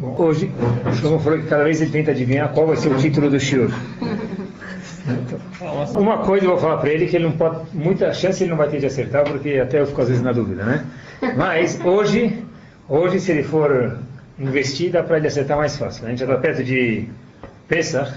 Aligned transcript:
Bom, 0.00 0.16
hoje, 0.18 0.50
o 0.86 0.94
Shlomo 0.94 1.18
falou 1.18 1.38
que 1.38 1.46
cada 1.46 1.62
vez 1.62 1.78
ele 1.82 1.90
tenta 1.90 2.12
adivinhar 2.12 2.48
qual 2.54 2.66
vai 2.66 2.76
ser 2.76 2.88
o 2.88 2.96
título 2.96 3.28
do 3.28 3.38
shiur. 3.38 3.70
Uma 5.94 6.18
coisa 6.18 6.46
eu 6.46 6.52
vou 6.52 6.58
falar 6.58 6.78
para 6.78 6.88
ele 6.88 7.06
que 7.06 7.16
ele 7.16 7.26
não 7.26 7.32
pode, 7.32 7.66
muita 7.74 8.10
chance 8.14 8.42
ele 8.42 8.48
não 8.48 8.56
vai 8.56 8.68
ter 8.70 8.80
de 8.80 8.86
acertar, 8.86 9.24
porque 9.24 9.58
até 9.58 9.78
eu 9.78 9.86
fico 9.86 10.00
às 10.00 10.08
vezes 10.08 10.22
na 10.22 10.32
dúvida, 10.32 10.64
né? 10.64 10.86
Mas 11.36 11.78
hoje, 11.84 12.42
hoje 12.88 13.20
se 13.20 13.30
ele 13.30 13.42
for 13.42 13.98
investir, 14.38 14.90
dá 14.90 15.02
para 15.02 15.18
ele 15.18 15.26
acertar 15.26 15.58
mais 15.58 15.76
fácil. 15.76 16.06
A 16.06 16.08
gente 16.08 16.20
já 16.20 16.24
está 16.24 16.38
perto 16.38 16.64
de 16.64 17.06
Pesach, 17.68 18.10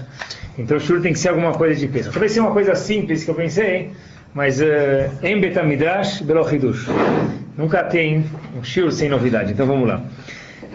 então 0.56 0.78
o 0.78 0.80
shiur 0.80 1.02
tem 1.02 1.12
que 1.12 1.18
ser 1.18 1.28
alguma 1.28 1.52
coisa 1.52 1.78
de 1.78 1.86
Pesach. 1.86 2.14
Talvez 2.14 2.32
seja 2.32 2.46
uma 2.46 2.52
coisa 2.52 2.74
simples 2.74 3.24
que 3.24 3.30
eu 3.30 3.34
pensei, 3.34 3.90
mas 4.32 4.58
eh, 4.58 5.10
em 5.22 5.38
Betamidash, 5.38 6.22
Belochidush. 6.22 6.88
Nunca 7.58 7.84
tem 7.84 8.24
um 8.58 8.64
shiur 8.64 8.90
sem 8.90 9.10
novidade, 9.10 9.52
então 9.52 9.66
vamos 9.66 9.86
lá. 9.86 10.02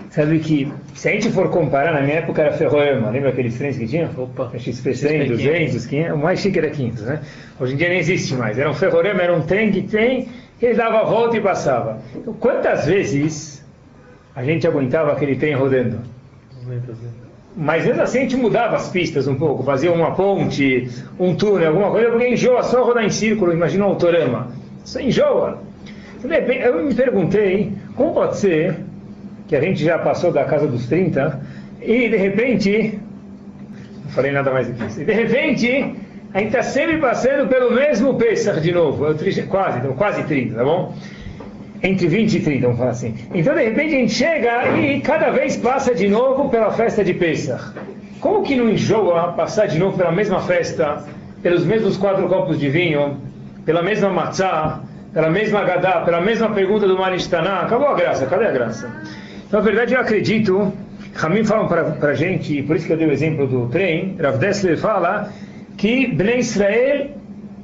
Sabe 0.10 0.40
que, 0.40 0.72
se 0.96 1.08
a 1.08 1.12
gente 1.12 1.30
for 1.32 1.50
comparar, 1.50 1.94
na 1.94 2.02
minha 2.02 2.16
época 2.16 2.42
era 2.42 2.52
ferroema, 2.54 3.12
lembra 3.12 3.30
aqueles 3.30 3.56
trens 3.58 3.78
que 3.78 3.86
tinha? 3.86 4.10
Opa, 4.18 4.52
XP 4.58 4.96
100, 4.96 5.28
200, 5.28 5.86
500, 5.86 6.14
o 6.14 6.18
mais 6.18 6.40
chique 6.40 6.58
era 6.58 6.70
500, 6.70 7.02
né? 7.04 7.22
Hoje 7.60 7.74
em 7.76 7.78
dia 7.78 7.90
não 7.90 7.96
existe 7.96 8.34
mais, 8.34 8.58
era 8.58 8.70
um 8.70 8.74
ferroema, 8.74 9.22
era 9.22 9.36
um 9.36 9.42
trem 9.42 9.72
que 9.72 9.84
tem, 9.84 10.28
que 10.60 10.66
ele 10.66 10.74
dava 10.74 11.02
a 11.02 11.04
volta 11.04 11.38
e 11.38 11.42
passava. 11.42 12.00
Então, 12.16 12.34
quantas 12.34 12.88
vezes 12.88 13.64
a 14.36 14.44
gente 14.44 14.66
aguentava 14.66 15.12
aquele 15.12 15.36
trem 15.36 15.54
rodando? 15.54 16.00
Mas 17.56 17.86
mesmo 17.86 18.02
assim 18.02 18.18
a 18.18 18.22
gente 18.22 18.36
mudava 18.36 18.78
as 18.78 18.90
pistas 18.90 19.28
um 19.28 19.36
pouco, 19.36 19.62
fazia 19.62 19.92
uma 19.92 20.16
ponte, 20.16 20.90
um 21.20 21.36
túnel, 21.36 21.68
alguma 21.68 21.92
coisa, 21.92 22.10
porque 22.10 22.30
enjoa 22.30 22.64
só 22.64 22.84
rodar 22.84 23.04
em 23.04 23.12
círculo, 23.12 23.54
imagina 23.54 23.86
um 23.86 23.90
autorama. 23.90 24.52
Isso 24.84 25.00
enjoa. 25.00 25.62
Eu 26.24 26.84
me 26.84 26.94
perguntei, 26.96 27.74
como 27.96 28.14
pode 28.14 28.38
ser 28.38 28.89
que 29.50 29.56
a 29.56 29.62
gente 29.62 29.84
já 29.84 29.98
passou 29.98 30.32
da 30.32 30.46
casa 30.46 30.68
dos 30.68 30.86
30 30.86 31.42
e 31.82 32.08
de 32.08 32.16
repente, 32.16 33.00
não 34.06 34.12
falei 34.12 34.32
nada 34.32 34.52
mais 34.52 34.68
do 34.68 34.74
que 34.76 34.86
isso, 34.86 35.02
e 35.02 35.06
de 35.06 35.12
repente 35.12 35.96
a 36.32 36.38
gente 36.38 36.50
está 36.50 36.62
sempre 36.62 36.98
passando 36.98 37.50
pelo 37.50 37.72
mesmo 37.74 38.14
Pesach 38.14 38.62
de 38.62 38.72
novo, 38.72 39.06
quase, 39.50 39.80
então, 39.80 39.94
quase 39.94 40.24
30, 40.24 40.56
tá 40.56 40.64
bom? 40.64 40.94
Entre 41.82 42.08
20 42.08 42.36
e 42.36 42.40
30, 42.42 42.62
vamos 42.62 42.78
falar 42.78 42.92
assim. 42.92 43.16
Então 43.34 43.56
de 43.56 43.64
repente 43.64 43.96
a 43.96 43.98
gente 43.98 44.14
chega 44.14 44.78
e 44.78 45.02
cada 45.02 45.32
vez 45.32 45.58
passa 45.58 45.96
de 45.96 46.08
novo 46.08 46.50
pela 46.50 46.70
festa 46.72 47.04
de 47.04 47.16
Pesach. 47.16 47.74
Como 48.20 48.44
que 48.44 48.56
não 48.56 48.70
enjoa 48.70 49.34
passar 49.34 49.66
de 49.66 49.80
novo 49.80 49.98
pela 49.98 50.12
mesma 50.12 50.42
festa, 50.42 51.04
pelos 51.42 51.66
mesmos 51.66 51.98
quatro 51.98 52.28
copos 52.28 52.60
de 52.60 52.70
vinho, 52.70 53.18
pela 53.66 53.82
mesma 53.82 54.10
matzah, 54.10 54.82
pela 55.12 55.32
mesma 55.32 55.64
gadá, 55.64 56.02
pela 56.02 56.22
mesma 56.22 56.52
pergunta 56.52 56.88
do 56.88 56.96
Manistaná? 57.00 57.62
Acabou 57.62 57.88
a 57.88 57.96
graça, 57.96 58.28
cadê 58.28 58.46
a 58.46 58.52
graça? 58.52 58.88
Na 59.52 59.60
verdade, 59.62 59.96
eu 59.96 60.00
acredito, 60.00 60.72
Ramim 61.16 61.44
fala 61.44 61.68
para 61.68 62.12
a 62.12 62.14
gente, 62.14 62.60
e 62.60 62.62
por 62.62 62.76
isso 62.76 62.86
que 62.86 62.94
eu 62.94 62.98
dei 62.98 63.08
o 63.08 63.12
exemplo 63.12 63.48
do 63.48 63.68
trem, 63.68 64.16
Rav 64.22 64.38
Dessler 64.38 64.78
fala 64.78 65.32
que 65.76 66.08
Bnei 66.08 66.40
Israel 66.40 67.10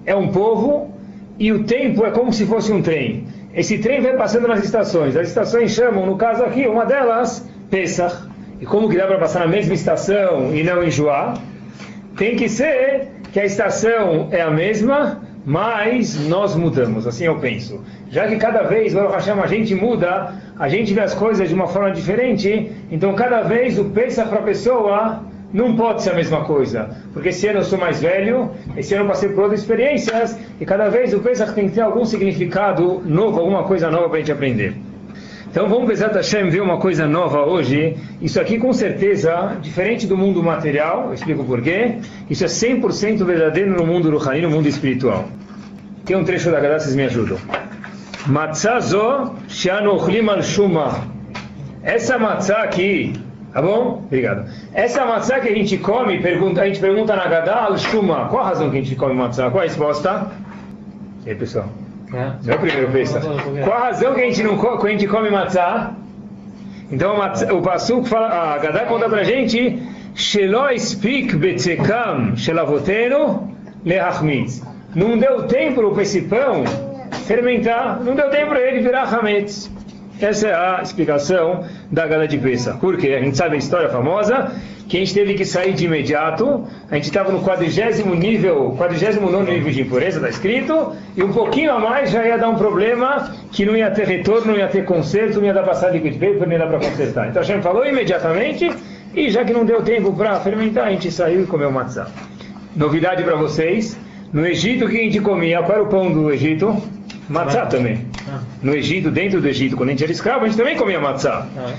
é 0.06 0.16
um 0.16 0.30
povo 0.30 0.94
e 1.38 1.52
o 1.52 1.64
tempo 1.64 2.06
é 2.06 2.12
como 2.12 2.34
se 2.34 2.46
fosse 2.46 2.72
um 2.72 2.82
trem. 2.82 3.28
Esse 3.54 3.78
trem 3.78 4.02
vai 4.02 4.18
passando 4.18 4.48
nas 4.48 4.64
estações. 4.64 5.16
As 5.16 5.28
estações 5.28 5.72
chamam, 5.72 6.06
no 6.06 6.18
caso 6.18 6.44
aqui, 6.44 6.68
uma 6.68 6.86
delas, 6.86 7.48
Pesach. 7.70 8.16
E 8.60 8.66
como 8.66 8.90
que 8.90 8.98
dá 8.98 9.06
para 9.06 9.20
passar 9.20 9.42
na 9.42 9.48
mesma 9.48 9.74
estação 9.74 10.56
e 10.56 10.64
não 10.64 10.84
enjoar? 10.84 11.38
Tem 12.18 12.36
que 12.36 12.50
ser 12.50 13.08
que 13.32 13.40
a 13.40 13.46
estação 13.46 14.30
é 14.32 14.42
a 14.42 14.50
mesma, 14.50 15.22
mas 15.46 16.28
nós 16.28 16.56
mudamos, 16.56 17.06
assim 17.06 17.26
eu 17.26 17.38
penso. 17.38 17.84
Já 18.10 18.28
que 18.28 18.36
cada 18.38 18.64
vez, 18.64 18.94
Baruch 18.94 19.14
Hashem, 19.14 19.40
a 19.40 19.48
gente 19.48 19.76
muda, 19.76 20.34
a 20.58 20.68
gente 20.68 20.94
vê 20.94 21.02
as 21.02 21.14
coisas 21.14 21.48
de 21.48 21.54
uma 21.54 21.68
forma 21.68 21.92
diferente, 21.92 22.72
então 22.92 23.14
cada 23.14 23.42
vez 23.42 23.78
o 23.78 23.86
pensa 23.86 24.26
para 24.26 24.40
a 24.40 24.44
pessoa 24.44 25.24
não 25.54 25.76
pode 25.76 26.02
ser 26.02 26.10
a 26.12 26.16
mesma 26.16 26.44
coisa. 26.44 26.90
Porque 27.14 27.30
esse 27.30 27.48
ano 27.48 27.60
eu 27.60 27.64
sou 27.64 27.78
mais 27.78 28.02
velho, 28.02 28.50
esse 28.76 28.94
ano 28.96 29.06
eu 29.06 29.10
passei 29.10 29.30
por 29.30 29.44
outras 29.44 29.62
experiências, 29.62 30.38
e 30.60 30.66
cada 30.66 30.90
vez 30.90 31.14
o 31.14 31.20
Pesach 31.20 31.54
tem 31.54 31.70
que 31.70 31.76
ter 31.76 31.82
algum 31.82 32.04
significado 32.04 33.02
novo, 33.06 33.40
alguma 33.40 33.64
coisa 33.64 33.90
nova 33.90 34.10
para 34.10 34.18
a 34.18 34.20
gente 34.20 34.32
aprender. 34.32 34.76
Então 35.56 35.70
vamos 35.70 35.88
Bezat 35.88 36.14
Hashem 36.14 36.50
ver 36.50 36.60
uma 36.60 36.80
coisa 36.80 37.08
nova 37.08 37.46
hoje. 37.46 37.96
Isso 38.22 38.42
aqui 38.42 38.60
com 38.60 38.74
certeza, 38.74 39.56
diferente 39.62 40.06
do 40.06 40.18
mundo 40.18 40.44
material, 40.44 41.06
eu 41.08 41.14
explico 41.14 41.46
por 41.46 41.62
quê. 41.62 41.96
Isso 42.30 42.44
é 42.44 42.48
100% 42.48 43.24
verdadeiro 43.24 43.72
no 43.72 43.88
mundo 43.88 44.10
Ruhani, 44.10 44.42
no 44.42 44.50
mundo 44.50 44.68
espiritual. 44.68 45.24
Tem 46.04 46.18
um 46.18 46.26
trecho 46.26 46.52
da 46.52 46.60
Gadá, 46.60 46.78
vocês 46.78 46.94
me 46.94 47.04
ajudam. 47.04 47.38
Matzazo 48.28 49.34
Shanochlim 49.48 50.28
al 50.28 50.44
Shuma. 50.44 51.08
Essa 51.82 52.20
matzá 52.20 52.58
aqui, 52.62 53.14
tá 53.54 53.62
bom? 53.62 54.04
Obrigado. 54.06 54.50
Essa 54.74 55.06
matzá 55.06 55.40
que 55.40 55.48
a 55.48 55.56
gente 55.56 55.78
come, 55.78 56.22
pergunta, 56.22 56.64
a 56.64 56.68
gente 56.68 56.82
pergunta 56.82 57.16
na 57.16 57.28
Gadá 57.30 57.64
al 57.64 57.78
Shuma. 57.78 58.28
Qual 58.28 58.44
a 58.44 58.48
razão 58.50 58.70
que 58.70 58.78
a 58.78 58.82
gente 58.82 58.96
come 58.98 59.14
matzá? 59.14 59.50
Qual 59.50 59.62
a 59.62 59.66
resposta? 59.66 60.32
E 61.26 61.30
aí, 61.30 61.36
pessoal? 61.38 61.70
É. 62.16 62.32
Não 62.44 62.54
é 62.54 62.56
o 62.56 62.60
primeiro 62.60 62.92
Pesach. 62.92 63.26
Qual 63.64 63.78
a 63.78 63.88
razão 63.88 64.14
que 64.14 64.22
a 64.22 64.26
gente, 64.26 64.42
não, 64.42 64.58
que 64.58 64.88
a 64.88 64.90
gente 64.90 65.08
come 65.08 65.30
matzá? 65.30 65.92
Então 66.92 67.18
o 67.52 67.62
Pasuk 67.62 68.08
fala, 68.08 68.54
a 68.54 68.58
Gadá 68.58 68.86
conta 68.86 69.10
pra 69.10 69.24
gente, 69.24 69.82
Shelo 70.16 70.70
espik 70.70 71.36
betzekam 71.36 72.38
shelavotenu 72.38 73.54
lehachmitz. 73.84 74.64
Não 74.96 75.18
deu 75.18 75.44
tempo 75.44 75.92
para 75.92 76.04
esse 76.04 76.22
pão 76.22 76.64
fermentar, 77.28 78.00
não 78.02 78.16
deu 78.16 78.30
tempo 78.30 78.48
para 78.52 78.62
ele 78.62 78.80
virar 78.80 79.14
hametz. 79.14 79.70
Essa 80.20 80.48
é 80.48 80.54
a 80.54 80.80
explicação 80.82 81.66
da 81.92 82.08
Gada 82.08 82.28
de 82.28 82.38
Pesa. 82.38 82.76
Por 82.76 82.98
quê? 82.98 83.10
A 83.10 83.24
gente 83.24 83.36
sabe 83.36 83.56
a 83.56 83.60
história 83.60 83.90
famosa 83.90 84.52
que 84.88 84.98
a 84.98 85.00
gente 85.00 85.14
teve 85.14 85.34
que 85.34 85.44
sair 85.44 85.74
de 85.74 85.86
imediato. 85.86 86.64
A 86.90 86.96
gente 86.96 87.06
estava 87.06 87.32
no 87.32 87.42
quadrigésimo 87.42 88.16
nível, 88.16 88.76
quadrigésimo 88.78 89.30
nono 89.30 89.52
nível 89.52 89.72
de 89.72 89.82
impureza, 89.82 90.18
está 90.18 90.30
escrito, 90.30 90.94
e 91.18 91.24
um 91.24 91.34
pouquinho 91.34 91.74
a 91.74 91.80
mais 91.80 92.12
já 92.12 92.26
ia 92.26 92.38
dar 92.38 92.50
um 92.50 92.56
problema 92.56 93.34
que 93.52 93.66
não 93.66 93.76
ia 93.76 93.92
ter 93.92 94.08
retorno, 94.08 94.54
não 94.54 94.58
ia 94.58 94.68
ter 94.68 94.86
conserto, 94.86 95.40
não 95.40 95.46
ia 95.46 95.54
dar 95.54 95.64
passar 95.64 95.90
liquid 95.90 96.14
paper, 96.14 96.46
não 96.46 96.54
ia 96.54 96.60
dar 96.60 96.68
para 96.68 96.80
consertar. 96.80 97.30
Então 97.30 97.42
a 97.42 97.46
gente 97.46 97.62
falou 97.62 97.86
imediatamente, 97.86 98.72
e 99.14 99.30
já 99.30 99.44
que 99.44 99.52
não 99.52 99.66
deu 99.66 99.82
tempo 99.82 100.14
para 100.14 100.40
fermentar, 100.40 100.88
a 100.88 100.92
gente 100.92 101.12
saiu 101.12 101.44
e 101.44 101.46
comeu 101.46 101.72
matzá. 101.72 102.08
Novidade 102.76 103.24
para 103.24 103.36
vocês, 103.36 103.98
no 104.32 104.46
Egito 104.46 104.86
o 104.86 104.90
que 104.90 104.98
a 104.98 105.02
gente 105.02 105.20
comia? 105.20 105.62
Qual 105.64 105.72
era 105.74 105.84
o 105.84 105.88
pão 105.88 106.12
do 106.12 106.32
Egito? 106.32 106.76
Matzá 107.28 107.66
também. 107.66 108.06
No 108.62 108.74
Egito, 108.74 109.12
dentro 109.12 109.42
do 109.42 109.48
Egito, 109.48 109.76
quando 109.76 109.90
a 109.90 109.92
gente 109.92 110.04
era 110.04 110.12
escravo, 110.12 110.46
a 110.46 110.48
gente 110.48 110.58
também 110.58 110.76
comia 110.76 111.00
matzá. 111.00 111.48
Ah. 111.58 111.74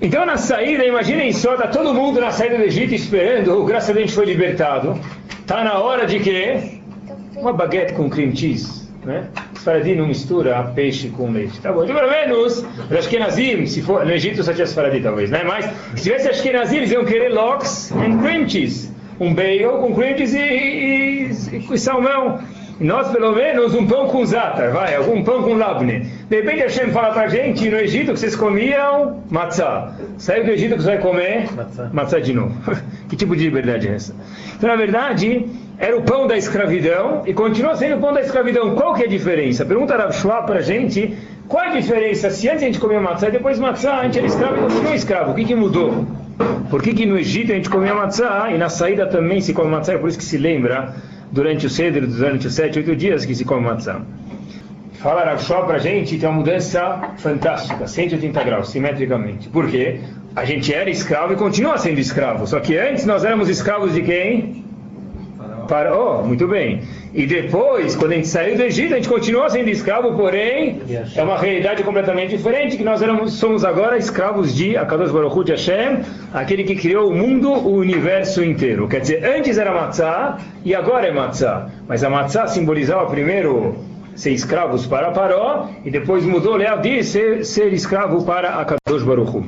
Então 0.00 0.24
na 0.24 0.36
saída, 0.36 0.84
imaginem 0.84 1.32
só, 1.32 1.54
está 1.54 1.66
todo 1.66 1.92
mundo 1.92 2.20
na 2.20 2.30
saída 2.30 2.56
do 2.56 2.62
Egito 2.62 2.94
esperando, 2.94 3.64
graças 3.64 3.90
a 3.90 3.92
Deus 3.92 4.04
a 4.04 4.06
gente 4.06 4.14
foi 4.14 4.26
libertado. 4.26 4.98
Está 5.40 5.64
na 5.64 5.78
hora 5.78 6.06
de 6.06 6.20
quê? 6.20 6.80
Uma 7.34 7.52
baguete 7.52 7.94
com 7.94 8.08
cream 8.08 8.34
cheese. 8.34 8.86
Né? 9.04 9.26
Sfaradi 9.54 9.94
não 9.94 10.06
mistura 10.06 10.62
peixe 10.74 11.08
com 11.08 11.30
leite. 11.30 11.58
Tá 11.60 11.72
bom, 11.72 11.84
então 11.84 11.96
pelo 11.96 12.10
menos, 12.10 12.64
os 12.90 12.92
Ashkenazim, 12.92 13.66
se 13.66 13.82
for, 13.82 14.04
no 14.04 14.12
Egito 14.12 14.42
só 14.42 14.52
tinha 14.52 14.66
Sfaradi 14.66 15.00
talvez, 15.00 15.30
né? 15.30 15.42
Mas 15.44 15.64
se 15.96 16.04
tivesse 16.04 16.28
Ashkenazim, 16.28 16.76
eles 16.76 16.92
iam 16.92 17.04
querer 17.04 17.30
lox 17.30 17.90
and 17.92 18.18
cream 18.18 18.48
cheese. 18.48 18.90
Um 19.18 19.34
bagel 19.34 19.78
com 19.78 19.94
cream 19.94 20.16
cheese 20.16 20.38
e, 20.38 21.30
e, 21.30 21.74
e 21.74 21.78
salmão. 21.78 22.40
Nós, 22.80 23.08
pelo 23.08 23.34
menos, 23.34 23.74
um 23.74 23.86
pão 23.86 24.06
com 24.06 24.24
zata, 24.24 24.70
vai, 24.70 24.94
algum 24.94 25.24
pão 25.24 25.42
com 25.42 25.54
labne. 25.54 26.06
De 26.28 26.36
repente, 26.36 26.60
Hashem 26.60 26.92
fala 26.92 27.12
para 27.12 27.22
a 27.22 27.28
gente, 27.28 27.68
no 27.68 27.76
Egito, 27.76 28.12
que 28.12 28.20
vocês 28.20 28.36
comiam 28.36 29.20
matzah. 29.28 29.94
Saiu 30.16 30.44
do 30.44 30.50
Egito 30.52 30.76
que 30.76 30.82
você 30.82 30.90
vai 30.90 30.98
comer 30.98 31.52
matzah, 31.52 31.90
matzah 31.92 32.20
de 32.20 32.32
novo. 32.32 32.54
que 33.08 33.16
tipo 33.16 33.34
de 33.34 33.44
liberdade 33.44 33.88
é 33.88 33.94
essa? 33.94 34.14
Então, 34.56 34.68
na 34.68 34.76
verdade, 34.76 35.46
era 35.76 35.96
o 35.96 36.02
pão 36.02 36.28
da 36.28 36.36
escravidão 36.36 37.22
e 37.26 37.34
continua 37.34 37.74
sendo 37.74 37.96
o 37.96 38.00
pão 38.00 38.12
da 38.12 38.20
escravidão. 38.20 38.76
Qual 38.76 38.94
que 38.94 39.02
é 39.02 39.06
a 39.06 39.08
diferença? 39.08 39.64
Pergunta 39.64 39.96
Rav 39.96 40.12
Schwab 40.12 40.46
para 40.46 40.60
a 40.60 40.62
gente, 40.62 41.16
qual 41.48 41.64
é 41.64 41.68
a 41.68 41.72
diferença 41.72 42.30
se 42.30 42.48
antes 42.48 42.62
a 42.62 42.66
gente 42.66 42.78
comia 42.78 43.00
matzah 43.00 43.28
e 43.28 43.32
depois 43.32 43.58
matzah, 43.58 43.96
a 43.96 44.04
gente 44.04 44.18
era 44.18 44.26
escravo 44.28 44.56
e 44.56 44.60
continua 44.60 44.94
escravo? 44.94 45.32
O 45.32 45.34
que, 45.34 45.44
que 45.44 45.54
mudou? 45.56 46.06
Por 46.70 46.80
que, 46.80 46.94
que 46.94 47.06
no 47.06 47.18
Egito 47.18 47.50
a 47.50 47.56
gente 47.56 47.68
comia 47.70 47.92
matzah 47.92 48.52
e 48.52 48.58
na 48.58 48.68
saída 48.68 49.06
também 49.06 49.40
se 49.40 49.52
come 49.52 49.68
matzah? 49.68 49.94
É 49.94 49.98
por 49.98 50.08
isso 50.08 50.18
que 50.18 50.24
se 50.24 50.38
lembra 50.38 50.94
durante 51.32 51.66
o 51.66 51.70
Seder, 51.70 52.06
durante 52.06 52.46
os 52.46 52.54
sete, 52.54 52.78
oito 52.78 52.94
dias 52.96 53.24
que 53.24 53.34
se 53.34 53.44
come 53.44 53.66
matzah. 53.66 54.02
Fala 54.94 55.24
Rav 55.24 55.66
para 55.66 55.78
gente 55.78 56.18
tem 56.18 56.28
uma 56.28 56.38
mudança 56.38 57.12
fantástica, 57.18 57.86
180 57.86 58.42
graus, 58.42 58.70
simetricamente. 58.70 59.48
Por 59.48 59.68
quê? 59.70 60.00
A 60.34 60.44
gente 60.44 60.74
era 60.74 60.90
escravo 60.90 61.32
e 61.32 61.36
continua 61.36 61.78
sendo 61.78 62.00
escravo. 62.00 62.46
Só 62.46 62.58
que 62.58 62.76
antes 62.76 63.06
nós 63.06 63.24
éramos 63.24 63.48
escravos 63.48 63.94
de 63.94 64.02
quem? 64.02 64.67
Faraó, 65.68 66.22
muito 66.22 66.48
bem. 66.48 66.80
E 67.14 67.26
depois, 67.26 67.94
quando 67.94 68.12
a 68.12 68.14
gente 68.14 68.28
saiu 68.28 68.56
do 68.56 68.62
Egito, 68.62 68.94
a 68.94 68.96
gente 68.96 69.08
continua 69.08 69.50
sendo 69.50 69.68
escravo, 69.68 70.14
porém, 70.14 70.80
é 71.14 71.22
uma 71.22 71.36
realidade 71.38 71.82
completamente 71.82 72.34
diferente, 72.34 72.76
que 72.76 72.82
nós 72.82 73.02
éramos, 73.02 73.34
somos 73.34 73.64
agora 73.64 73.98
escravos 73.98 74.54
de 74.54 74.76
Akadosh 74.76 75.10
Baruch 75.10 75.44
de 75.44 75.52
Hashem, 75.52 76.00
aquele 76.32 76.64
que 76.64 76.74
criou 76.74 77.10
o 77.10 77.14
mundo, 77.14 77.50
o 77.52 77.76
universo 77.76 78.42
inteiro. 78.42 78.88
Quer 78.88 79.00
dizer, 79.00 79.24
antes 79.24 79.58
era 79.58 79.72
Matzah 79.72 80.38
e 80.64 80.74
agora 80.74 81.06
é 81.06 81.12
Matzah. 81.12 81.68
Mas 81.86 82.02
a 82.02 82.08
Matzah 82.08 82.46
simbolizava 82.46 83.06
primeiro 83.06 83.76
ser 84.14 84.32
escravos 84.32 84.86
para 84.86 85.10
Paró, 85.12 85.68
e 85.84 85.90
depois 85.90 86.24
mudou 86.24 86.56
Leal 86.56 86.78
de 86.78 87.04
ser, 87.04 87.44
ser 87.44 87.72
escravo 87.72 88.24
para 88.24 88.60
Akadosh 88.60 89.02
Baruch. 89.02 89.44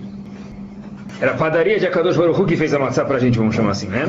Era 1.20 1.32
a 1.32 1.34
padaria 1.34 1.78
de 1.78 1.86
Akadosh 1.86 2.16
Baruch 2.16 2.44
que 2.44 2.56
fez 2.56 2.72
a 2.72 2.78
matzá 2.78 3.04
para 3.04 3.16
a 3.16 3.18
gente, 3.18 3.38
vamos 3.38 3.54
chamar 3.54 3.72
assim, 3.72 3.88
né? 3.88 4.06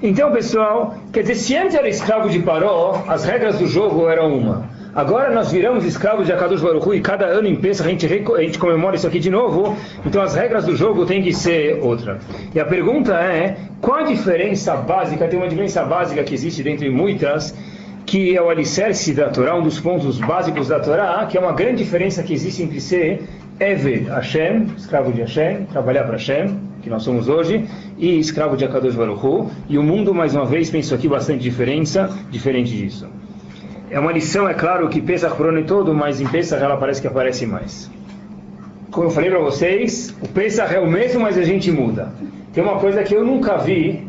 Então, 0.00 0.30
pessoal, 0.30 0.94
quer 1.12 1.22
dizer, 1.22 1.34
se 1.34 1.56
antes 1.56 1.74
era 1.74 1.88
escravo 1.88 2.28
de 2.28 2.38
Paró, 2.38 3.02
as 3.08 3.24
regras 3.24 3.58
do 3.58 3.66
jogo 3.66 4.08
eram 4.08 4.32
uma. 4.32 4.70
Agora 4.94 5.32
nós 5.32 5.50
viramos 5.50 5.84
escravos 5.84 6.26
de 6.26 6.32
Akadosh 6.32 6.60
Baruch 6.60 6.88
Hu 6.88 6.94
e 6.94 7.00
cada 7.00 7.26
ano 7.26 7.48
em 7.48 7.56
Pesach 7.56 7.86
a 7.86 7.90
gente, 7.90 8.06
a 8.06 8.40
gente 8.40 8.58
comemora 8.60 8.94
isso 8.94 9.06
aqui 9.06 9.18
de 9.18 9.28
novo, 9.28 9.76
então 10.06 10.22
as 10.22 10.36
regras 10.36 10.64
do 10.64 10.76
jogo 10.76 11.04
têm 11.04 11.20
que 11.20 11.32
ser 11.32 11.80
outra. 11.82 12.18
E 12.54 12.60
a 12.60 12.64
pergunta 12.64 13.12
é, 13.14 13.56
qual 13.80 13.98
a 13.98 14.02
diferença 14.04 14.76
básica, 14.76 15.26
tem 15.26 15.38
uma 15.38 15.48
diferença 15.48 15.82
básica 15.84 16.22
que 16.22 16.32
existe 16.32 16.62
dentro 16.62 16.84
de 16.84 16.90
muitas, 16.90 17.52
que 18.06 18.36
é 18.36 18.40
o 18.40 18.48
alicerce 18.48 19.12
da 19.12 19.28
Torá, 19.28 19.56
um 19.56 19.62
dos 19.62 19.80
pontos 19.80 20.18
básicos 20.18 20.68
da 20.68 20.78
Torá, 20.78 21.26
que 21.28 21.36
é 21.36 21.40
uma 21.40 21.52
grande 21.52 21.82
diferença 21.82 22.22
que 22.22 22.32
existe 22.32 22.62
entre 22.62 22.80
ser 22.80 23.22
Eved 23.58 24.08
Hashem, 24.08 24.68
escravo 24.76 25.12
de 25.12 25.22
Hashem, 25.22 25.64
trabalhar 25.72 26.04
para 26.04 26.12
Hashem, 26.12 26.56
que 26.88 26.92
nós 26.92 27.02
somos 27.02 27.28
hoje, 27.28 27.66
e 27.98 28.18
escravo 28.18 28.56
de 28.56 28.64
Akadosh 28.64 28.96
Baruch 28.96 29.24
Hu, 29.24 29.50
e 29.68 29.78
o 29.78 29.82
mundo, 29.82 30.14
mais 30.14 30.34
uma 30.34 30.46
vez, 30.46 30.70
penso 30.70 30.94
aqui 30.94 31.06
bastante 31.06 31.40
diferença, 31.40 32.10
diferente 32.30 32.74
disso. 32.74 33.06
É 33.90 34.00
uma 34.00 34.10
lição, 34.10 34.48
é 34.48 34.54
claro, 34.54 34.88
que 34.88 35.00
Pesach 35.00 35.36
por 35.36 35.46
ano 35.46 35.62
todo, 35.64 35.94
mas 35.94 36.20
em 36.20 36.26
Pesach 36.26 36.62
ela 36.62 36.76
parece 36.76 37.00
que 37.00 37.06
aparece 37.06 37.46
mais. 37.46 37.90
Como 38.90 39.06
eu 39.06 39.10
falei 39.10 39.30
para 39.30 39.38
vocês, 39.38 40.14
o 40.22 40.28
Pesach 40.28 40.74
é 40.74 40.80
o 40.80 40.90
mesmo, 40.90 41.20
mas 41.20 41.36
a 41.36 41.42
gente 41.42 41.70
muda. 41.70 42.10
Tem 42.52 42.64
uma 42.64 42.78
coisa 42.78 43.02
que 43.02 43.14
eu 43.14 43.24
nunca 43.24 43.58
vi 43.58 44.08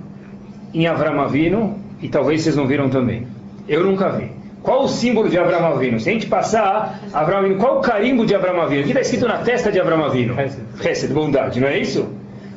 em 0.74 0.88
Avram 0.88 1.20
Avinu, 1.20 1.78
e 2.02 2.08
talvez 2.08 2.42
vocês 2.42 2.56
não 2.56 2.66
viram 2.66 2.90
também. 2.90 3.28
Eu 3.68 3.84
nunca 3.84 4.10
vi. 4.10 4.32
Qual 4.64 4.84
o 4.84 4.88
símbolo 4.88 5.30
de 5.30 5.38
Abraão 5.38 5.74
Avinu? 5.74 6.00
Se 6.00 6.10
a 6.10 6.14
gente 6.14 6.28
passar, 6.28 7.00
Abraão 7.14 7.40
Avinu, 7.40 7.56
qual 7.56 7.80
o 7.80 7.82
carimbo 7.82 8.26
de 8.26 8.36
Abraão 8.36 8.62
Avinu? 8.62 8.82
O 8.82 8.84
que 8.84 8.90
está 8.90 9.02
escrito 9.02 9.28
na 9.28 9.38
testa 9.38 9.72
de 9.72 9.80
Abraão 9.80 10.04
Avinu? 10.04 10.36
Hesed, 10.82 11.14
bondade, 11.14 11.60
não 11.60 11.68
é 11.68 11.78
isso? 11.78 12.08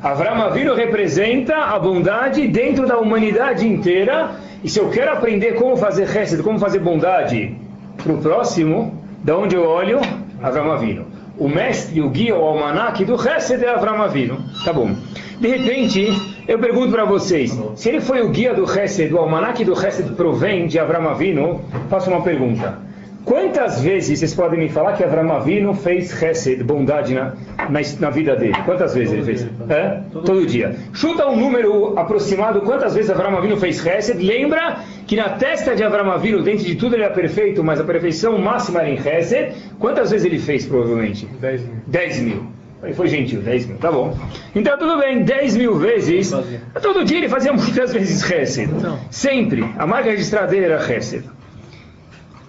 Abraão 0.03 0.41
Avinu 0.41 0.75
representa 0.75 1.55
a 1.55 1.79
bondade 1.79 2.45
dentro 2.49 2.85
da 2.85 2.97
humanidade 2.97 3.65
inteira. 3.65 4.31
E 4.61 4.69
se 4.69 4.77
eu 4.77 4.89
quero 4.89 5.13
aprender 5.13 5.53
como 5.53 5.77
fazer 5.77 6.03
Hesed, 6.03 6.43
como 6.43 6.59
fazer 6.59 6.79
bondade 6.79 7.55
para 7.95 8.11
o 8.11 8.17
próximo, 8.17 9.01
da 9.23 9.37
onde 9.37 9.55
eu 9.55 9.63
olho? 9.63 10.01
Abraão 10.41 10.73
Avinu. 10.73 11.05
O 11.37 11.47
mestre, 11.47 12.01
o 12.01 12.09
guia, 12.09 12.35
o 12.35 12.43
almanac 12.43 13.05
do 13.05 13.15
Hesed 13.15 13.63
é 13.63 13.69
Abraão 13.69 14.01
Avinu. 14.01 14.39
Tá 14.65 14.73
bom. 14.73 14.93
De 15.39 15.47
repente, 15.47 16.11
eu 16.49 16.59
pergunto 16.59 16.91
para 16.91 17.05
vocês, 17.05 17.57
se 17.75 17.87
ele 17.87 18.01
foi 18.01 18.21
o 18.21 18.29
guia 18.29 18.53
do 18.53 18.65
Hesed, 18.65 19.13
o 19.13 19.17
almanac 19.17 19.63
do 19.63 19.71
Hesed 19.71 20.15
provém 20.15 20.67
de 20.67 20.79
Avram 20.79 21.07
Avinu, 21.07 21.61
faço 21.89 22.09
uma 22.09 22.21
pergunta. 22.21 22.77
Quantas 23.25 23.81
vezes 23.81 24.19
vocês 24.19 24.33
podem 24.33 24.59
me 24.59 24.69
falar 24.69 24.93
que 24.93 25.03
Avram 25.03 25.31
Avinu 25.31 25.73
fez 25.73 26.21
Hesed, 26.21 26.63
bondade 26.63 27.13
na, 27.13 27.33
na, 27.69 27.79
na 27.99 28.09
vida 28.09 28.35
dele? 28.35 28.55
Quantas 28.65 28.93
vezes 28.93 29.13
ele 29.13 29.23
fez? 29.23 29.47
É? 29.69 30.01
Todo 30.11 30.45
dia. 30.45 30.75
Chuta 30.93 31.27
um 31.27 31.35
número 31.35 31.97
aproximado, 31.97 32.61
quantas 32.61 32.93
vezes 32.93 33.09
Avram 33.09 33.37
Avinu 33.37 33.55
fez 33.57 33.83
Hesed? 33.85 34.21
Lembra 34.21 34.77
que 35.07 35.15
na 35.15 35.29
testa 35.29 35.75
de 35.75 35.83
Avram 35.83 36.11
Avinu, 36.11 36.43
dentro 36.43 36.65
de 36.65 36.75
tudo 36.75 36.95
ele 36.95 37.03
era 37.03 37.13
perfeito, 37.13 37.63
mas 37.63 37.79
a 37.79 37.83
perfeição 37.83 38.37
máxima 38.37 38.81
era 38.81 38.89
em 38.89 38.97
Hesed. 38.97 39.53
Quantas 39.79 40.11
vezes 40.11 40.25
ele 40.25 40.39
fez, 40.39 40.65
provavelmente? 40.65 41.25
10 41.25 41.61
mil. 41.61 41.75
10 41.87 42.19
mil. 42.19 42.43
Ele 42.83 42.93
foi 42.93 43.07
gentil, 43.07 43.41
10 43.41 43.67
mil, 43.67 43.77
tá 43.77 43.89
bom. 43.89 44.17
Então 44.53 44.77
tudo 44.77 44.97
bem, 44.99 45.23
10 45.23 45.55
mil 45.55 45.75
vezes. 45.75 46.33
Todo 46.81 47.05
dia 47.05 47.19
ele 47.19 47.29
fazia 47.29 47.53
muitas 47.53 47.93
vezes 47.93 48.29
Hesed. 48.29 48.69
Sempre. 49.09 49.63
A 49.77 49.87
marca 49.87 50.09
registrada 50.09 50.47
dele 50.47 50.65
era 50.65 50.93
Hesed. 50.93 51.23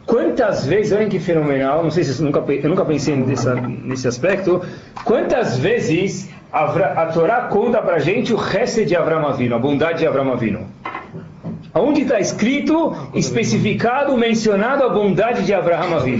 Quantas 0.06 0.66
vezes, 0.66 0.92
olha 0.92 1.08
que 1.08 1.18
fenomenal, 1.18 1.82
não 1.82 1.90
sei 1.90 2.04
se 2.04 2.20
eu 2.20 2.26
nunca, 2.26 2.40
eu 2.52 2.68
nunca 2.68 2.84
pensei 2.84 3.16
nessa, 3.16 3.54
nesse 3.54 4.06
aspecto, 4.06 4.60
quantas 5.04 5.56
vezes 5.58 6.30
a, 6.52 6.64
a 7.02 7.06
Torá 7.06 7.42
conta 7.42 7.80
pra 7.80 7.98
gente 7.98 8.32
o 8.32 8.38
Hesed 8.38 8.86
de 8.86 8.94
Avram 8.96 9.26
Avinu, 9.26 9.54
a 9.54 9.58
bondade 9.58 10.00
de 10.00 10.06
Avram 10.06 10.30
Avinu? 10.32 10.66
Onde 11.76 12.02
está 12.02 12.20
escrito, 12.20 12.94
especificado, 13.14 14.16
mencionado 14.16 14.84
a 14.84 14.88
bondade 14.90 15.44
de 15.44 15.52
Abraão 15.52 15.96
Avinu? 15.96 16.18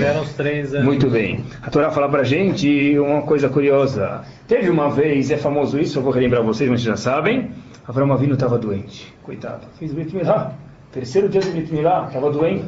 Muito 0.82 1.08
bem. 1.08 1.44
A 1.62 1.70
Torá 1.70 1.92
fala 1.92 2.08
para 2.08 2.24
gente 2.24 2.98
uma 2.98 3.22
coisa 3.22 3.48
curiosa. 3.48 4.22
Teve 4.48 4.68
uma 4.68 4.90
vez, 4.90 5.30
é 5.30 5.36
famoso 5.36 5.78
isso, 5.78 5.98
eu 5.98 6.02
vou 6.02 6.10
relembrar 6.12 6.42
vocês, 6.42 6.68
mas 6.68 6.82
vocês 6.82 6.98
já 6.98 7.00
sabem. 7.00 7.52
Abraão 7.86 8.12
Avinu 8.12 8.34
estava 8.34 8.58
doente. 8.58 9.14
Coitado. 9.22 9.66
Fez 9.78 9.92
o 9.92 9.94
Brit 9.94 10.16
Milá. 10.16 10.54
Terceiro 10.90 11.28
dia 11.28 11.40
do 11.40 11.52
Brit 11.52 11.72
Milá, 11.72 12.06
estava 12.08 12.32
doente. 12.32 12.64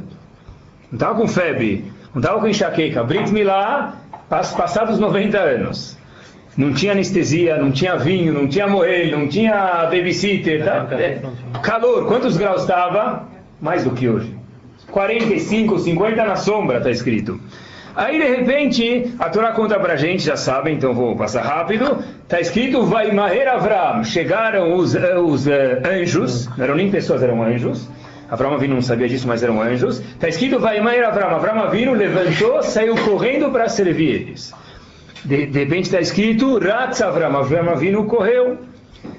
Não 0.90 0.96
estava 0.96 1.14
com 1.14 1.28
febre, 1.28 1.84
não 2.14 2.20
estava 2.20 2.40
com 2.40 2.48
enxaqueca. 2.48 3.02
Brit 3.04 3.32
Milá, 3.32 3.94
passados 4.28 4.98
90 4.98 5.38
anos. 5.38 5.96
Não 6.56 6.72
tinha 6.72 6.92
anestesia, 6.92 7.58
não 7.58 7.70
tinha 7.70 7.96
vinho, 7.96 8.32
não 8.32 8.48
tinha 8.48 8.66
moelho, 8.66 9.18
não 9.18 9.28
tinha 9.28 9.84
babysitter. 9.84 10.64
Tá? 10.64 10.86
É, 10.92 11.20
calor, 11.62 12.06
quantos 12.06 12.36
graus 12.36 12.62
estava? 12.62 13.28
Mais 13.60 13.84
do 13.84 13.90
que 13.90 14.08
hoje. 14.08 14.34
45, 14.90 15.78
50 15.78 16.24
na 16.24 16.36
sombra, 16.36 16.78
está 16.78 16.90
escrito. 16.90 17.38
Aí, 17.94 18.18
de 18.18 18.26
repente, 18.26 19.14
a 19.18 19.30
Torá 19.30 19.52
conta 19.52 19.80
pra 19.80 19.96
gente, 19.96 20.22
já 20.22 20.36
sabem, 20.36 20.76
então 20.76 20.92
vou 20.92 21.16
passar 21.16 21.42
rápido. 21.42 22.04
Está 22.22 22.40
escrito, 22.40 22.84
vai 22.84 23.10
Maher 23.10 23.48
Avram. 23.48 24.04
Chegaram 24.04 24.74
os, 24.74 24.94
os 24.94 25.46
uh, 25.46 25.50
anjos, 25.82 26.46
não 26.56 26.64
eram 26.64 26.74
nem 26.74 26.90
pessoas, 26.90 27.22
eram 27.22 27.42
anjos. 27.42 27.88
Avram 28.30 28.54
Avinu 28.54 28.74
não 28.74 28.82
sabia 28.82 29.08
disso, 29.08 29.28
mas 29.28 29.42
eram 29.42 29.60
anjos. 29.60 30.00
Está 30.00 30.28
escrito, 30.28 30.58
vai 30.58 30.80
Maher 30.80 31.06
Avram. 31.06 31.28
Avram 31.28 31.62
Avinu 31.62 31.92
levantou, 31.92 32.62
saiu 32.62 32.94
correndo 32.96 33.50
para 33.50 33.68
servir 33.68 34.22
eles. 34.22 34.52
De, 35.24 35.46
de 35.46 35.58
repente 35.58 35.84
está 35.84 36.00
escrito, 36.00 36.58
Ratz 36.58 37.00
Avram, 37.02 37.36
Avram 37.36 37.70
Avinu 37.70 38.04
correu. 38.04 38.58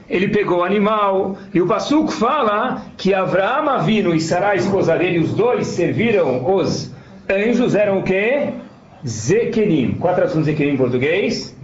Ele 0.10 0.28
pegou 0.28 0.60
o 0.60 0.64
animal. 0.64 1.38
E 1.54 1.62
o 1.62 1.68
Passuco 1.68 2.12
fala 2.12 2.82
que 2.98 3.14
Avram 3.14 3.70
Avinu 3.70 4.14
e 4.14 4.20
Sarai, 4.20 4.54
a 4.54 4.56
esposa 4.56 4.98
dele, 4.98 5.20
os 5.20 5.34
dois 5.34 5.68
serviram 5.68 6.54
os 6.54 6.94
anjos, 7.30 7.76
eram 7.76 8.00
o 8.00 8.04
quê? 8.04 8.50
Zequenim. 9.06 9.96
Qual 10.00 10.12
a 10.12 10.16
tradução 10.16 10.42
de 10.42 10.48
Zequenim 10.52 10.74
em 10.74 10.78
português? 10.78 11.56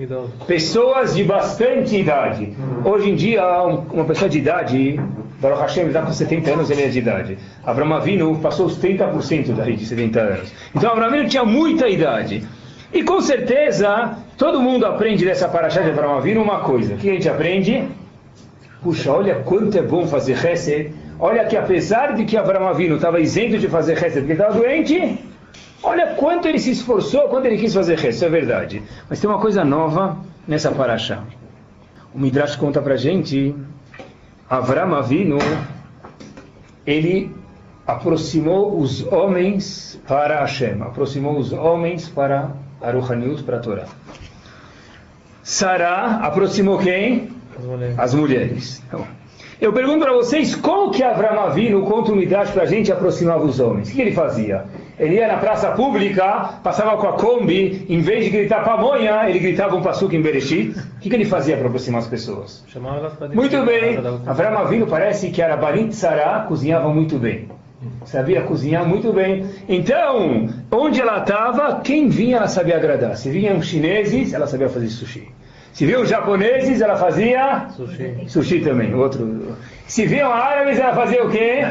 Pessoas 0.47 1.15
de 1.15 1.23
bastante 1.23 1.97
idade. 1.97 2.53
Hoje 2.85 3.09
em 3.09 3.15
dia, 3.15 3.43
uma 3.91 4.05
pessoa 4.05 4.29
de 4.29 4.37
idade, 4.37 4.99
Baruch 5.43 5.61
Hashem, 5.61 5.87
está 5.87 6.01
com 6.01 6.13
70 6.13 6.51
anos, 6.51 6.69
ele 6.71 6.83
é 6.83 6.87
de 6.87 6.99
idade. 6.99 7.37
Avram 7.65 7.93
Avinu 7.93 8.39
passou 8.39 8.65
os 8.65 8.77
30% 8.77 9.53
daí 9.53 9.75
de 9.75 9.85
70 9.85 10.19
anos. 10.21 10.53
Então, 10.73 10.89
Avram 10.89 11.07
Avinu 11.07 11.27
tinha 11.27 11.43
muita 11.43 11.89
idade. 11.89 12.47
E 12.93 13.03
com 13.03 13.19
certeza, 13.19 14.17
todo 14.37 14.61
mundo 14.61 14.85
aprende 14.85 15.25
dessa 15.25 15.49
paraxá 15.49 15.81
de 15.81 15.89
Abraão 15.89 16.15
Avinu 16.15 16.41
uma 16.41 16.61
coisa. 16.61 16.93
O 16.93 16.97
que 16.97 17.09
a 17.09 17.13
gente 17.13 17.27
aprende? 17.27 17.85
Puxa, 18.81 19.11
olha 19.11 19.35
quanto 19.35 19.77
é 19.77 19.81
bom 19.81 20.07
fazer 20.07 20.33
Hesed. 20.33 20.93
Olha 21.19 21.43
que 21.43 21.57
apesar 21.57 22.15
de 22.15 22.23
que 22.23 22.37
Abraão 22.37 22.69
Avinu 22.69 22.95
estava 22.95 23.19
isento 23.19 23.57
de 23.57 23.67
fazer 23.67 23.97
Hesed 23.97 24.21
porque 24.21 24.31
estava 24.31 24.53
doente, 24.53 25.19
olha 25.81 26.07
quanto 26.15 26.47
ele 26.47 26.59
se 26.59 26.71
esforçou, 26.71 27.27
quanto 27.27 27.47
ele 27.47 27.57
quis 27.57 27.73
fazer 27.73 27.95
Hesed. 27.95 28.15
Isso 28.15 28.25
é 28.25 28.29
verdade. 28.29 28.81
Mas 29.09 29.19
tem 29.19 29.29
uma 29.29 29.39
coisa 29.39 29.65
nova 29.65 30.17
nessa 30.47 30.71
paraxá. 30.71 31.21
O 32.13 32.19
Midrash 32.19 32.55
conta 32.55 32.81
pra 32.81 32.95
gente, 32.95 33.53
Abraão 34.53 34.93
Avinu, 34.93 35.39
ele 36.85 37.35
aproximou 37.87 38.77
os 38.79 39.03
homens 39.11 39.99
para 40.07 40.41
Hashem, 40.41 40.79
aproximou 40.83 41.39
os 41.39 41.51
homens 41.51 42.07
para 42.07 42.51
Aruhaniut 42.79 43.41
para 43.41 43.57
a 43.57 43.59
Torá. 43.59 43.85
Sará 45.41 46.19
aproximou 46.21 46.77
quem? 46.77 47.31
As 47.57 47.65
mulheres. 47.65 47.99
As 47.99 48.13
mulheres. 48.13 48.83
Então, 48.87 49.07
eu 49.59 49.73
pergunto 49.73 50.05
para 50.05 50.13
vocês, 50.13 50.53
como 50.53 50.91
que 50.91 51.01
Avram 51.01 51.39
Avinu 51.39 51.81
conta 51.87 52.11
o 52.11 52.15
Midrash 52.15 52.51
para 52.51 52.61
a 52.61 52.67
gente 52.67 52.91
aproximava 52.91 53.43
os 53.43 53.59
homens? 53.59 53.89
O 53.89 53.91
que 53.91 54.01
ele 54.01 54.11
fazia? 54.11 54.65
Ele 54.99 55.15
ia 55.15 55.27
na 55.27 55.37
praça 55.37 55.71
pública, 55.71 56.59
passava 56.63 56.95
com 56.97 57.07
a 57.07 57.13
Kombi, 57.13 57.85
em 57.89 57.99
vez 58.01 58.25
de 58.25 58.29
gritar 58.29 58.63
pamonha, 58.63 59.27
ele 59.27 59.39
gritava 59.39 59.75
um 59.75 59.81
passuco 59.81 60.15
em 60.15 60.21
Bereshit. 60.21 60.77
O 60.77 60.99
que, 60.99 61.09
que 61.09 61.15
ele 61.15 61.25
fazia 61.25 61.57
para 61.57 61.67
aproximar 61.67 62.01
as 62.01 62.07
pessoas? 62.07 62.63
Muito 63.35 63.65
bem. 63.65 63.97
Avram 64.27 64.57
Avinu 64.57 64.87
parece 64.87 65.31
que 65.31 65.41
era 65.41 65.57
Barit 65.57 65.95
Sará, 65.95 66.45
cozinhava 66.47 66.89
muito 66.89 67.17
bem. 67.17 67.49
Sabia 68.05 68.41
cozinhar 68.43 68.87
muito 68.87 69.11
bem. 69.11 69.45
Então, 69.67 70.49
onde 70.71 71.01
ela 71.01 71.19
estava, 71.19 71.81
quem 71.81 72.07
vinha 72.07 72.37
ela 72.37 72.47
sabia 72.47 72.77
agradar. 72.77 73.17
Se 73.17 73.29
vinham 73.29 73.61
chineses, 73.61 74.33
ela 74.33 74.47
sabia 74.47 74.69
fazer 74.69 74.87
sushi. 74.87 75.27
Se 75.73 75.87
vinham 75.87 76.05
japoneses, 76.05 76.81
ela 76.81 76.95
fazia 76.95 77.65
Sushi. 77.75 78.25
sushi 78.27 78.59
também. 78.61 78.93
Outro. 78.93 79.57
Se 79.87 80.05
vinham 80.05 80.31
árabes, 80.31 80.77
ela 80.79 80.93
fazia 80.93 81.25
o 81.25 81.29
quê? 81.31 81.61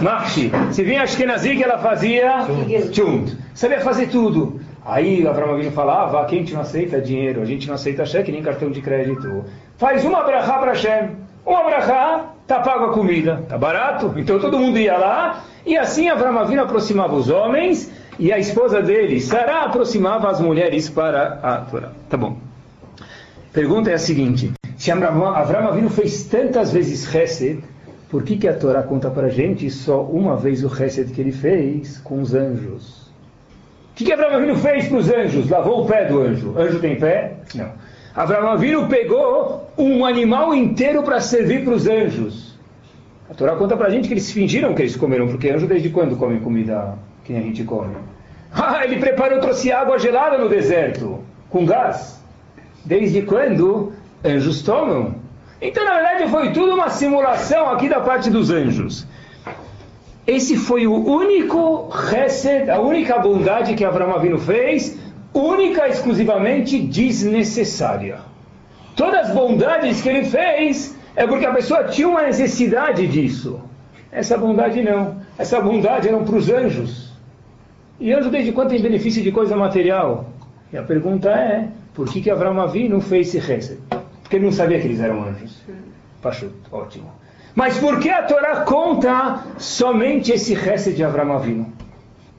Mahshi. 0.00 0.50
Se 0.72 0.82
vinha 0.82 1.02
ashkenazi, 1.02 1.62
ela 1.62 1.78
fazia 1.78 2.46
chunt. 2.90 3.36
Sabia 3.54 3.80
fazer 3.80 4.08
tudo. 4.08 4.60
Aí 4.84 5.26
Avram 5.26 5.52
Avinu 5.52 5.70
falava, 5.72 6.24
quem 6.24 6.42
não 6.44 6.62
aceita 6.62 7.02
dinheiro, 7.02 7.42
a 7.42 7.44
gente 7.44 7.68
não 7.68 7.74
aceita 7.74 8.06
cheque 8.06 8.32
nem 8.32 8.42
cartão 8.42 8.70
de 8.70 8.80
crédito. 8.80 9.44
Faz 9.76 10.06
uma 10.06 10.22
brachá 10.22 10.54
para 10.58 10.72
Hashem. 10.72 11.10
Uma 11.44 11.62
brachá, 11.64 12.30
tá 12.46 12.60
pago 12.60 12.86
a 12.86 12.92
comida. 12.94 13.44
Tá 13.46 13.58
barato? 13.58 14.14
Então 14.16 14.38
todo 14.38 14.58
mundo 14.58 14.78
ia 14.78 14.96
lá. 14.96 15.44
E 15.66 15.76
assim 15.76 16.08
Avram 16.08 16.38
Avinu 16.38 16.62
aproximava 16.62 17.14
os 17.14 17.28
homens 17.28 17.92
e 18.18 18.32
a 18.32 18.38
esposa 18.38 18.80
dele, 18.80 19.20
Sará, 19.20 19.64
aproximava 19.64 20.30
as 20.30 20.40
mulheres 20.40 20.88
para 20.88 21.38
a 21.42 21.56
Torá. 21.58 21.90
Tá 22.08 22.16
bom. 22.16 22.49
Pergunta 23.52 23.90
é 23.90 23.94
a 23.94 23.98
seguinte: 23.98 24.52
Se 24.76 24.92
Avram 24.92 25.68
Avinu 25.68 25.90
fez 25.90 26.24
tantas 26.24 26.72
vezes 26.72 27.12
Hesed, 27.12 27.62
por 28.08 28.22
que, 28.22 28.36
que 28.36 28.46
a 28.46 28.54
Torá 28.54 28.82
conta 28.82 29.10
para 29.10 29.28
gente 29.28 29.68
só 29.70 30.02
uma 30.02 30.36
vez 30.36 30.62
o 30.62 30.68
Hesed 30.68 31.12
que 31.12 31.20
ele 31.20 31.32
fez 31.32 31.98
com 31.98 32.20
os 32.20 32.32
anjos? 32.32 33.10
O 33.90 33.94
que, 33.96 34.04
que 34.04 34.12
Avram 34.12 34.36
Avinu 34.36 34.54
fez 34.54 34.86
para 34.86 34.98
os 34.98 35.10
anjos? 35.10 35.50
Lavou 35.50 35.82
o 35.82 35.86
pé 35.86 36.04
do 36.04 36.20
anjo. 36.20 36.54
Anjo 36.56 36.78
tem 36.78 36.96
pé? 36.96 37.38
Não. 37.54 37.72
Avram 38.14 38.48
Avinu 38.50 38.86
pegou 38.86 39.68
um 39.76 40.04
animal 40.04 40.54
inteiro 40.54 41.02
para 41.02 41.20
servir 41.20 41.64
para 41.64 41.74
os 41.74 41.88
anjos. 41.88 42.56
A 43.28 43.34
Torá 43.34 43.56
conta 43.56 43.76
para 43.76 43.90
gente 43.90 44.06
que 44.06 44.14
eles 44.14 44.30
fingiram 44.30 44.74
que 44.74 44.82
eles 44.82 44.94
comeram, 44.94 45.26
porque 45.26 45.50
anjo 45.50 45.66
desde 45.66 45.88
quando 45.90 46.16
come 46.16 46.38
comida 46.38 46.94
que 47.24 47.34
a 47.34 47.40
gente 47.40 47.64
come? 47.64 47.94
Ah, 48.52 48.84
ele 48.84 48.98
preparou, 48.98 49.38
trouxe 49.38 49.70
água 49.70 49.96
gelada 49.96 50.36
no 50.36 50.48
deserto, 50.48 51.20
com 51.48 51.64
gás. 51.64 52.19
Desde 52.84 53.22
quando 53.22 53.92
anjos 54.24 54.62
tomam? 54.62 55.14
Então, 55.60 55.84
na 55.84 55.94
verdade, 55.94 56.30
foi 56.30 56.52
tudo 56.52 56.74
uma 56.74 56.88
simulação 56.88 57.68
aqui 57.70 57.88
da 57.88 58.00
parte 58.00 58.30
dos 58.30 58.50
anjos. 58.50 59.06
Esse 60.26 60.56
foi 60.56 60.86
o 60.86 60.94
único 60.94 61.88
reset, 61.88 62.70
a 62.70 62.80
única 62.80 63.18
bondade 63.18 63.74
que 63.74 63.84
Abraão 63.84 64.14
Avinu 64.14 64.38
fez, 64.38 64.98
única 65.34 65.86
e 65.86 65.90
exclusivamente 65.90 66.78
desnecessária. 66.78 68.18
Todas 68.96 69.28
as 69.28 69.34
bondades 69.34 70.00
que 70.00 70.08
ele 70.08 70.24
fez 70.24 70.96
é 71.16 71.26
porque 71.26 71.46
a 71.46 71.52
pessoa 71.52 71.84
tinha 71.84 72.08
uma 72.08 72.22
necessidade 72.22 73.06
disso. 73.06 73.60
Essa 74.12 74.36
bondade 74.36 74.82
não. 74.82 75.20
Essa 75.38 75.60
bondade 75.60 76.08
era 76.08 76.18
para 76.18 76.36
os 76.36 76.50
anjos. 76.50 77.12
E 77.98 78.12
anjo 78.12 78.30
desde 78.30 78.52
quando 78.52 78.70
tem 78.70 78.80
benefício 78.80 79.22
de 79.22 79.30
coisa 79.30 79.56
material? 79.56 80.26
E 80.72 80.76
a 80.76 80.82
pergunta 80.82 81.30
é, 81.30 81.68
por 81.94 82.08
que, 82.08 82.20
que 82.20 82.30
Avram 82.30 82.60
Avinu 82.60 83.00
fez 83.00 83.28
esse 83.28 83.38
reset? 83.38 83.80
Porque 84.22 84.36
ele 84.36 84.44
não 84.44 84.52
sabia 84.52 84.80
que 84.80 84.86
eles 84.86 85.00
eram 85.00 85.24
anjos. 85.24 85.60
Pachut, 86.22 86.52
ótimo. 86.70 87.10
Mas 87.54 87.78
por 87.78 87.98
que 87.98 88.08
a 88.10 88.22
Torá 88.22 88.60
conta 88.60 89.44
somente 89.58 90.32
esse 90.32 90.54
reset 90.54 90.94
de 90.94 91.02
Avram 91.02 91.32
Avinu? 91.32 91.72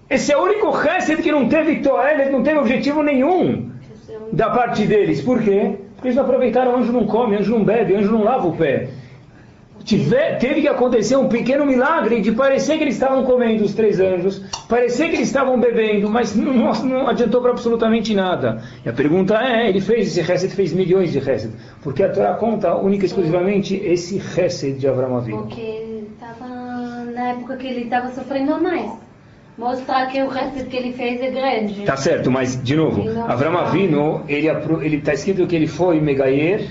Esse 0.10 0.32
é 0.32 0.38
o 0.38 0.44
único 0.44 0.72
reset 0.72 1.22
que 1.22 1.32
não 1.32 1.48
teve 1.48 1.80
toalha, 1.80 2.30
não 2.30 2.44
teve 2.44 2.60
objetivo 2.60 3.02
nenhum 3.02 3.72
da 4.32 4.50
parte 4.50 4.86
deles. 4.86 5.22
Por 5.22 5.42
quê? 5.42 5.78
Porque 5.96 6.08
eles 6.08 6.16
não 6.16 6.24
aproveitaram, 6.24 6.76
anjo 6.76 6.92
não 6.92 7.06
come, 7.06 7.38
anjo 7.38 7.58
não 7.58 7.64
bebe, 7.64 7.96
anjo 7.96 8.12
não 8.12 8.24
lava 8.24 8.48
o 8.48 8.56
pé. 8.56 8.90
Tiver, 9.84 10.38
teve 10.38 10.62
que 10.62 10.68
acontecer 10.68 11.16
um 11.16 11.28
pequeno 11.28 11.66
milagre 11.66 12.22
de 12.22 12.32
parecer 12.32 12.78
que 12.78 12.84
eles 12.84 12.96
estavam 12.96 13.24
comendo 13.24 13.64
os 13.64 13.74
três 13.74 14.00
anjos, 14.00 14.42
parecer 14.68 15.10
que 15.10 15.16
eles 15.16 15.28
estavam 15.28 15.60
bebendo, 15.60 16.10
mas 16.10 16.34
não, 16.38 16.72
não 16.74 17.08
adiantou 17.08 17.42
para 17.42 17.52
absolutamente 17.52 18.14
nada. 18.14 18.62
E 18.86 18.90
a 18.90 18.94
pergunta 18.94 19.36
é, 19.36 19.70
ele 19.70 19.82
fez 19.82 20.08
esse 20.08 20.22
reset, 20.22 20.54
fez 20.54 20.74
milhões 20.74 21.12
de 21.12 21.20
reset, 21.20 21.54
porque 21.82 22.04
a 22.04 22.10
Torá 22.10 22.34
conta 22.36 22.76
única 22.76 23.06
e 23.06 23.08
exclusivamente 23.08 23.76
esse 23.76 24.18
reset 24.18 24.74
de 24.74 24.88
Abraão 24.88 25.18
Avinu. 25.18 25.40
Porque 25.40 26.06
estava 26.14 26.48
na 27.06 27.30
época 27.30 27.58
que 27.58 27.68
ele 27.68 27.82
estava 27.82 28.10
sofrendo 28.12 28.60
mais. 28.62 28.92
Mostrar 29.58 30.08
que 30.08 30.22
o 30.24 30.30
resto 30.30 30.66
que 30.66 30.78
ele 30.78 30.94
fez 30.94 31.22
é 31.22 31.30
grande. 31.30 31.84
Tá 31.84 31.98
certo, 31.98 32.32
mas 32.32 32.62
de 32.62 32.76
novo, 32.76 33.04
Abraão 33.28 33.58
Avinu, 33.58 34.24
ele 34.28 34.98
está 34.98 35.14
escrito 35.14 35.46
que 35.46 35.56
ele 35.56 35.68
foi 35.68 36.00
Megayer, 36.00 36.68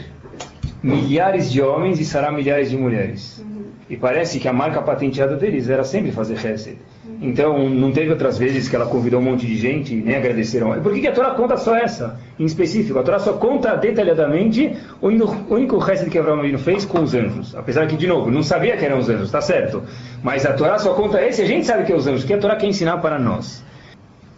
milhares 0.82 1.50
de 1.50 1.60
homens 1.60 2.00
e 2.00 2.04
Sará 2.04 2.30
milhares 2.32 2.70
de 2.70 2.76
mulheres. 2.76 3.38
Uhum. 3.38 3.64
E 3.88 3.96
parece 3.96 4.38
que 4.38 4.46
a 4.46 4.52
marca 4.52 4.80
patenteada 4.80 5.36
deles 5.36 5.68
era 5.68 5.84
sempre 5.84 6.12
fazer 6.12 6.34
Hesed. 6.34 6.78
Uhum. 7.04 7.18
Então, 7.22 7.68
não 7.68 7.90
teve 7.90 8.10
outras 8.10 8.38
vezes 8.38 8.68
que 8.68 8.76
ela 8.76 8.86
convidou 8.86 9.20
um 9.20 9.24
monte 9.24 9.46
de 9.46 9.56
gente 9.56 9.94
e 9.94 10.00
nem 10.00 10.16
agradeceram. 10.16 10.80
Por 10.80 10.92
que, 10.92 11.00
que 11.00 11.08
a 11.08 11.12
Torá 11.12 11.30
conta 11.30 11.56
só 11.56 11.76
essa, 11.76 12.18
em 12.38 12.44
específico? 12.44 12.98
A 12.98 13.02
Torá 13.02 13.18
só 13.18 13.34
conta 13.34 13.74
detalhadamente 13.76 14.76
o 15.00 15.08
único 15.08 15.90
Hesed 15.90 16.08
que 16.08 16.18
Abraão 16.18 16.40
fez 16.58 16.84
com 16.84 17.02
os 17.02 17.14
anjos. 17.14 17.54
Apesar 17.56 17.86
que, 17.86 17.96
de 17.96 18.06
novo, 18.06 18.30
não 18.30 18.42
sabia 18.42 18.76
que 18.76 18.84
eram 18.84 18.98
os 18.98 19.08
anjos, 19.08 19.30
tá 19.30 19.40
certo? 19.40 19.82
Mas 20.22 20.46
a 20.46 20.52
Torá 20.52 20.78
só 20.78 20.94
conta 20.94 21.20
esse, 21.24 21.42
a 21.42 21.46
gente 21.46 21.66
sabe 21.66 21.84
que 21.84 21.92
é 21.92 21.96
os 21.96 22.06
anjos, 22.06 22.24
que 22.24 22.32
a 22.32 22.38
Torá 22.38 22.56
quer 22.56 22.66
ensinar 22.66 22.98
para 22.98 23.18
nós. 23.18 23.62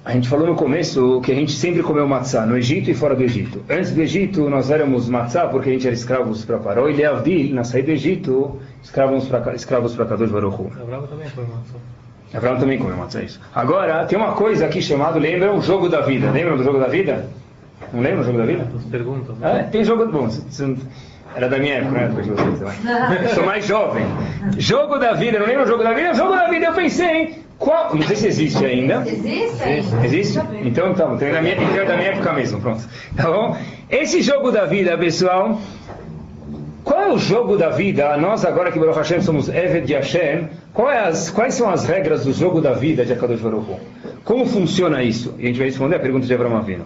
A 0.05 0.11
gente 0.13 0.29
falou 0.29 0.49
no 0.49 0.57
começo 0.57 1.21
que 1.21 1.31
a 1.31 1.35
gente 1.35 1.53
sempre 1.53 1.81
comeu 1.81 2.09
matzá 2.09 2.45
no 2.45 2.57
Egito 2.57 2.91
e 2.91 2.95
fora 2.95 3.15
do 3.15 3.23
Egito. 3.23 3.63
Antes 3.71 3.93
do 3.93 4.01
Egito 4.01 4.51
nós 4.51 4.69
éramos 4.69 5.09
matzá 5.09 5.47
porque 5.47 5.71
a 5.71 5.73
gente 5.73 5.87
era 5.87 5.95
escravos 5.95 6.45
para 6.45 6.59
Paró 6.59 6.89
e 6.89 6.93
Leavdil, 6.93 7.55
na 7.55 7.63
saída 7.63 7.87
do 7.87 7.93
Egito, 7.93 8.61
escravos 8.83 9.29
para 9.29 9.55
escravos 9.55 9.95
para 9.95 10.07
Kadosh 10.07 10.31
Baruch 10.31 10.73
Abraão 10.83 11.07
também 11.07 11.29
foi 11.29 11.45
matzá. 11.45 11.79
Abraão 12.35 12.59
também 12.59 12.79
comeu 12.79 12.97
matzá, 12.97 13.21
é 13.21 13.25
isso. 13.27 13.41
Agora, 13.55 14.05
tem 14.07 14.19
uma 14.19 14.33
coisa 14.33 14.67
aqui 14.67 14.83
chamada, 14.83 15.21
lembra 15.21 15.55
o 15.55 15.63
jogo 15.63 15.89
da 15.89 16.01
vida. 16.01 16.33
Lembram 16.33 16.57
do 16.57 16.65
jogo 16.65 16.81
da 16.81 16.89
vida? 16.89 17.29
Não 17.93 18.01
lembra 18.01 18.23
o 18.23 18.25
jogo 18.25 18.39
da 18.39 18.45
vida? 18.45 18.69
As 18.75 18.85
perguntas. 18.85 19.39
Né? 19.39 19.61
É, 19.61 19.63
tem 19.65 19.85
jogo... 19.85 20.07
Bom, 20.07 20.29
era 21.35 21.49
da 21.49 21.59
minha 21.59 21.75
época, 21.77 21.93
né? 21.93 22.11
Eu 23.23 23.29
sou 23.31 23.45
mais 23.45 23.67
jovem. 23.67 24.05
Jogo 24.59 24.99
da 24.99 25.13
vida, 25.13 25.39
não 25.39 25.47
lembra 25.47 25.65
o 25.65 25.67
jogo 25.67 25.83
da 25.83 25.93
vida? 25.93 26.13
Jogo 26.15 26.35
da 26.35 26.49
vida, 26.49 26.67
eu 26.67 26.75
pensei, 26.75 27.42
qual, 27.63 27.95
não 27.95 28.03
sei 28.03 28.17
se 28.17 28.27
existe 28.27 28.65
ainda. 28.65 29.05
Existe? 29.07 29.95
Existe? 30.05 30.41
Então 30.65 30.93
tá 30.95 31.07
bom. 31.07 31.15
Então 31.15 31.29
é 31.29 31.33
da 31.33 31.41
minha, 31.41 31.55
então 31.55 31.77
é 31.77 31.85
da 31.85 31.97
minha 31.97 32.09
época 32.09 32.33
mesmo, 32.33 32.61
pronto. 32.61 32.83
Tá 33.17 33.31
bom? 33.31 33.57
Esse 33.89 34.21
jogo 34.21 34.51
da 34.51 34.65
vida, 34.65 34.99
pessoal. 34.99 35.61
Qual 36.83 37.01
é 37.01 37.13
o 37.13 37.19
jogo 37.19 37.57
da 37.57 37.69
vida? 37.69 38.17
Nós 38.17 38.45
agora 38.45 38.73
que 38.73 38.81
Baruch 38.81 38.99
Hashem 38.99 39.21
somos 39.21 39.49
Eved 39.49 39.87
de 39.87 39.95
Hashem, 39.95 40.49
é 40.77 40.99
as, 40.99 41.31
quais 41.31 41.55
são 41.55 41.71
as 41.71 41.85
regras 41.85 42.25
do 42.25 42.33
jogo 42.33 42.61
da 42.61 42.73
vida 42.73 43.05
de 43.05 43.13
Akadosh 43.13 43.41
Baruch 43.41 43.81
Como 44.25 44.45
funciona 44.45 45.01
isso? 45.01 45.33
E 45.39 45.45
a 45.45 45.47
gente 45.47 45.59
vai 45.59 45.69
responder 45.69 45.95
a 45.95 46.01
pergunta 46.01 46.27
de 46.27 46.35
Abraão 46.35 46.57
Avino. 46.57 46.85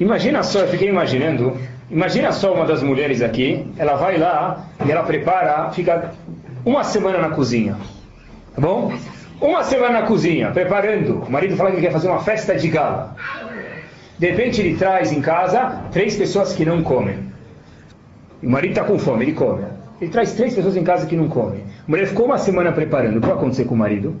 Imagina 0.00 0.42
só, 0.42 0.60
eu 0.60 0.68
fiquei 0.68 0.88
imaginando, 0.88 1.54
imagina 1.90 2.32
só 2.32 2.54
uma 2.54 2.64
das 2.64 2.82
mulheres 2.82 3.20
aqui, 3.20 3.66
ela 3.76 3.96
vai 3.96 4.16
lá 4.16 4.68
e 4.86 4.90
ela 4.90 5.02
prepara, 5.02 5.70
fica 5.70 6.12
uma 6.64 6.82
semana 6.82 7.18
na 7.18 7.28
cozinha. 7.28 7.76
Tá 8.54 8.60
bom? 8.60 8.92
Uma 9.40 9.64
semana 9.64 10.00
na 10.00 10.06
cozinha, 10.06 10.50
preparando. 10.50 11.22
O 11.26 11.30
marido 11.30 11.56
fala 11.56 11.72
que 11.72 11.80
quer 11.80 11.90
fazer 11.90 12.08
uma 12.08 12.20
festa 12.20 12.54
de 12.54 12.68
gala. 12.68 13.16
De 14.18 14.30
repente 14.30 14.60
ele 14.60 14.76
traz 14.76 15.10
em 15.10 15.20
casa 15.20 15.82
três 15.90 16.16
pessoas 16.16 16.52
que 16.52 16.64
não 16.64 16.82
comem. 16.82 17.32
O 18.42 18.48
marido 18.48 18.70
está 18.70 18.84
com 18.84 18.98
fome, 18.98 19.24
ele 19.24 19.32
come. 19.32 19.64
Ele 20.00 20.10
traz 20.10 20.32
três 20.34 20.54
pessoas 20.54 20.76
em 20.76 20.84
casa 20.84 21.06
que 21.06 21.16
não 21.16 21.28
comem. 21.28 21.64
A 21.86 21.90
mulher 21.90 22.06
ficou 22.06 22.26
uma 22.26 22.38
semana 22.38 22.72
preparando. 22.72 23.16
O 23.16 23.20
que 23.20 23.26
vai 23.26 23.36
acontecer 23.36 23.64
com 23.64 23.74
o 23.74 23.78
marido? 23.78 24.16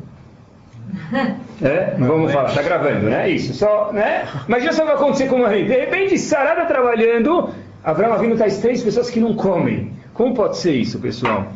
É? 1.62 1.94
Não 1.96 2.08
vamos 2.08 2.32
falar, 2.32 2.48
está 2.48 2.62
gravando, 2.62 3.08
né? 3.08 3.30
Isso, 3.30 3.54
só, 3.54 3.92
né? 3.92 4.26
Mas 4.48 4.64
já 4.64 4.72
só 4.72 4.84
vai 4.84 4.94
acontecer 4.94 5.28
com 5.28 5.36
o 5.36 5.42
marido. 5.42 5.68
De 5.68 5.78
repente, 5.78 6.18
Sarada 6.18 6.64
trabalhando, 6.64 7.50
Abraão 7.84 8.18
vindo 8.18 8.36
traz 8.36 8.58
três 8.58 8.82
pessoas 8.82 9.08
que 9.08 9.20
não 9.20 9.36
comem. 9.36 9.92
Como 10.12 10.34
pode 10.34 10.56
ser 10.56 10.72
isso, 10.72 10.98
pessoal? 10.98 11.52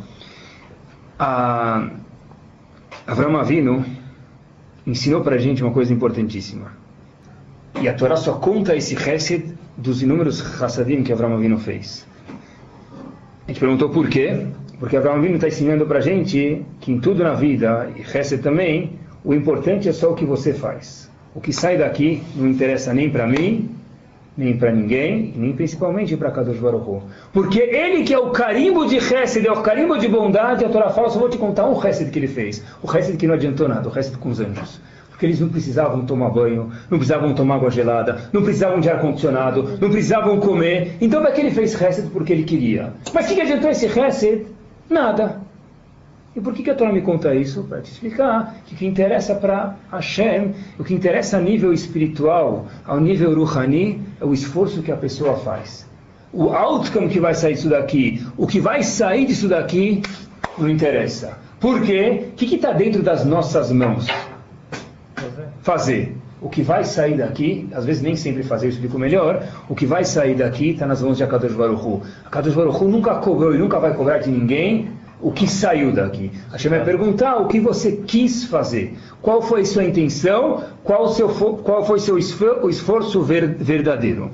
Ah, 1.19 1.89
Avram 3.07 3.37
Avinu 3.37 3.85
ensinou 4.85 5.21
para 5.21 5.35
a 5.35 5.37
gente 5.37 5.63
uma 5.63 5.71
coisa 5.71 5.93
importantíssima. 5.93 6.73
E 7.81 7.87
a 7.87 7.93
Torá 7.93 8.17
só 8.17 8.33
conta 8.33 8.75
esse 8.75 8.95
Hesed 8.95 9.55
dos 9.77 10.03
inúmeros 10.03 10.41
Hassadim 10.61 11.03
que 11.03 11.13
Avram 11.13 11.33
Avinu 11.33 11.57
fez. 11.57 12.05
A 13.45 13.47
gente 13.47 13.61
perguntou 13.61 13.89
por 13.89 14.09
quê? 14.09 14.47
Porque 14.77 14.97
Avram 14.97 15.13
Avinu 15.13 15.35
está 15.35 15.47
ensinando 15.47 15.85
para 15.85 15.99
a 15.99 16.01
gente 16.01 16.65
que 16.81 16.91
em 16.91 16.99
tudo 16.99 17.23
na 17.23 17.33
vida, 17.33 17.89
e 17.95 18.01
Hesed 18.01 18.41
também, 18.43 18.99
o 19.23 19.33
importante 19.33 19.87
é 19.87 19.93
só 19.93 20.11
o 20.11 20.13
que 20.13 20.25
você 20.25 20.53
faz. 20.53 21.09
O 21.33 21.39
que 21.39 21.53
sai 21.53 21.77
daqui 21.77 22.21
não 22.35 22.45
interessa 22.45 22.93
nem 22.93 23.09
para 23.09 23.25
mim, 23.25 23.69
nem 24.37 24.55
para 24.55 24.71
ninguém, 24.71 25.33
nem 25.35 25.51
principalmente 25.51 26.15
para 26.15 26.29
Kadosh 26.29 26.59
Baruch 26.59 27.03
Porque 27.33 27.59
ele 27.59 28.03
que 28.03 28.13
é 28.13 28.19
o 28.19 28.29
carimbo 28.29 28.85
de 28.85 28.97
Hesed, 28.97 29.47
é 29.47 29.51
o 29.51 29.61
carimbo 29.61 29.97
de 29.97 30.07
bondade, 30.07 30.63
a 30.63 30.69
Torá 30.69 30.89
fala, 30.91 31.09
só 31.09 31.17
vou 31.17 31.29
te 31.29 31.37
contar 31.37 31.67
um 31.67 31.83
Hesed 31.83 32.11
que 32.11 32.19
ele 32.19 32.27
fez. 32.27 32.63
O 32.83 32.95
Hesed 32.95 33.17
que 33.17 33.25
não 33.25 33.33
adiantou 33.33 33.67
nada, 33.67 33.89
o 33.89 33.97
Hesed 33.97 34.17
com 34.17 34.29
os 34.29 34.39
anjos. 34.39 34.79
Porque 35.09 35.25
eles 35.25 35.39
não 35.39 35.49
precisavam 35.49 36.05
tomar 36.05 36.29
banho, 36.29 36.71
não 36.91 36.99
precisavam 36.99 37.33
tomar 37.33 37.55
água 37.55 37.71
gelada, 37.71 38.29
não 38.31 38.43
precisavam 38.43 38.79
de 38.79 38.87
ar-condicionado, 38.87 39.63
não 39.81 39.89
precisavam 39.89 40.39
comer. 40.39 40.95
Então, 41.01 41.23
para 41.23 41.31
que 41.31 41.41
ele 41.41 41.49
fez 41.49 41.73
Hesed? 41.73 42.11
Porque 42.11 42.31
ele 42.31 42.43
queria. 42.43 42.93
Mas 43.11 43.25
o 43.25 43.29
que, 43.29 43.35
que 43.35 43.41
adiantou 43.41 43.71
esse 43.71 43.87
Hesed? 43.87 44.45
Nada. 44.87 45.46
E 46.37 46.39
por 46.39 46.53
que, 46.53 46.61
que 46.61 46.69
a 46.69 46.75
Torá 46.75 46.93
me 46.93 47.01
conta 47.01 47.33
isso? 47.33 47.63
Para 47.63 47.81
te 47.81 47.91
explicar 47.91 48.57
que 48.63 48.75
o 48.75 48.77
que 48.77 48.85
interessa 48.85 49.33
para 49.33 49.75
Hashem, 49.91 50.53
o 50.77 50.83
que 50.83 50.93
interessa 50.93 51.37
a 51.37 51.41
nível 51.41 51.73
espiritual, 51.73 52.67
ao 52.85 52.99
nível 52.99 53.33
Ruhani, 53.33 54.03
é 54.21 54.23
o 54.23 54.31
esforço 54.31 54.83
que 54.83 54.91
a 54.91 54.95
pessoa 54.95 55.35
faz. 55.37 55.89
O 56.31 56.49
outcome 56.49 57.09
que 57.09 57.19
vai 57.19 57.33
sair 57.33 57.55
disso 57.55 57.69
daqui, 57.69 58.23
o 58.37 58.45
que 58.45 58.59
vai 58.59 58.83
sair 58.83 59.25
disso 59.25 59.47
daqui, 59.47 60.03
não 60.59 60.69
interessa. 60.69 61.39
Por 61.59 61.81
quê? 61.81 62.27
O 62.29 62.35
que 62.35 62.53
está 62.53 62.71
dentro 62.71 63.01
das 63.01 63.25
nossas 63.25 63.71
mãos? 63.71 64.05
Fazer. 65.63 66.15
O 66.39 66.49
que 66.49 66.61
vai 66.61 66.83
sair 66.83 67.17
daqui, 67.17 67.67
às 67.73 67.83
vezes 67.83 68.03
nem 68.03 68.15
sempre 68.15 68.43
fazer, 68.43 68.67
eu 68.67 68.69
explico 68.69 68.99
melhor, 68.99 69.43
o 69.67 69.73
que 69.73 69.87
vai 69.87 70.05
sair 70.05 70.35
daqui 70.35 70.69
está 70.69 70.85
nas 70.85 71.01
mãos 71.01 71.17
de 71.17 71.23
Akadosh 71.23 71.55
Baruch 71.55 71.83
Hu. 71.83 72.03
Akadosh 72.25 72.53
Baruch 72.53 72.83
nunca 72.83 73.15
cobrou 73.15 73.55
e 73.55 73.57
nunca 73.57 73.79
vai 73.79 73.91
cobrar 73.95 74.19
de 74.19 74.29
ninguém 74.29 74.95
o 75.21 75.31
que 75.31 75.47
saiu 75.47 75.91
daqui. 75.91 76.31
Hashem 76.51 76.69
vai 76.69 76.83
perguntar 76.83 77.37
o 77.37 77.47
que 77.47 77.59
você 77.59 77.91
quis 77.91 78.45
fazer. 78.45 78.95
Qual 79.21 79.41
foi 79.41 79.65
sua 79.65 79.83
intenção? 79.83 80.63
Qual, 80.83 81.07
seu, 81.09 81.29
qual 81.29 81.85
foi 81.85 81.99
seu 81.99 82.17
esforço 82.17 83.21
verdadeiro? 83.21 84.31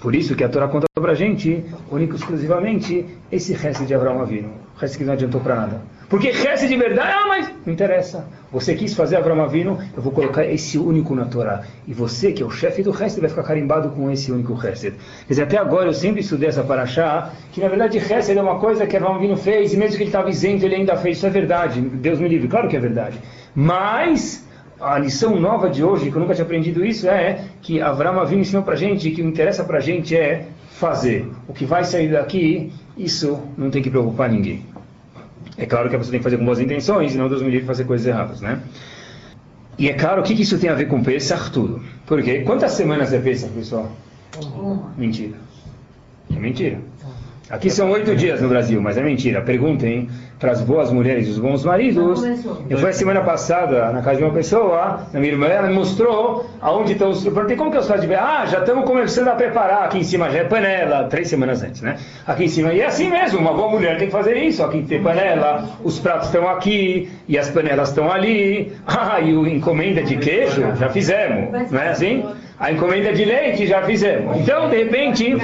Por 0.00 0.14
isso 0.14 0.34
que 0.34 0.44
a 0.44 0.48
Torá 0.48 0.68
conta 0.68 0.86
para 0.94 1.12
a 1.12 1.14
gente, 1.14 1.64
único 1.90 2.16
exclusivamente, 2.16 3.06
esse 3.30 3.52
resto 3.52 3.84
de 3.84 3.94
Abraão 3.94 4.20
Avino. 4.20 4.65
Resto 4.76 4.98
que 4.98 5.04
não 5.04 5.14
adiantou 5.14 5.40
para 5.40 5.56
nada. 5.56 5.80
Porque 6.08 6.30
resto 6.30 6.68
de 6.68 6.76
verdade, 6.76 7.10
ah, 7.12 7.26
mas 7.26 7.50
não 7.64 7.72
interessa. 7.72 8.26
Você 8.52 8.74
quis 8.74 8.94
fazer 8.94 9.16
Abraão 9.16 9.42
Avino, 9.42 9.78
eu 9.96 10.00
vou 10.00 10.12
colocar 10.12 10.44
esse 10.44 10.78
único 10.78 11.14
na 11.16 11.24
Torá. 11.24 11.62
E 11.86 11.92
você, 11.92 12.30
que 12.30 12.42
é 12.42 12.46
o 12.46 12.50
chefe 12.50 12.82
do 12.82 12.92
resto, 12.92 13.20
vai 13.20 13.28
ficar 13.28 13.42
carimbado 13.42 13.88
com 13.90 14.08
esse 14.10 14.30
único 14.30 14.54
resto. 14.54 14.92
Quer 14.92 14.94
dizer, 15.28 15.42
até 15.42 15.58
agora 15.58 15.88
eu 15.88 15.94
sempre 15.94 16.20
estudei 16.20 16.48
essa 16.48 16.62
paraxá, 16.62 17.32
que 17.50 17.60
na 17.60 17.68
verdade 17.68 17.98
resto 17.98 18.30
é 18.30 18.40
uma 18.40 18.60
coisa 18.60 18.86
que 18.86 18.96
Abraão 18.96 19.16
Avino 19.16 19.36
fez, 19.36 19.74
e 19.74 19.76
mesmo 19.76 19.96
que 19.96 20.04
ele 20.04 20.10
estava 20.10 20.30
isento, 20.30 20.64
ele 20.64 20.76
ainda 20.76 20.96
fez. 20.96 21.16
Isso 21.16 21.26
é 21.26 21.30
verdade. 21.30 21.80
Deus 21.80 22.20
me 22.20 22.28
livre, 22.28 22.46
claro 22.46 22.68
que 22.68 22.76
é 22.76 22.80
verdade. 22.80 23.18
Mas 23.52 24.45
a 24.80 24.98
lição 24.98 25.38
nova 25.40 25.70
de 25.70 25.82
hoje, 25.82 26.10
que 26.10 26.16
eu 26.16 26.20
nunca 26.20 26.34
tinha 26.34 26.44
aprendido 26.44 26.84
isso, 26.84 27.08
é 27.08 27.44
que 27.62 27.80
Abraão 27.80 28.20
Avinu 28.20 28.42
ensinou 28.42 28.62
para 28.62 28.76
gente 28.76 29.10
que 29.10 29.20
o 29.20 29.24
que 29.24 29.30
interessa 29.30 29.64
para 29.64 29.78
a 29.78 29.80
gente 29.80 30.16
é 30.16 30.46
fazer. 30.70 31.28
O 31.48 31.52
que 31.52 31.64
vai 31.64 31.84
sair 31.84 32.10
daqui, 32.10 32.72
isso 32.96 33.40
não 33.56 33.70
tem 33.70 33.82
que 33.82 33.90
preocupar 33.90 34.30
ninguém. 34.30 34.64
É 35.56 35.64
claro 35.64 35.88
que 35.88 35.96
a 35.96 35.98
pessoa 35.98 36.12
tem 36.12 36.20
que 36.20 36.24
fazer 36.24 36.36
com 36.36 36.44
boas 36.44 36.60
intenções 36.60 37.14
e 37.14 37.18
não 37.18 37.28
Deus 37.28 37.42
me 37.42 37.50
livre 37.50 37.66
fazer 37.66 37.84
coisas 37.84 38.06
erradas, 38.06 38.40
né? 38.40 38.60
E 39.78 39.88
é 39.88 39.94
claro, 39.94 40.20
o 40.20 40.24
que, 40.24 40.34
que 40.34 40.42
isso 40.42 40.58
tem 40.58 40.68
a 40.70 40.74
ver 40.74 40.86
com 40.86 41.02
Pesach? 41.02 41.50
Tudo. 41.50 41.82
Por 42.06 42.22
quê? 42.22 42.40
Quantas 42.40 42.72
semanas 42.72 43.12
é 43.12 43.18
Pesach, 43.18 43.52
pessoal? 43.52 43.90
Mentira. 44.96 45.36
É 46.34 46.38
mentira. 46.38 46.80
Aqui 47.48 47.70
são 47.70 47.90
oito 47.92 48.16
dias 48.16 48.40
no 48.40 48.48
Brasil, 48.48 48.82
mas 48.82 48.98
é 48.98 49.02
mentira. 49.02 49.40
Perguntem 49.40 50.08
para 50.38 50.50
as 50.50 50.60
boas 50.60 50.90
mulheres 50.90 51.28
e 51.28 51.30
os 51.30 51.38
bons 51.38 51.64
maridos. 51.64 52.24
Eu 52.68 52.76
fui 52.76 52.90
a 52.90 52.92
semana 52.92 53.20
passada 53.20 53.92
na 53.92 54.02
casa 54.02 54.16
de 54.16 54.24
uma 54.24 54.32
pessoa, 54.32 55.06
a 55.14 55.18
minha 55.18 55.32
irmã, 55.32 55.46
ela 55.46 55.68
me 55.68 55.74
mostrou 55.74 56.50
aonde 56.60 56.92
estão 56.92 57.10
os. 57.10 57.24
Eu 57.24 57.30
perguntei 57.30 57.56
como 57.56 57.70
que 57.70 57.76
é 57.76 57.80
os 57.80 57.86
de 57.86 58.14
Ah, 58.14 58.44
já 58.46 58.58
estamos 58.58 58.84
começando 58.84 59.28
a 59.28 59.36
preparar. 59.36 59.84
Aqui 59.84 59.98
em 59.98 60.02
cima 60.02 60.28
já 60.28 60.40
é 60.40 60.44
panela, 60.44 61.04
três 61.04 61.28
semanas 61.28 61.62
antes, 61.62 61.82
né? 61.82 61.96
Aqui 62.26 62.44
em 62.44 62.48
cima. 62.48 62.72
E 62.72 62.80
é 62.80 62.86
assim 62.86 63.08
mesmo, 63.08 63.38
uma 63.38 63.54
boa 63.54 63.70
mulher 63.70 63.96
tem 63.96 64.08
que 64.08 64.12
fazer 64.12 64.36
isso. 64.36 64.64
Aqui 64.64 64.82
tem 64.82 65.00
panela, 65.00 65.68
os 65.84 66.00
pratos 66.00 66.26
estão 66.26 66.48
aqui 66.48 67.08
e 67.28 67.38
as 67.38 67.48
panelas 67.48 67.90
estão 67.90 68.10
ali. 68.10 68.72
Ah, 68.96 69.20
e 69.20 69.34
o 69.34 69.46
encomenda 69.46 70.02
de 70.02 70.16
queijo 70.16 70.62
já 70.76 70.88
fizemos, 70.88 71.70
não 71.70 71.80
é 71.80 71.90
assim? 71.90 72.24
A 72.58 72.72
encomenda 72.72 73.12
de 73.12 73.24
leite 73.24 73.66
já 73.66 73.82
fizemos. 73.82 74.38
Então, 74.38 74.70
de 74.70 74.82
repente. 74.84 75.36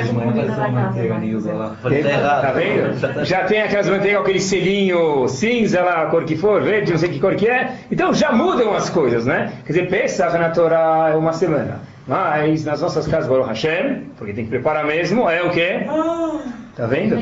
Tá 2.40 2.52
vendo? 2.52 3.24
Já 3.24 3.44
tem 3.44 3.60
aquelas 3.60 3.88
manteigas 3.88 4.22
aquele 4.22 4.40
selinho 4.40 5.28
cinza 5.28 5.82
lá, 5.82 6.02
a 6.02 6.06
cor 6.06 6.24
que 6.24 6.36
for, 6.36 6.62
verde, 6.62 6.90
não 6.92 6.98
sei 6.98 7.10
que 7.10 7.20
cor 7.20 7.34
que 7.34 7.46
é. 7.48 7.72
Então 7.90 8.14
já 8.14 8.32
mudam 8.32 8.74
as 8.74 8.88
coisas, 8.88 9.26
né? 9.26 9.52
Quer 9.66 9.72
dizer, 9.74 9.88
Pesach 9.90 10.38
na 10.38 10.50
Torá 10.50 11.10
é 11.12 11.16
uma 11.16 11.32
semana. 11.34 11.80
Mas 12.06 12.64
nas 12.64 12.80
nossas 12.80 13.06
casas, 13.06 13.28
Baruch 13.28 13.48
Hashem, 13.48 14.06
porque 14.16 14.32
tem 14.32 14.44
que 14.44 14.50
preparar 14.50 14.84
mesmo, 14.84 15.28
é 15.28 15.42
o 15.42 15.50
quê? 15.50 15.80
Tá 16.76 16.86
vendo? 16.86 17.18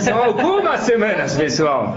São 0.00 0.22
algumas 0.22 0.80
semanas, 0.80 1.36
pessoal. 1.36 1.96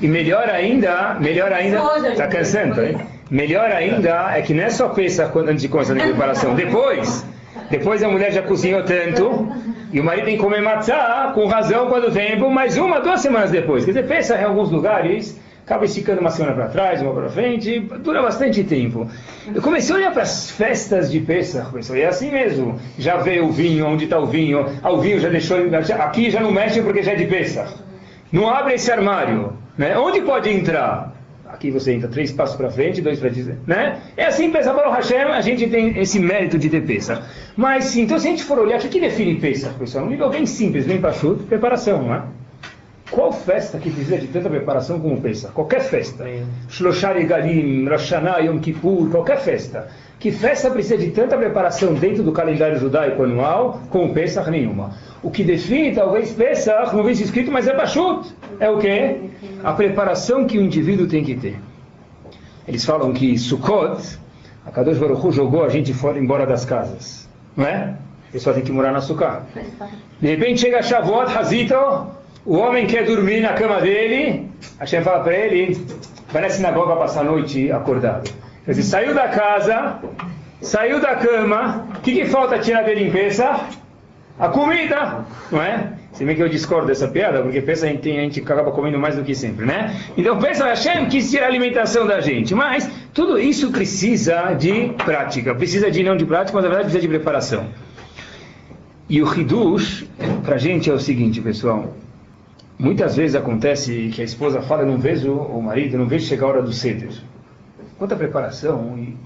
E 0.00 0.06
melhor 0.06 0.48
ainda, 0.48 1.16
melhor 1.18 1.52
ainda. 1.52 1.80
Tá 2.16 2.26
cansando, 2.28 2.80
hein? 2.84 2.96
Melhor 3.30 3.70
ainda 3.70 4.32
é 4.34 4.40
que 4.40 4.54
não 4.54 4.64
é 4.64 4.70
só 4.70 4.88
pensa 4.88 5.30
antes 5.36 5.62
de 5.62 5.68
começar 5.68 5.92
a 5.92 6.00
preparação. 6.00 6.54
Depois, 6.54 7.24
depois 7.70 8.02
a 8.02 8.08
mulher 8.08 8.32
já 8.32 8.42
cozinhou 8.42 8.82
tanto 8.82 9.52
e 9.92 10.00
o 10.00 10.04
marido 10.04 10.24
tem 10.24 10.36
que 10.36 10.42
comer 10.42 10.62
matzá 10.62 11.30
com 11.34 11.46
razão 11.46 11.88
quando 11.88 12.10
tempo, 12.10 12.50
mais 12.50 12.78
uma, 12.78 13.00
duas 13.00 13.20
semanas 13.20 13.50
depois. 13.50 13.84
Quer 13.84 13.90
dizer, 13.90 14.06
pensa 14.06 14.40
em 14.40 14.44
alguns 14.44 14.70
lugares, 14.70 15.38
acaba 15.64 15.84
esticando 15.84 16.22
uma 16.22 16.30
semana 16.30 16.54
para 16.54 16.68
trás, 16.68 17.02
uma 17.02 17.12
para 17.12 17.28
frente, 17.28 17.80
dura 18.02 18.22
bastante 18.22 18.64
tempo. 18.64 19.06
Eu 19.54 19.60
comecei 19.60 19.94
a 19.94 19.98
olhar 19.98 20.12
para 20.12 20.22
as 20.22 20.50
festas 20.50 21.10
de 21.10 21.20
Pesach, 21.20 21.70
pensei, 21.70 22.02
é 22.02 22.06
assim 22.06 22.30
mesmo. 22.30 22.80
Já 22.98 23.18
vê 23.18 23.40
o 23.40 23.50
vinho, 23.50 23.86
onde 23.86 24.04
está 24.04 24.18
o 24.18 24.24
vinho, 24.26 24.64
ah, 24.82 24.90
o 24.90 25.00
vinho 25.00 25.20
já 25.20 25.28
deixou, 25.28 25.58
aqui 26.00 26.30
já 26.30 26.40
não 26.40 26.50
mexe 26.50 26.80
porque 26.80 27.02
já 27.02 27.12
é 27.12 27.16
de 27.16 27.26
Pesach. 27.26 27.74
Não 28.32 28.48
abre 28.48 28.74
esse 28.74 28.90
armário. 28.90 29.52
Né? 29.76 29.96
Onde 29.96 30.20
pode 30.22 30.50
entrar? 30.50 31.07
Aqui 31.58 31.72
você 31.72 31.92
entra 31.92 32.08
três 32.08 32.30
passos 32.30 32.54
para 32.54 32.70
frente, 32.70 33.02
dois 33.02 33.18
para 33.18 33.30
dizer, 33.30 33.58
né? 33.66 33.98
É 34.16 34.26
assim, 34.26 34.48
para 34.48 34.88
o 34.88 34.92
Hashem, 34.92 35.24
a 35.24 35.40
gente 35.40 35.66
tem 35.66 35.98
esse 35.98 36.20
mérito 36.20 36.56
de 36.56 36.68
ter 36.70 36.86
peça. 36.86 37.24
Mas 37.56 37.86
sim, 37.86 38.02
então 38.02 38.16
se 38.16 38.28
a 38.28 38.30
gente 38.30 38.44
for 38.44 38.60
olhar, 38.60 38.78
o 38.78 38.88
que 38.88 39.00
define 39.00 39.40
peça, 39.40 39.74
pessoal? 39.76 40.04
Um 40.04 40.08
nível 40.08 40.30
bem 40.30 40.46
simples, 40.46 40.86
bem 40.86 41.02
chuto, 41.12 41.42
preparação, 41.42 42.00
não 42.00 42.14
é? 42.14 42.22
Qual 43.10 43.32
festa 43.32 43.76
que 43.78 43.90
precisa 43.90 44.18
de 44.18 44.28
tanta 44.28 44.48
preparação 44.48 45.00
como 45.00 45.20
peça? 45.20 45.48
Qualquer 45.48 45.80
festa. 45.80 46.24
Shloshar 46.68 47.20
Galim, 47.26 47.88
Rosh 47.88 48.12
Yom 48.44 48.60
Kippur, 48.60 49.10
qualquer 49.10 49.40
festa. 49.40 49.88
Que 50.20 50.30
festa 50.30 50.70
precisa 50.70 50.96
de 50.96 51.10
tanta 51.10 51.36
preparação 51.36 51.94
dentro 51.94 52.22
do 52.22 52.30
calendário 52.30 52.78
judaico 52.78 53.24
anual 53.24 53.80
como 53.90 54.14
Pesach 54.14 54.48
nenhuma? 54.48 54.94
O 55.22 55.30
que 55.30 55.42
define 55.42 55.94
talvez 55.94 56.32
Pesach, 56.32 56.94
não 56.94 57.02
vem 57.02 57.12
escrito, 57.12 57.50
mas 57.50 57.66
é 57.66 57.76
Bashut. 57.76 58.34
É 58.60 58.70
o 58.70 58.78
quê? 58.78 59.16
A 59.64 59.72
preparação 59.72 60.46
que 60.46 60.58
o 60.58 60.62
indivíduo 60.62 61.08
tem 61.08 61.24
que 61.24 61.34
ter. 61.34 61.58
Eles 62.66 62.84
falam 62.84 63.12
que 63.12 63.36
Sukkot, 63.38 64.18
a 64.66 64.70
Kadosh 64.70 64.98
Baruch 64.98 65.26
Hu 65.26 65.32
jogou 65.32 65.64
a 65.64 65.68
gente 65.68 65.92
fora 65.92 66.18
embora 66.18 66.46
das 66.46 66.64
casas. 66.64 67.28
Não 67.56 67.66
é? 67.66 67.94
A 68.28 68.32
pessoa 68.32 68.54
tem 68.54 68.62
que 68.62 68.70
morar 68.70 68.92
na 68.92 69.00
Sukkah. 69.00 69.42
De 70.20 70.28
repente 70.28 70.60
chega 70.60 70.82
Shavuot, 70.82 71.36
Hazito, 71.36 71.74
o 72.44 72.56
homem 72.56 72.86
quer 72.86 73.04
dormir 73.04 73.40
na 73.40 73.54
cama 73.54 73.80
dele, 73.80 74.48
a 74.78 74.84
gente 74.84 75.02
fala 75.02 75.24
para 75.24 75.34
ele, 75.34 75.84
vai 76.30 76.42
na 76.42 76.50
sinagoga 76.50 76.96
passar 76.96 77.22
a 77.22 77.24
noite 77.24 77.72
acordado. 77.72 78.30
Quer 78.64 78.72
dizer, 78.72 78.82
saiu 78.82 79.14
da 79.14 79.28
casa, 79.28 79.98
saiu 80.60 81.00
da 81.00 81.16
cama, 81.16 81.88
o 81.96 82.00
que, 82.00 82.12
que 82.12 82.26
falta 82.26 82.58
tirar 82.58 82.82
de 82.82 82.94
limpeza? 82.94 83.60
A 84.38 84.48
comida, 84.48 85.24
não 85.50 85.60
é? 85.60 85.94
Se 86.12 86.24
bem 86.24 86.36
que 86.36 86.42
eu 86.42 86.48
discordo 86.48 86.86
dessa 86.86 87.08
piada, 87.08 87.42
porque 87.42 87.60
pensa 87.60 87.86
a 87.86 87.88
gente, 87.88 88.08
a 88.10 88.20
gente 88.20 88.40
acaba 88.40 88.70
comendo 88.70 88.98
mais 88.98 89.16
do 89.16 89.24
que 89.24 89.34
sempre, 89.34 89.66
né? 89.66 89.94
Então 90.16 90.38
pensa, 90.38 90.64
Hashem 90.64 91.06
quis 91.06 91.30
tirar 91.30 91.46
a 91.46 91.48
alimentação 91.48 92.06
da 92.06 92.20
gente, 92.20 92.54
mas 92.54 92.88
tudo 93.12 93.38
isso 93.38 93.70
precisa 93.70 94.52
de 94.54 94.92
prática, 95.04 95.54
precisa 95.54 95.90
de 95.90 96.02
não 96.02 96.16
de 96.16 96.24
prática, 96.24 96.56
mas 96.56 96.64
na 96.64 96.68
verdade 96.68 96.90
precisa 96.90 97.02
de 97.02 97.08
preparação. 97.08 97.66
E 99.08 99.22
o 99.22 99.40
Hidush, 99.40 100.06
para 100.44 100.54
a 100.54 100.58
gente 100.58 100.88
é 100.88 100.92
o 100.92 101.00
seguinte, 101.00 101.40
pessoal, 101.40 101.94
muitas 102.78 103.16
vezes 103.16 103.34
acontece 103.34 104.10
que 104.12 104.20
a 104.20 104.24
esposa 104.24 104.62
fala, 104.62 104.84
não 104.84 104.98
vejo 104.98 105.32
o 105.32 105.60
marido, 105.60 105.98
não 105.98 106.06
vejo 106.06 106.26
chegar 106.26 106.46
a 106.46 106.48
hora 106.48 106.62
do 106.62 106.72
ceder 106.72 107.10
quanta 107.98 108.14
preparação 108.14 108.96
e 108.96 109.16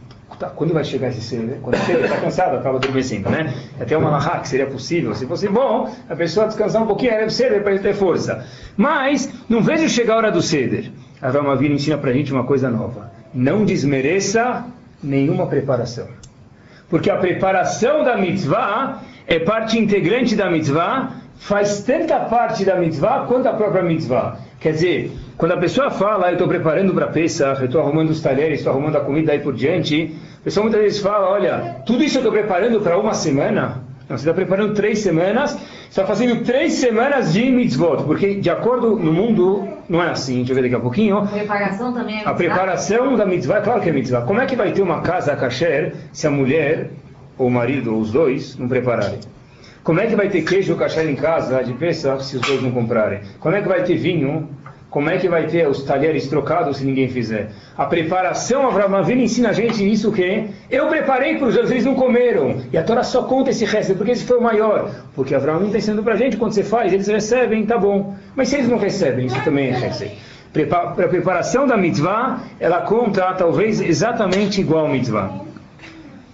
tá, 0.42 0.50
quando 0.54 0.74
vai 0.74 0.84
chegar 0.84 1.08
esse 1.08 1.20
ser, 1.20 1.58
quando 1.62 1.76
você 1.76 1.92
está 1.92 2.16
cansado, 2.16 2.56
acaba 2.56 2.76
adormecendo, 2.76 3.30
né? 3.30 3.54
Até 3.80 3.96
uma 3.96 4.10
lahá 4.10 4.40
que 4.40 4.48
seria 4.48 4.66
possível, 4.66 5.14
se 5.14 5.26
fosse 5.26 5.48
bom, 5.48 5.92
a 6.08 6.16
pessoa 6.16 6.46
descansar 6.46 6.82
um 6.82 6.86
pouquinho, 6.86 7.12
era 7.12 7.30
ceder 7.30 7.62
para 7.62 7.72
ele 7.72 7.80
ter 7.80 7.94
força. 7.94 8.44
Mas, 8.76 9.32
não 9.48 9.62
vejo 9.62 9.88
chegar 9.88 10.14
a 10.14 10.16
hora 10.16 10.32
do 10.32 10.42
ceder. 10.42 10.90
A 11.20 11.30
Ramavina 11.30 11.74
ensina 11.74 11.96
para 11.96 12.10
a 12.10 12.12
gente 12.12 12.32
uma 12.32 12.44
coisa 12.44 12.68
nova. 12.68 13.12
Não 13.32 13.64
desmereça 13.64 14.64
nenhuma 15.02 15.46
preparação. 15.46 16.08
Porque 16.90 17.08
a 17.08 17.16
preparação 17.16 18.04
da 18.04 18.16
mitzvah 18.16 19.00
é 19.26 19.38
parte 19.38 19.78
integrante 19.78 20.34
da 20.34 20.50
mitzvah, 20.50 21.12
faz 21.36 21.82
tanta 21.84 22.18
parte 22.20 22.64
da 22.64 22.76
mitzvah 22.76 23.26
quanto 23.26 23.46
a 23.46 23.52
própria 23.54 23.82
mitzvah. 23.82 24.38
Quer 24.60 24.72
dizer, 24.72 25.12
quando 25.36 25.52
a 25.52 25.56
pessoa 25.56 25.90
fala, 25.90 26.28
eu 26.28 26.34
estou 26.34 26.46
preparando 26.46 26.94
para 26.94 27.08
Pesach, 27.08 27.60
eu 27.60 27.66
estou 27.66 27.80
arrumando 27.80 28.10
os 28.10 28.20
talheres, 28.20 28.58
estou 28.58 28.72
arrumando 28.72 28.96
a 28.96 29.00
comida 29.00 29.32
aí 29.32 29.40
por 29.40 29.52
diante, 29.52 30.14
a 30.42 30.44
pessoa 30.44 30.64
muitas 30.64 30.82
vezes 30.82 30.98
fala, 31.00 31.30
olha, 31.30 31.76
tudo 31.86 32.02
isso 32.02 32.16
eu 32.16 32.20
estou 32.20 32.32
preparando 32.32 32.80
para 32.80 32.98
uma 32.98 33.14
semana? 33.14 33.80
Não, 34.08 34.18
você 34.18 34.28
está 34.28 34.34
preparando 34.34 34.74
três 34.74 34.98
semanas, 34.98 35.56
está 35.88 36.04
fazendo 36.04 36.42
três 36.42 36.72
semanas 36.72 37.32
de 37.32 37.48
mitzvot, 37.48 38.02
porque 38.02 38.34
de 38.34 38.50
acordo 38.50 38.96
no 38.96 39.12
mundo, 39.12 39.68
não 39.88 40.02
é 40.02 40.10
assim, 40.10 40.38
deixa 40.38 40.50
eu 40.50 40.56
ver 40.56 40.62
daqui 40.62 40.74
a 40.74 40.80
pouquinho. 40.80 41.18
A 41.18 41.26
preparação 41.26 41.92
também 41.92 42.14
é 42.14 42.16
mitzvah? 42.16 42.30
A 42.32 42.34
preparação 42.34 43.16
da 43.16 43.24
mitzvah, 43.24 43.60
claro 43.60 43.80
que 43.80 43.88
é 43.88 43.92
mitzvah. 43.92 44.22
Como 44.22 44.40
é 44.40 44.46
que 44.46 44.56
vai 44.56 44.72
ter 44.72 44.82
uma 44.82 45.00
casa 45.00 45.36
kasher 45.36 45.94
se 46.12 46.26
a 46.26 46.30
mulher, 46.30 46.90
ou 47.38 47.46
o 47.46 47.50
marido, 47.50 47.94
ou 47.94 48.00
os 48.00 48.10
dois, 48.10 48.56
não 48.56 48.66
prepararem? 48.66 49.20
Como 49.84 50.00
é 50.00 50.08
que 50.08 50.16
vai 50.16 50.28
ter 50.28 50.42
queijo 50.42 50.74
kasher 50.74 51.08
em 51.08 51.14
casa 51.14 51.62
de 51.62 51.72
Pesach 51.74 52.24
se 52.24 52.36
os 52.36 52.42
dois 52.42 52.60
não 52.60 52.72
comprarem? 52.72 53.20
Como 53.38 53.54
é 53.54 53.62
que 53.62 53.68
vai 53.68 53.84
ter 53.84 53.96
vinho 53.96 54.48
como 54.92 55.08
é 55.08 55.16
que 55.16 55.26
vai 55.26 55.46
ter 55.46 55.66
os 55.66 55.82
talheres 55.84 56.28
trocados 56.28 56.76
se 56.76 56.84
ninguém 56.84 57.08
fizer? 57.08 57.50
A 57.78 57.86
preparação, 57.86 58.66
Avraham 58.66 58.94
Avinu 58.94 59.22
ensina 59.22 59.48
a 59.48 59.52
gente 59.54 59.90
isso 59.90 60.10
o 60.10 60.12
quê? 60.12 60.48
Eu 60.70 60.86
preparei 60.88 61.38
para 61.38 61.46
os 61.48 61.54
outros, 61.54 61.70
eles 61.70 61.86
não 61.86 61.94
comeram. 61.94 62.60
E 62.70 62.76
a 62.76 62.82
Torá 62.82 63.02
só 63.02 63.22
conta 63.22 63.48
esse 63.48 63.64
resto, 63.64 63.94
porque 63.94 64.12
esse 64.12 64.24
foi 64.24 64.36
o 64.36 64.42
maior. 64.42 64.90
Porque 65.14 65.34
Avraham 65.34 65.64
está 65.64 65.78
ensinando 65.78 66.02
para 66.02 66.12
a 66.12 66.16
gente, 66.18 66.36
quando 66.36 66.52
você 66.52 66.62
faz, 66.62 66.92
eles 66.92 67.06
recebem, 67.06 67.64
tá 67.64 67.78
bom. 67.78 68.14
Mas 68.36 68.48
se 68.48 68.56
eles 68.56 68.68
não 68.68 68.76
recebem, 68.76 69.24
isso 69.24 69.42
também 69.42 69.70
é 69.70 69.78
receita. 69.78 70.14
Para 70.68 71.06
a 71.06 71.08
preparação 71.08 71.66
da 71.66 71.74
mitzvah, 71.74 72.42
ela 72.60 72.82
conta 72.82 73.32
talvez 73.32 73.80
exatamente 73.80 74.60
igual 74.60 74.84
a 74.84 74.88
mitzvah. 74.90 75.40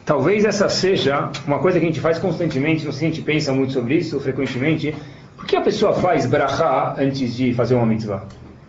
Talvez 0.05 0.44
essa 0.44 0.68
seja 0.68 1.31
uma 1.47 1.61
coisa 1.61 1.79
que 1.79 1.85
a 1.85 1.88
gente 1.88 2.01
faz 2.01 2.18
constantemente, 2.18 2.85
não 2.85 2.90
sei 2.90 2.99
se 2.99 3.05
a 3.05 3.09
gente 3.11 3.23
pensa 3.23 3.53
muito 3.53 3.73
sobre 3.73 3.94
isso 3.94 4.18
frequentemente. 4.18 4.92
Por 5.37 5.47
que 5.47 5.55
a 5.55 5.61
pessoa 5.61 5.92
faz 5.92 6.27
brachá 6.27 6.97
antes 6.99 7.37
de 7.37 7.55
fazer 7.55 7.77
uma 7.77 7.87
mitzvah? 7.87 8.27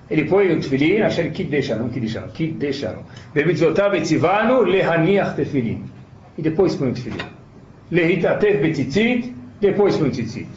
Ele 0.10 0.26
põe 0.26 0.52
o 0.52 0.60
tefilin, 0.60 1.02
achar 1.02 1.30
que 1.30 1.44
deixaram, 1.44 1.90
que 1.90 2.00
deixaram, 2.00 2.28
que 2.30 2.48
deixaram. 2.48 3.04
Bemitzvotav 3.34 3.96
etzivanu 3.96 4.64
lehaniach 4.64 5.36
tefilin. 5.36 5.84
E 6.38 6.42
depois 6.42 6.76
põe 6.76 6.90
o 6.90 6.94
tefilin. 6.94 7.26
Lehitatev 7.92 8.62
betitzit 8.62 9.36
depois 9.60 9.98
põe 9.98 10.10
tzitzit. 10.10 10.48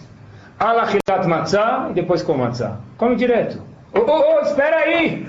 Alachilat 0.59 1.27
matzah 1.27 1.88
e 1.91 1.95
depois 1.95 2.23
com 2.23 2.37
matzah. 2.37 2.79
Come 2.97 3.17
direto. 3.17 3.61
Oh, 3.95 4.01
oh, 4.01 4.37
oh, 4.37 4.41
espera 4.41 4.77
aí! 4.77 5.27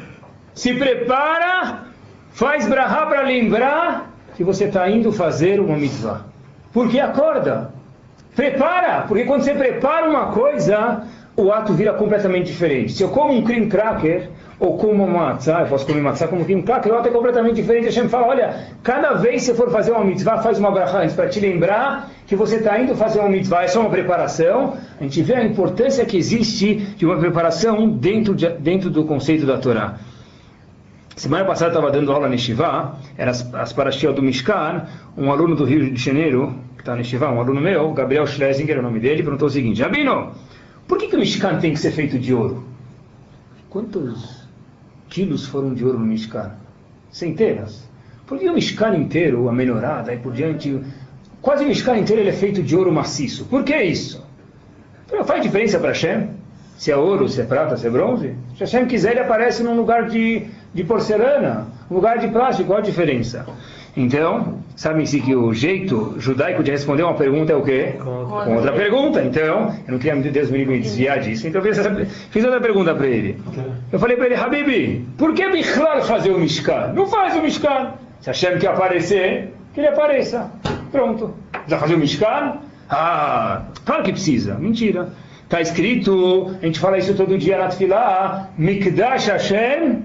Se 0.53 0.73
prepara, 0.75 1.85
faz 2.31 2.67
brahá 2.67 3.05
para 3.07 3.23
lembrar 3.23 4.13
que 4.35 4.43
você 4.43 4.65
está 4.65 4.89
indo 4.89 5.11
fazer 5.11 5.59
uma 5.59 5.75
mitzvah. 5.75 6.25
Porque 6.71 6.99
acorda. 6.99 7.73
Prepara, 8.35 9.05
porque 9.07 9.25
quando 9.25 9.41
você 9.41 9.53
prepara 9.53 10.09
uma 10.09 10.31
coisa, 10.31 11.03
o 11.35 11.51
ato 11.51 11.73
vira 11.73 11.93
completamente 11.93 12.47
diferente. 12.47 12.93
Se 12.93 13.03
eu 13.03 13.09
como 13.09 13.33
um 13.33 13.43
cream 13.43 13.67
cracker, 13.67 14.29
ou 14.59 14.77
como 14.77 15.03
uma 15.03 15.07
matzah, 15.07 15.61
eu 15.61 15.67
posso 15.67 15.85
comer 15.85 16.01
matzah 16.01 16.27
como 16.27 16.45
cream 16.45 16.61
cracker, 16.61 16.93
o 16.93 16.97
ato 16.97 17.07
é 17.07 17.11
completamente 17.11 17.55
diferente. 17.55 17.89
Gente 17.91 18.09
fala, 18.09 18.27
olha, 18.27 18.67
cada 18.83 19.13
vez 19.13 19.41
que 19.41 19.47
você 19.47 19.55
for 19.55 19.71
fazer 19.71 19.91
uma 19.91 20.03
mitzvah, 20.03 20.41
faz 20.41 20.59
uma 20.59 20.71
brachá 20.71 21.01
antes, 21.01 21.15
para 21.15 21.27
te 21.27 21.39
lembrar 21.39 22.09
que 22.27 22.35
você 22.35 22.57
está 22.57 22.79
indo 22.79 22.95
fazer 22.95 23.19
uma 23.19 23.29
mitzvah, 23.29 23.63
é 23.63 23.67
só 23.67 23.81
uma 23.81 23.89
preparação. 23.89 24.77
A 24.99 25.03
gente 25.03 25.21
vê 25.21 25.35
a 25.35 25.43
importância 25.43 26.05
que 26.05 26.17
existe 26.17 26.75
de 26.75 27.05
uma 27.05 27.17
preparação 27.17 27.89
dentro, 27.89 28.35
de, 28.35 28.47
dentro 28.49 28.89
do 28.89 29.03
conceito 29.03 29.45
da 29.45 29.57
Torá. 29.57 29.95
Semana 31.15 31.45
passada 31.45 31.71
estava 31.71 31.91
dando 31.91 32.11
aula 32.11 32.27
no 32.27 32.37
Shivá, 32.37 32.95
era 33.17 33.31
as, 33.31 33.53
as 33.53 33.73
do 33.73 34.21
Mishkan, 34.21 34.85
um 35.15 35.31
aluno 35.31 35.55
do 35.55 35.63
Rio 35.63 35.91
de 35.91 36.01
Janeiro, 36.01 36.55
que 36.75 36.81
está 36.81 36.95
no 36.95 37.03
Shivá, 37.03 37.29
um 37.29 37.39
aluno 37.39 37.61
meu, 37.61 37.91
Gabriel 37.91 38.25
Schlesinger, 38.25 38.77
é 38.77 38.79
o 38.79 38.81
nome 38.81 38.99
dele, 38.99 39.21
perguntou 39.21 39.47
o 39.47 39.51
seguinte, 39.51 39.81
Rabino, 39.81 40.31
por 40.87 40.97
que, 40.97 41.07
que 41.07 41.15
o 41.15 41.19
Mishkan 41.19 41.59
tem 41.59 41.73
que 41.73 41.79
ser 41.79 41.91
feito 41.91 42.19
de 42.19 42.33
ouro? 42.33 42.65
Quantos 43.69 44.47
quilos 45.09 45.45
foram 45.45 45.73
de 45.73 45.85
ouro 45.85 45.99
no 45.99 46.05
Mishkan? 46.05 46.51
Centenas. 47.11 47.87
Por 48.25 48.39
que 48.39 48.49
o 48.49 48.53
Mishkan 48.53 48.95
inteiro, 48.95 49.49
a 49.49 49.53
menorada 49.53 50.13
e 50.13 50.17
por 50.17 50.33
diante, 50.33 50.79
quase 51.41 51.63
o 51.63 51.67
Mishkan 51.67 51.97
inteiro 51.97 52.21
ele 52.21 52.29
é 52.29 52.33
feito 52.33 52.61
de 52.61 52.75
ouro 52.75 52.91
maciço? 52.91 53.45
Por 53.45 53.63
que 53.63 53.75
isso? 53.81 54.23
Faz 55.25 55.41
diferença 55.41 55.79
para 55.79 55.89
Hashem? 55.89 56.29
Se 56.77 56.91
é 56.91 56.97
ouro, 56.97 57.29
se 57.29 57.41
é 57.41 57.45
prata, 57.45 57.77
se 57.77 57.87
é 57.87 57.89
bronze? 57.89 58.35
Se 58.57 58.61
Hashem 58.61 58.87
quiser, 58.87 59.11
ele 59.11 59.19
aparece 59.21 59.63
num 59.63 59.75
lugar 59.75 60.09
de, 60.09 60.47
de 60.73 60.83
porcelana, 60.83 61.67
um 61.89 61.95
lugar 61.95 62.17
de 62.17 62.27
plástico, 62.27 62.67
qual 62.67 62.79
a 62.79 62.81
diferença? 62.81 63.45
Então, 63.95 64.59
sabem-se 64.75 65.21
que 65.21 65.35
o 65.35 65.53
jeito 65.53 66.15
judaico 66.17 66.63
de 66.63 66.71
responder 66.71 67.03
uma 67.03 67.13
pergunta 67.13 67.53
é 67.53 67.55
o 67.55 67.61
quê? 67.61 67.93
Com 67.99 68.55
outra 68.55 68.71
pergunta. 68.73 69.23
Então, 69.23 69.75
eu 69.87 69.91
não 69.91 69.99
queria, 69.99 70.15
Deus 70.15 70.49
me 70.49 70.79
desviar 70.79 71.19
disso. 71.19 71.47
Então, 71.47 71.63
eu 71.63 71.73
fiz, 71.73 72.27
fiz 72.31 72.43
outra 72.43 72.59
pergunta 72.59 72.95
para 72.95 73.05
ele. 73.05 73.39
Eu 73.91 73.99
falei 73.99 74.17
para 74.17 74.25
ele, 74.25 74.35
Habibi, 74.35 75.07
por 75.15 75.33
que 75.35 75.47
Bichlal 75.47 76.01
fazer 76.01 76.31
o 76.31 76.39
Mishkan? 76.39 76.93
Não 76.93 77.05
faz 77.05 77.35
o 77.35 77.41
Mishkan. 77.41 77.91
Se 78.19 78.29
Hashem 78.29 78.57
quer 78.57 78.69
aparecer, 78.69 79.53
que 79.73 79.79
ele 79.79 79.87
apareça. 79.87 80.51
Pronto. 80.91 81.33
Precisa 81.51 81.77
fazer 81.77 81.93
o 81.93 81.99
Mishkan? 81.99 82.57
Ah, 82.89 83.61
claro 83.85 84.03
que 84.03 84.11
precisa. 84.11 84.55
Mentira. 84.55 85.09
Está 85.43 85.61
escrito, 85.61 86.55
a 86.61 86.65
gente 86.65 86.79
fala 86.79 86.97
isso 86.97 87.13
todo 87.13 87.37
dia 87.37 87.59
na 87.59 87.67
Tfilah, 87.67 88.49
Mikdash 88.57 89.27
Hashem 89.27 90.03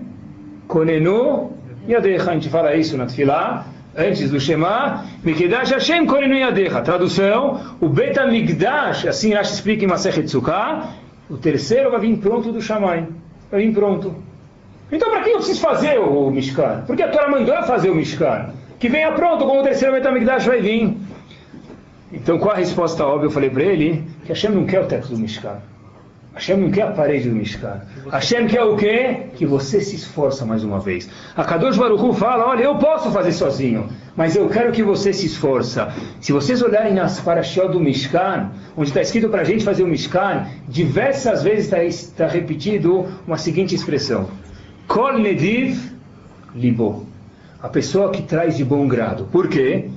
Konenu 0.66 1.52
Yadecha. 1.88 2.30
A 2.30 2.34
gente 2.34 2.50
fala 2.50 2.74
isso 2.74 2.98
na 2.98 3.06
Tfilah 3.06 3.64
antes 3.98 4.30
do 4.30 4.38
Shema, 4.38 5.04
Mikdash 5.24 5.70
Hashem 5.72 6.06
Korenu 6.06 6.36
Yadecha. 6.36 6.80
Tradução, 6.82 7.60
o 7.80 7.88
Bet 7.88 8.18
Migdash, 8.20 9.06
assim 9.06 9.34
Rashi 9.34 9.54
explica 9.54 9.84
em 9.84 9.88
Masechet 9.88 10.28
Sukkah, 10.28 10.90
o 11.28 11.36
terceiro 11.36 11.90
vai 11.90 12.00
vir 12.00 12.16
pronto 12.18 12.52
do 12.52 12.62
Shammai. 12.62 13.06
Vai 13.50 13.66
vir 13.66 13.74
pronto. 13.74 14.14
Então 14.90 15.10
para 15.10 15.22
que 15.22 15.30
eu 15.30 15.36
preciso 15.36 15.60
fazer 15.60 15.98
o 15.98 16.30
Mishkan? 16.30 16.84
Porque 16.86 17.02
a 17.02 17.08
Torá 17.08 17.28
mandou 17.28 17.60
fazer 17.64 17.90
o 17.90 17.94
Mishkan. 17.94 18.50
Que 18.78 18.88
venha 18.88 19.10
pronto, 19.12 19.44
como 19.44 19.60
o 19.60 19.62
terceiro 19.64 19.92
Bet 19.92 20.08
Migdash 20.08 20.46
vai 20.46 20.60
vir. 20.60 20.96
Então 22.12 22.38
qual 22.38 22.54
a 22.54 22.58
resposta 22.58 23.04
óbvia? 23.04 23.26
Eu 23.26 23.30
falei 23.32 23.50
para 23.50 23.64
ele 23.64 24.04
que 24.22 24.28
Hashem 24.28 24.50
não 24.52 24.64
quer 24.64 24.80
o 24.80 24.86
teto 24.86 25.08
do 25.08 25.18
Mishkan. 25.18 25.58
Hashem 26.38 26.56
não 26.56 26.70
quer 26.70 26.82
a 26.82 26.92
parede 26.92 27.28
do 27.28 27.34
Mishkan. 27.34 27.80
Hashem 28.12 28.46
quer 28.46 28.62
o 28.62 28.76
quê? 28.76 29.26
Que 29.34 29.44
você 29.44 29.80
se 29.80 29.96
esforça 29.96 30.46
mais 30.46 30.62
uma 30.62 30.78
vez. 30.78 31.10
A 31.36 31.44
Kadosh 31.44 31.76
Baruch 31.76 32.16
fala, 32.16 32.46
olha, 32.46 32.62
eu 32.62 32.76
posso 32.76 33.10
fazer 33.10 33.32
sozinho, 33.32 33.88
mas 34.14 34.36
eu 34.36 34.48
quero 34.48 34.70
que 34.70 34.84
você 34.84 35.12
se 35.12 35.26
esforça. 35.26 35.92
Se 36.20 36.32
vocês 36.32 36.62
olharem 36.62 36.94
nas 36.94 37.18
parashiot 37.18 37.72
do 37.72 37.80
Mishkan, 37.80 38.52
onde 38.76 38.90
está 38.90 39.02
escrito 39.02 39.28
para 39.28 39.40
a 39.40 39.44
gente 39.44 39.64
fazer 39.64 39.82
o 39.82 39.88
Mishkan, 39.88 40.46
diversas 40.68 41.42
vezes 41.42 41.64
está, 41.64 41.82
está 41.82 42.28
repetido 42.28 43.04
uma 43.26 43.36
seguinte 43.36 43.74
expressão. 43.74 44.28
Kol 44.86 45.18
nediv 45.18 45.90
libo. 46.54 47.04
A 47.60 47.68
pessoa 47.68 48.12
que 48.12 48.22
traz 48.22 48.56
de 48.56 48.64
bom 48.64 48.86
grado. 48.86 49.24
Por 49.24 49.48
quê? 49.48 49.90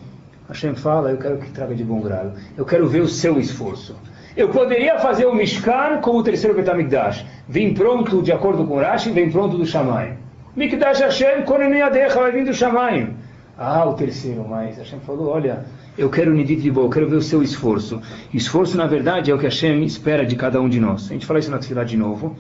Hashem 0.48 0.74
fala, 0.74 1.12
eu 1.12 1.18
quero 1.18 1.38
que 1.38 1.52
traga 1.52 1.76
de 1.76 1.84
bom 1.84 2.02
grado. 2.02 2.34
Eu 2.58 2.66
quero 2.66 2.88
ver 2.88 3.02
o 3.02 3.08
seu 3.08 3.40
esforço. 3.40 3.96
Eu 4.36 4.50
poderia 4.50 4.98
fazer 5.00 5.26
o 5.26 5.36
Mishkan 5.36 6.00
como 6.02 6.20
o 6.20 6.24
terceiro 6.24 6.56
Betamigdash. 6.56 7.26
Vem 7.48 7.74
pronto 7.74 8.22
de 8.22 8.32
acordo 8.32 8.66
com 8.66 8.78
Rashi, 8.78 9.12
vem 9.12 9.30
pronto 9.30 9.58
do 9.58 9.66
Shamayim. 9.66 10.14
Mikdash 10.56 11.00
Hashem, 11.00 11.44
Koneniadecha, 11.44 12.20
vai 12.20 12.32
vir 12.32 12.46
do 12.46 12.54
Shamayim. 12.54 13.16
Ah, 13.58 13.86
o 13.86 13.94
terceiro, 13.94 14.46
mas 14.50 14.78
Hashem 14.78 15.00
falou, 15.02 15.30
olha, 15.30 15.66
eu 15.98 16.10
quero 16.10 16.34
Nidit 16.34 16.70
boa, 16.72 16.88
eu 16.88 16.90
quero 16.90 17.10
ver 17.10 17.18
o 17.18 17.22
seu 17.22 17.44
esforço. 17.44 18.02
Esforço, 18.34 18.78
na 18.78 18.88
verdade, 18.88 19.30
é 19.30 19.36
o 19.36 19.38
que 19.38 19.46
Hashem 19.46 19.84
espera 19.84 20.26
de 20.26 20.36
cada 20.36 20.60
um 20.62 20.70
de 20.70 20.80
nós. 20.80 21.10
A 21.10 21.14
gente 21.14 21.26
fala 21.26 21.40
isso 21.40 21.52
na 21.52 21.60
Tfilah 21.60 21.84
de 21.84 21.98
novo. 21.98 22.36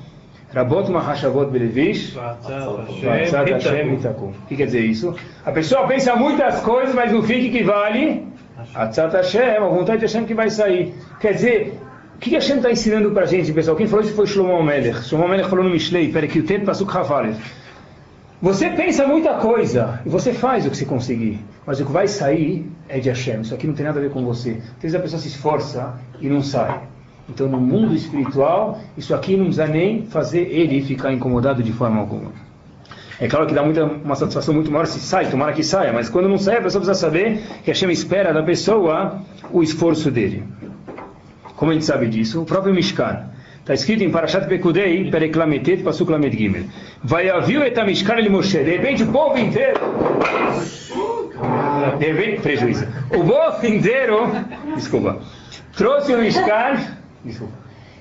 Rabot 0.53 0.89
Mahashavot 0.89 1.49
Belevish, 1.49 2.17
Hashem 2.17 3.93
Itakum. 3.93 4.27
O 4.27 4.47
que 4.47 4.55
quer 4.55 4.65
dizer 4.65 4.81
isso? 4.81 5.15
A 5.45 5.51
pessoa 5.51 5.87
pensa 5.87 6.15
muitas 6.15 6.59
coisas, 6.61 6.93
mas 6.93 7.11
no 7.11 7.23
fim 7.23 7.47
o 7.47 7.51
que 7.51 7.63
vale? 7.63 8.27
Atzat 8.73 9.13
Hashem, 9.13 9.57
a 9.57 9.67
vontade 9.67 9.99
de 9.99 10.05
Hashem 10.05 10.25
que 10.25 10.33
vai 10.33 10.49
sair. 10.49 10.93
Quer 11.19 11.33
dizer, 11.33 11.79
o 12.15 12.19
que 12.19 12.31
Hashem 12.31 12.57
está 12.57 12.71
ensinando 12.71 13.11
para 13.11 13.23
a 13.23 13.25
gente, 13.25 13.51
pessoal? 13.51 13.75
Quem 13.75 13.87
falou 13.87 14.05
isso 14.05 14.13
foi 14.13 14.27
Shlomo 14.27 14.63
Melech. 14.63 15.03
Shlomo 15.03 15.27
Melech 15.27 15.49
falou 15.49 15.65
no 15.65 15.71
Mishlei, 15.71 16.13
passou 16.65 16.87
com 16.87 16.97
Havalev. 16.97 17.37
Você 18.41 18.71
pensa 18.71 19.05
muita 19.05 19.35
coisa 19.35 20.01
e 20.03 20.09
você 20.09 20.33
faz 20.33 20.65
o 20.65 20.71
que 20.71 20.77
você 20.77 20.85
conseguir, 20.85 21.39
mas 21.63 21.79
o 21.79 21.85
que 21.85 21.91
vai 21.91 22.07
sair 22.07 22.65
é 22.89 22.99
de 22.99 23.07
Hashem. 23.07 23.41
Isso 23.41 23.53
aqui 23.53 23.67
não 23.67 23.75
tem 23.75 23.85
nada 23.85 23.99
a 23.99 24.01
ver 24.01 24.09
com 24.09 24.25
você. 24.25 24.59
Às 24.77 24.81
vezes 24.81 24.95
a 24.95 24.99
pessoa 24.99 25.19
se 25.21 25.27
esforça 25.27 25.93
e 26.19 26.27
não 26.27 26.41
sai. 26.41 26.81
Então, 27.29 27.47
no 27.47 27.59
mundo 27.59 27.93
espiritual, 27.93 28.79
isso 28.97 29.13
aqui 29.13 29.37
não 29.37 29.45
precisa 29.45 29.67
nem 29.67 30.05
fazer 30.07 30.41
ele 30.41 30.81
ficar 30.81 31.13
incomodado 31.13 31.61
de 31.61 31.71
forma 31.71 31.99
alguma. 31.99 32.31
É 33.21 33.27
claro 33.27 33.45
que 33.45 33.53
dá 33.53 33.61
muita, 33.61 33.85
uma 33.85 34.15
satisfação 34.15 34.51
muito 34.51 34.71
maior 34.71 34.87
se 34.87 34.99
sai, 34.99 35.29
tomara 35.29 35.53
que 35.53 35.63
saia, 35.63 35.93
mas 35.93 36.09
quando 36.09 36.27
não 36.27 36.39
sai, 36.39 36.57
a 36.57 36.61
pessoa 36.61 36.83
precisa 36.83 36.99
saber 36.99 37.39
que 37.63 37.69
a 37.69 37.73
Hashem 37.73 37.91
espera 37.91 38.33
da 38.33 38.41
pessoa 38.41 39.21
o 39.51 39.61
esforço 39.61 40.09
dele. 40.09 40.43
Como 41.55 41.69
a 41.69 41.75
gente 41.75 41.85
sabe 41.85 42.07
disso? 42.07 42.41
O 42.41 42.45
próprio 42.45 42.73
Mishkan. 42.73 43.29
Está 43.59 43.75
escrito 43.75 44.03
em 44.03 44.09
Parashat 44.09 44.47
Pekudei, 44.47 45.11
Pereklametet, 45.11 45.83
Pasuk 45.83 46.11
Lamed 46.11 46.35
Gimel. 46.35 46.63
Vai 47.03 47.29
haver 47.29 47.67
et 47.67 47.85
Mishkan 47.85 48.17
ele 48.17 48.29
Moshe. 48.29 48.57
De 48.57 48.77
repente, 48.77 49.03
o 49.03 49.11
povo 49.11 49.37
inteiro. 49.37 49.79
De 51.99 52.11
repente, 52.11 52.41
prejuízo. 52.41 52.87
O 53.11 53.23
povo 53.23 53.67
inteiro. 53.67 54.31
Desculpa. 54.73 55.19
Trouxe 55.77 56.15
o 56.15 56.17
Mishkan. 56.17 56.97
Desculpa. 57.23 57.53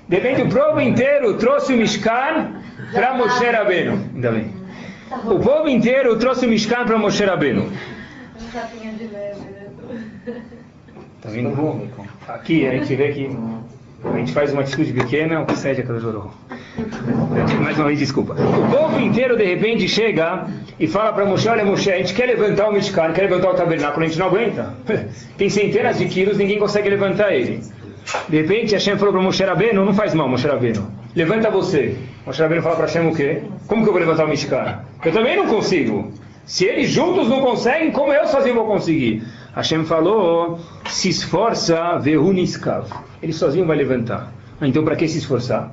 De 0.09 0.15
repente, 0.15 0.41
o 0.41 0.49
povo 0.49 0.81
inteiro 0.81 1.37
trouxe 1.37 1.75
o 1.75 1.77
Mishkan 1.77 2.55
para 2.91 3.13
Moshe 3.13 3.45
Rabbeinu. 3.45 4.09
Ainda 4.15 4.31
bem. 4.31 4.60
O 5.25 5.39
povo 5.39 5.67
inteiro 5.67 6.17
trouxe 6.17 6.45
o 6.45 6.49
Mishkan 6.49 6.85
para 6.85 6.97
Moshe 6.97 7.23
Rabbeinu. 7.25 7.69
Tá 11.21 11.29
vendo? 11.29 11.89
Aqui 12.27 12.65
a 12.65 12.71
gente 12.71 12.95
vê 12.95 13.11
que 13.11 13.29
a 14.03 14.17
gente 14.17 14.31
faz 14.31 14.53
uma 14.53 14.61
atitude 14.61 14.93
pequena, 14.93 15.41
o 15.41 15.45
que 15.45 15.55
cede 15.55 15.81
a 15.81 15.83
cada 15.85 15.99
jorou. 15.99 16.31
Mais 17.61 17.77
uma 17.77 17.87
vez, 17.87 17.99
desculpa. 17.99 18.33
O 18.33 18.71
povo 18.71 18.99
inteiro, 18.99 19.37
de 19.37 19.43
repente, 19.45 19.87
chega 19.87 20.47
e 20.79 20.87
fala 20.87 21.11
para 21.11 21.25
Moshe, 21.25 21.47
olha 21.49 21.65
Moshe, 21.65 21.91
a 21.91 21.97
gente 21.97 22.13
quer 22.13 22.27
levantar 22.27 22.69
o 22.69 22.73
Mishkan, 22.73 23.11
quer 23.11 23.23
levantar 23.23 23.51
o 23.51 23.53
tabernáculo, 23.53 24.05
a 24.05 24.07
gente 24.07 24.17
não 24.17 24.27
aguenta. 24.27 24.73
Tem 25.37 25.49
centenas 25.49 25.99
de 25.99 26.05
quilos, 26.05 26.37
ninguém 26.37 26.57
consegue 26.57 26.89
levantar 26.89 27.33
ele. 27.33 27.61
De 28.29 28.41
repente, 28.41 28.73
Hashem 28.73 28.97
falou 28.97 29.13
para 29.13 29.21
Moshe 29.21 29.43
Rabbeinu, 29.43 29.85
não 29.85 29.93
faz 29.93 30.13
mal, 30.13 30.27
Moshe 30.27 30.47
Rabbeinu. 30.47 31.00
Levanta 31.15 31.49
você. 31.49 31.97
Moshe 32.25 32.41
Rabbeinu 32.41 32.63
fala 32.63 32.75
para 32.75 32.85
Hashem 32.85 33.07
o 33.07 33.15
quê? 33.15 33.43
Como 33.67 33.83
que 33.83 33.89
eu 33.89 33.93
vou 33.93 33.99
levantar 33.99 34.25
o 34.25 34.29
Mishkan? 34.29 34.79
Eu 35.03 35.11
também 35.11 35.35
não 35.35 35.47
consigo. 35.47 36.11
Se 36.45 36.65
eles 36.65 36.89
juntos 36.89 37.27
não 37.27 37.41
conseguem, 37.41 37.91
como 37.91 38.13
eu 38.13 38.25
sozinho 38.27 38.55
vou 38.55 38.65
conseguir? 38.65 39.23
Hashem 39.53 39.83
falou, 39.83 40.59
se 40.89 41.09
esforça, 41.09 41.97
veruniskav. 41.99 42.87
Ele 43.21 43.33
sozinho 43.33 43.65
vai 43.65 43.75
levantar. 43.75 44.31
Então, 44.61 44.83
para 44.83 44.95
que 44.95 45.07
se 45.07 45.17
esforçar? 45.17 45.71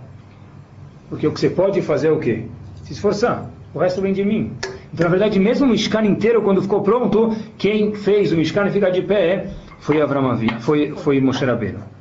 Porque 1.09 1.27
o 1.27 1.33
que 1.33 1.41
você 1.41 1.51
pode 1.51 1.81
fazer 1.83 2.09
é 2.09 2.11
o 2.11 2.19
quê? 2.19 2.45
Se 2.83 2.93
esforçar. 2.93 3.49
O 3.73 3.79
resto 3.79 4.01
vem 4.01 4.13
de 4.13 4.25
mim. 4.25 4.53
Então, 4.93 5.05
na 5.05 5.11
verdade, 5.11 5.39
mesmo 5.39 5.67
o 5.67 5.71
Mishkan 5.71 6.05
inteiro, 6.05 6.43
quando 6.43 6.63
ficou 6.63 6.83
pronto, 6.83 7.37
quem 7.57 7.95
fez 7.95 8.33
o 8.33 8.37
Mishkan 8.37 8.69
ficar 8.71 8.91
de 8.91 9.03
pé 9.03 9.49
foi 9.79 10.01
Avram 10.01 10.37
foi, 10.61 10.93
foi 10.97 11.21
Moshe 11.21 11.45
Rabbeinu. 11.45 11.98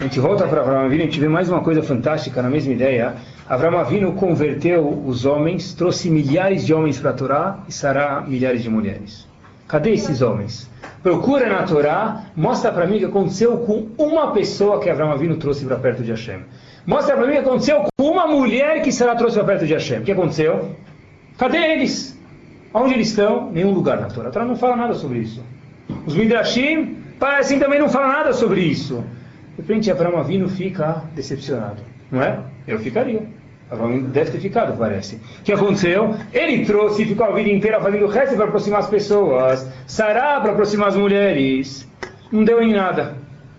A 0.00 0.04
gente 0.04 0.18
volta 0.18 0.48
para 0.48 0.62
Avram 0.62 0.80
Avinu, 0.80 1.02
a 1.02 1.04
gente 1.04 1.20
vê 1.20 1.28
mais 1.28 1.50
uma 1.50 1.60
coisa 1.60 1.82
fantástica 1.82 2.40
na 2.40 2.48
mesma 2.48 2.72
ideia. 2.72 3.16
Avram 3.46 3.78
Avinu 3.78 4.14
converteu 4.14 4.88
os 5.06 5.26
homens, 5.26 5.74
trouxe 5.74 6.08
milhares 6.08 6.64
de 6.64 6.72
homens 6.72 6.98
para 6.98 7.10
a 7.10 7.12
Torá 7.12 7.58
e 7.68 7.72
sará 7.72 8.24
milhares 8.26 8.62
de 8.62 8.70
mulheres. 8.70 9.28
Cadê 9.68 9.90
esses 9.90 10.22
homens? 10.22 10.70
Procura 11.02 11.50
na 11.50 11.64
Torá, 11.64 12.24
mostra 12.34 12.72
para 12.72 12.86
mim 12.86 12.96
o 12.96 12.98
que 13.00 13.04
aconteceu 13.04 13.58
com 13.58 13.88
uma 13.98 14.32
pessoa 14.32 14.80
que 14.80 14.88
Abraão 14.88 15.12
Avinu 15.12 15.36
trouxe 15.36 15.66
para 15.66 15.76
perto 15.76 16.02
de 16.02 16.12
Hashem. 16.12 16.44
Mostra 16.86 17.14
para 17.14 17.26
mim 17.26 17.32
o 17.32 17.34
que 17.34 17.48
aconteceu 17.48 17.84
com 17.94 18.10
uma 18.10 18.26
mulher 18.26 18.80
que 18.80 18.90
Sarah 18.90 19.16
trouxe 19.16 19.36
para 19.36 19.48
perto 19.48 19.66
de 19.66 19.74
Hashem. 19.74 19.98
O 19.98 20.02
que 20.02 20.12
aconteceu? 20.12 20.76
Cadê 21.36 21.58
eles? 21.58 22.18
Onde 22.72 22.94
eles 22.94 23.08
estão? 23.08 23.52
Nenhum 23.52 23.72
lugar 23.72 24.00
na 24.00 24.06
Torá. 24.06 24.30
A 24.30 24.32
Torá 24.32 24.46
não 24.46 24.56
fala 24.56 24.76
nada 24.76 24.94
sobre 24.94 25.18
isso. 25.18 25.44
Os 26.06 26.14
Midrashim 26.14 26.96
parecem 27.18 27.58
também 27.58 27.78
não 27.78 27.90
falam 27.90 28.08
nada 28.08 28.32
sobre 28.32 28.62
isso. 28.62 29.04
De 29.56 29.62
repente, 29.62 29.90
Abraão 29.90 30.18
Avinu 30.18 30.48
fica 30.48 31.02
decepcionado. 31.14 31.82
Não 32.10 32.22
é? 32.22 32.38
Eu 32.66 32.78
ficaria. 32.78 33.22
Abraão 33.70 34.02
deve 34.02 34.32
ter 34.32 34.40
ficado, 34.40 34.76
parece. 34.76 35.16
O 35.16 35.42
que 35.44 35.52
aconteceu? 35.52 36.14
Ele 36.32 36.64
trouxe 36.64 37.02
e 37.02 37.06
ficou 37.06 37.26
a 37.26 37.32
vida 37.32 37.50
inteira 37.50 37.80
fazendo 37.80 38.04
o 38.04 38.08
resto 38.08 38.34
para 38.34 38.46
aproximar 38.46 38.80
as 38.80 38.88
pessoas. 38.88 39.70
Sará 39.86 40.40
para 40.40 40.52
aproximar 40.52 40.88
as 40.88 40.96
mulheres. 40.96 41.88
Não 42.32 42.42
deu 42.42 42.60
em 42.60 42.72
nada. 42.72 43.14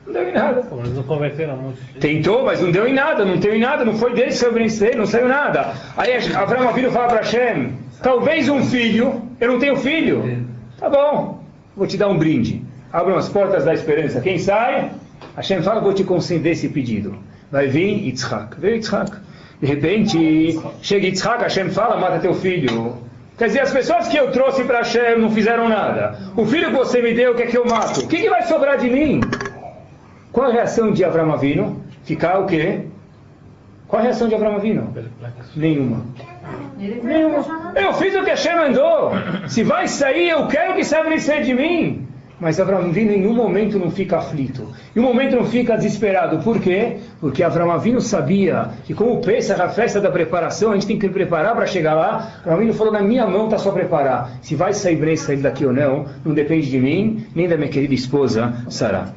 Não 0.05 0.13
deu 0.13 0.27
em 0.27 0.33
nada. 0.33 0.67
Eles 0.79 0.95
não 0.95 1.03
converteram 1.03 1.55
muito. 1.55 1.79
Tentou, 1.99 2.43
mas 2.43 2.59
não 2.61 2.71
deu 2.71 2.87
em 2.87 2.93
nada, 2.93 3.23
não 3.23 3.37
deu 3.37 3.55
em 3.55 3.59
nada, 3.59 3.85
não 3.85 3.93
foi 3.93 4.13
dele 4.13 4.27
que 4.27 4.33
saiu 4.33 4.53
vencer, 4.53 4.97
não 4.97 5.05
saiu 5.05 5.27
nada. 5.27 5.73
Aí 5.95 6.13
Abraão 6.35 6.67
Avinu 6.67 6.91
fala 6.91 7.07
para 7.07 7.17
Hashem, 7.19 7.73
talvez 8.01 8.49
um 8.49 8.63
filho, 8.63 9.21
eu 9.39 9.51
não 9.51 9.59
tenho 9.59 9.77
filho. 9.77 10.45
Tá 10.77 10.89
bom, 10.89 11.43
vou 11.77 11.87
te 11.87 11.97
dar 11.97 12.09
um 12.09 12.17
brinde. 12.17 12.65
Abram 12.91 13.15
as 13.15 13.29
portas 13.29 13.63
da 13.63 13.73
esperança. 13.73 14.19
Quem 14.19 14.37
sai? 14.37 14.91
Hashem 15.35 15.61
fala, 15.61 15.81
vou 15.81 15.93
te 15.93 16.03
conceder 16.03 16.51
esse 16.51 16.69
pedido. 16.69 17.17
Vai 17.51 17.67
vir 17.67 18.05
Yitzhak. 18.05 18.59
Veio 18.59 18.75
Yitzhak. 18.75 19.17
De 19.61 19.67
repente, 19.67 20.59
chega 20.81 21.05
Yitzhak, 21.05 21.43
Hashem 21.43 21.69
fala, 21.69 21.97
mata 21.97 22.19
teu 22.19 22.33
filho. 22.33 22.97
Quer 23.37 23.47
dizer, 23.47 23.61
as 23.61 23.71
pessoas 23.71 24.07
que 24.07 24.17
eu 24.17 24.31
trouxe 24.31 24.63
para 24.63 24.79
Hashem 24.79 25.19
não 25.19 25.31
fizeram 25.31 25.67
nada. 25.67 26.17
O 26.35 26.45
filho 26.45 26.69
que 26.69 26.75
você 26.75 27.01
me 27.01 27.13
deu, 27.13 27.33
quer 27.33 27.47
que 27.47 27.57
eu 27.57 27.65
mato? 27.65 28.01
O 28.01 28.07
que, 28.07 28.17
que 28.17 28.29
vai 28.29 28.43
sobrar 28.43 28.77
de 28.77 28.89
mim? 28.89 29.21
Qual 30.31 30.49
a 30.49 30.53
reação 30.53 30.91
de 30.91 31.03
Abraão 31.03 31.33
Avinu? 31.33 31.81
Ficar 32.03 32.39
o 32.39 32.45
quê? 32.45 32.85
Qual 33.87 33.99
a 33.99 34.03
reação 34.03 34.27
de 34.27 34.35
Abraão 34.35 34.55
Avinu? 34.55 34.93
Nenhuma. 35.55 36.05
Nenhuma. 36.77 37.73
Eu 37.75 37.93
fiz 37.93 38.15
o 38.15 38.23
que 38.23 38.29
Hashem 38.29 38.55
mandou. 38.55 39.11
Se 39.47 39.63
vai 39.63 39.87
sair, 39.87 40.29
eu 40.29 40.47
quero 40.47 40.75
que 40.75 40.83
saiba 40.83 41.17
sair 41.19 41.43
de 41.43 41.53
mim. 41.53 42.07
Mas 42.41 42.59
Abraão 42.59 42.87
Avinu 42.87 43.11
em 43.11 43.19
nenhum 43.19 43.35
momento 43.35 43.77
não 43.77 43.91
fica 43.91 44.17
aflito. 44.17 44.67
Em 44.95 44.99
um 44.99 45.03
momento 45.03 45.35
não 45.35 45.45
fica 45.45 45.77
desesperado. 45.77 46.39
Por 46.39 46.59
quê? 46.59 46.97
Porque 47.19 47.43
Abraão 47.43 47.69
Avinu 47.69 48.01
sabia 48.01 48.69
que 48.83 48.95
como 48.95 49.21
pensa 49.21 49.63
a 49.63 49.69
festa 49.69 50.01
da 50.01 50.09
preparação, 50.09 50.71
a 50.71 50.73
gente 50.73 50.87
tem 50.87 50.97
que 50.97 51.07
preparar 51.07 51.55
para 51.55 51.67
chegar 51.67 51.93
lá. 51.93 52.31
Abraão 52.39 52.57
Avinu 52.57 52.73
falou, 52.73 52.91
na 52.91 53.01
minha 53.01 53.27
mão 53.27 53.45
está 53.45 53.59
só 53.59 53.71
preparar. 53.71 54.39
Se 54.41 54.55
vai 54.55 54.73
sair 54.73 54.95
bem 54.95 55.15
sair 55.15 55.37
daqui 55.37 55.63
ou 55.63 55.71
não, 55.71 56.07
não 56.25 56.33
depende 56.33 56.67
de 56.67 56.79
mim, 56.79 57.27
nem 57.35 57.47
da 57.47 57.55
minha 57.55 57.69
querida 57.69 57.93
esposa, 57.93 58.51
Sarah. 58.69 59.13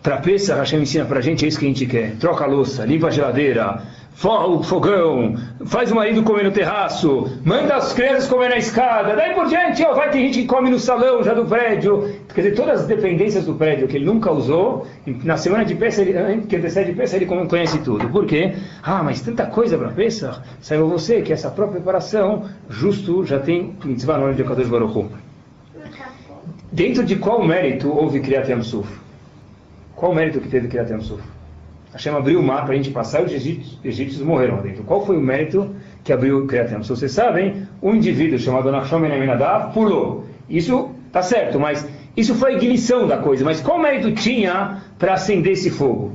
Para 0.00 0.18
Pesach, 0.18 0.56
Hashem 0.56 0.80
ensina 0.80 1.04
para 1.04 1.18
a 1.18 1.22
gente, 1.22 1.44
é 1.44 1.48
isso 1.48 1.58
que 1.58 1.66
a 1.66 1.68
gente 1.68 1.86
quer. 1.86 2.16
Troca 2.18 2.44
a 2.44 2.46
louça, 2.46 2.86
limpa 2.86 3.08
a 3.08 3.10
geladeira, 3.10 3.82
o 4.22 4.62
fogão, 4.62 5.34
faz 5.64 5.90
o 5.90 5.94
marido 5.94 6.22
comer 6.22 6.44
no 6.44 6.50
terraço, 6.50 7.40
manda 7.44 7.76
as 7.76 7.92
crianças 7.92 8.28
comer 8.28 8.50
na 8.50 8.58
escada, 8.58 9.16
daí 9.16 9.34
por 9.34 9.46
diante, 9.46 9.82
ó, 9.82 9.94
vai 9.94 10.10
ter 10.10 10.18
gente 10.18 10.42
que 10.42 10.46
come 10.46 10.68
no 10.68 10.78
salão 10.78 11.22
já 11.22 11.32
do 11.32 11.46
prédio. 11.46 12.14
Quer 12.34 12.42
dizer, 12.42 12.54
todas 12.54 12.80
as 12.80 12.86
dependências 12.86 13.46
do 13.46 13.54
prédio 13.54 13.88
que 13.88 13.96
ele 13.96 14.04
nunca 14.04 14.30
usou, 14.30 14.86
na 15.06 15.36
semana 15.36 15.64
de 15.64 15.74
Pesach, 15.74 16.08
ele, 16.08 16.42
que 16.42 16.56
antecede 16.56 16.92
Pesach, 16.92 17.24
ele 17.24 17.46
conhece 17.46 17.78
tudo. 17.78 18.08
Por 18.10 18.26
quê? 18.26 18.54
Ah, 18.82 19.02
mas 19.02 19.22
tanta 19.22 19.46
coisa 19.46 19.78
para 19.78 19.88
Pesach, 19.88 20.40
saiba 20.60 20.84
você 20.84 21.22
que 21.22 21.32
essa 21.32 21.50
própria 21.50 21.80
preparação, 21.80 22.44
justo, 22.68 23.24
já 23.24 23.38
tem 23.38 23.74
mitzvah 23.84 24.18
no 24.18 24.34
de 24.34 24.44
Kadosh 24.44 24.68
Baruch. 24.68 25.08
Dentro 26.70 27.04
de 27.04 27.16
qual 27.16 27.42
mérito 27.42 27.90
houve 27.90 28.20
Kriyat 28.20 28.50
Yamsuf? 28.50 28.88
Qual 29.96 30.12
o 30.12 30.14
mérito 30.14 30.40
que 30.40 30.48
teve 30.48 30.68
Kriyat 30.68 30.90
Yamsuf? 30.90 31.39
Hashem 31.92 32.14
abriu 32.14 32.38
o 32.38 32.42
mar 32.42 32.64
para 32.64 32.74
a 32.74 32.76
gente 32.76 32.90
passar 32.90 33.22
e 33.22 33.24
os 33.24 33.32
egípcios, 33.32 34.22
morreram 34.22 34.56
lá 34.56 34.62
dentro. 34.62 34.84
Qual 34.84 35.04
foi 35.04 35.16
o 35.16 35.20
mérito 35.20 35.74
que 36.04 36.12
abriu 36.12 36.38
o 36.38 36.46
Kriyat 36.46 36.72
Yamsuf? 36.72 36.98
Vocês 37.00 37.12
sabem, 37.12 37.66
um 37.82 37.94
indivíduo 37.94 38.38
chamado 38.38 38.70
Nachshon 38.70 39.00
Ben 39.00 39.12
Aminadav 39.12 39.72
pulou. 39.72 40.24
Isso 40.48 40.90
está 41.08 41.20
certo, 41.20 41.58
mas 41.58 41.86
isso 42.16 42.34
foi 42.34 42.52
a 42.52 42.56
ignição 42.56 43.08
da 43.08 43.18
coisa. 43.18 43.44
Mas 43.44 43.60
qual 43.60 43.78
mérito 43.78 44.12
tinha 44.12 44.82
para 44.98 45.14
acender 45.14 45.52
esse 45.52 45.70
fogo? 45.70 46.12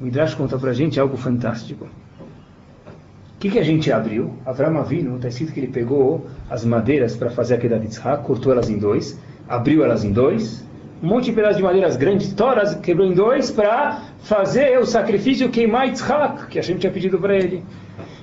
O 0.00 0.04
Midrash 0.04 0.34
conta 0.34 0.58
para 0.58 0.70
a 0.70 0.74
gente 0.74 0.98
algo 0.98 1.16
fantástico. 1.16 1.84
O 1.84 3.40
que, 3.40 3.50
que 3.50 3.58
a 3.58 3.62
gente 3.62 3.92
abriu? 3.92 4.32
Avram 4.44 4.78
Avinu, 4.78 5.16
está 5.16 5.28
escrito 5.28 5.52
que 5.52 5.60
ele 5.60 5.68
pegou 5.68 6.26
as 6.50 6.64
madeiras 6.64 7.14
para 7.14 7.30
fazer 7.30 7.54
a 7.54 7.58
Kedat 7.58 7.84
Yitzhak, 7.84 8.24
cortou 8.24 8.52
elas 8.52 8.68
em 8.68 8.78
dois, 8.78 9.18
abriu 9.48 9.84
elas 9.84 10.02
em 10.02 10.12
dois, 10.12 10.66
um 11.00 11.06
monte 11.06 11.26
de 11.26 11.32
pedaços 11.32 11.58
de 11.58 11.62
madeiras 11.62 11.96
grandes, 11.96 12.32
toras, 12.32 12.74
quebrou 12.74 13.06
em 13.06 13.14
dois 13.14 13.50
para 13.52 14.02
fazer 14.20 14.78
o 14.78 14.86
sacrifício 14.86 15.48
queimar 15.48 15.86
Yitzhak, 15.88 16.46
que 16.48 16.58
a 16.58 16.62
gente 16.62 16.80
tinha 16.80 16.92
pedido 16.92 17.18
para 17.18 17.34
ele. 17.36 17.64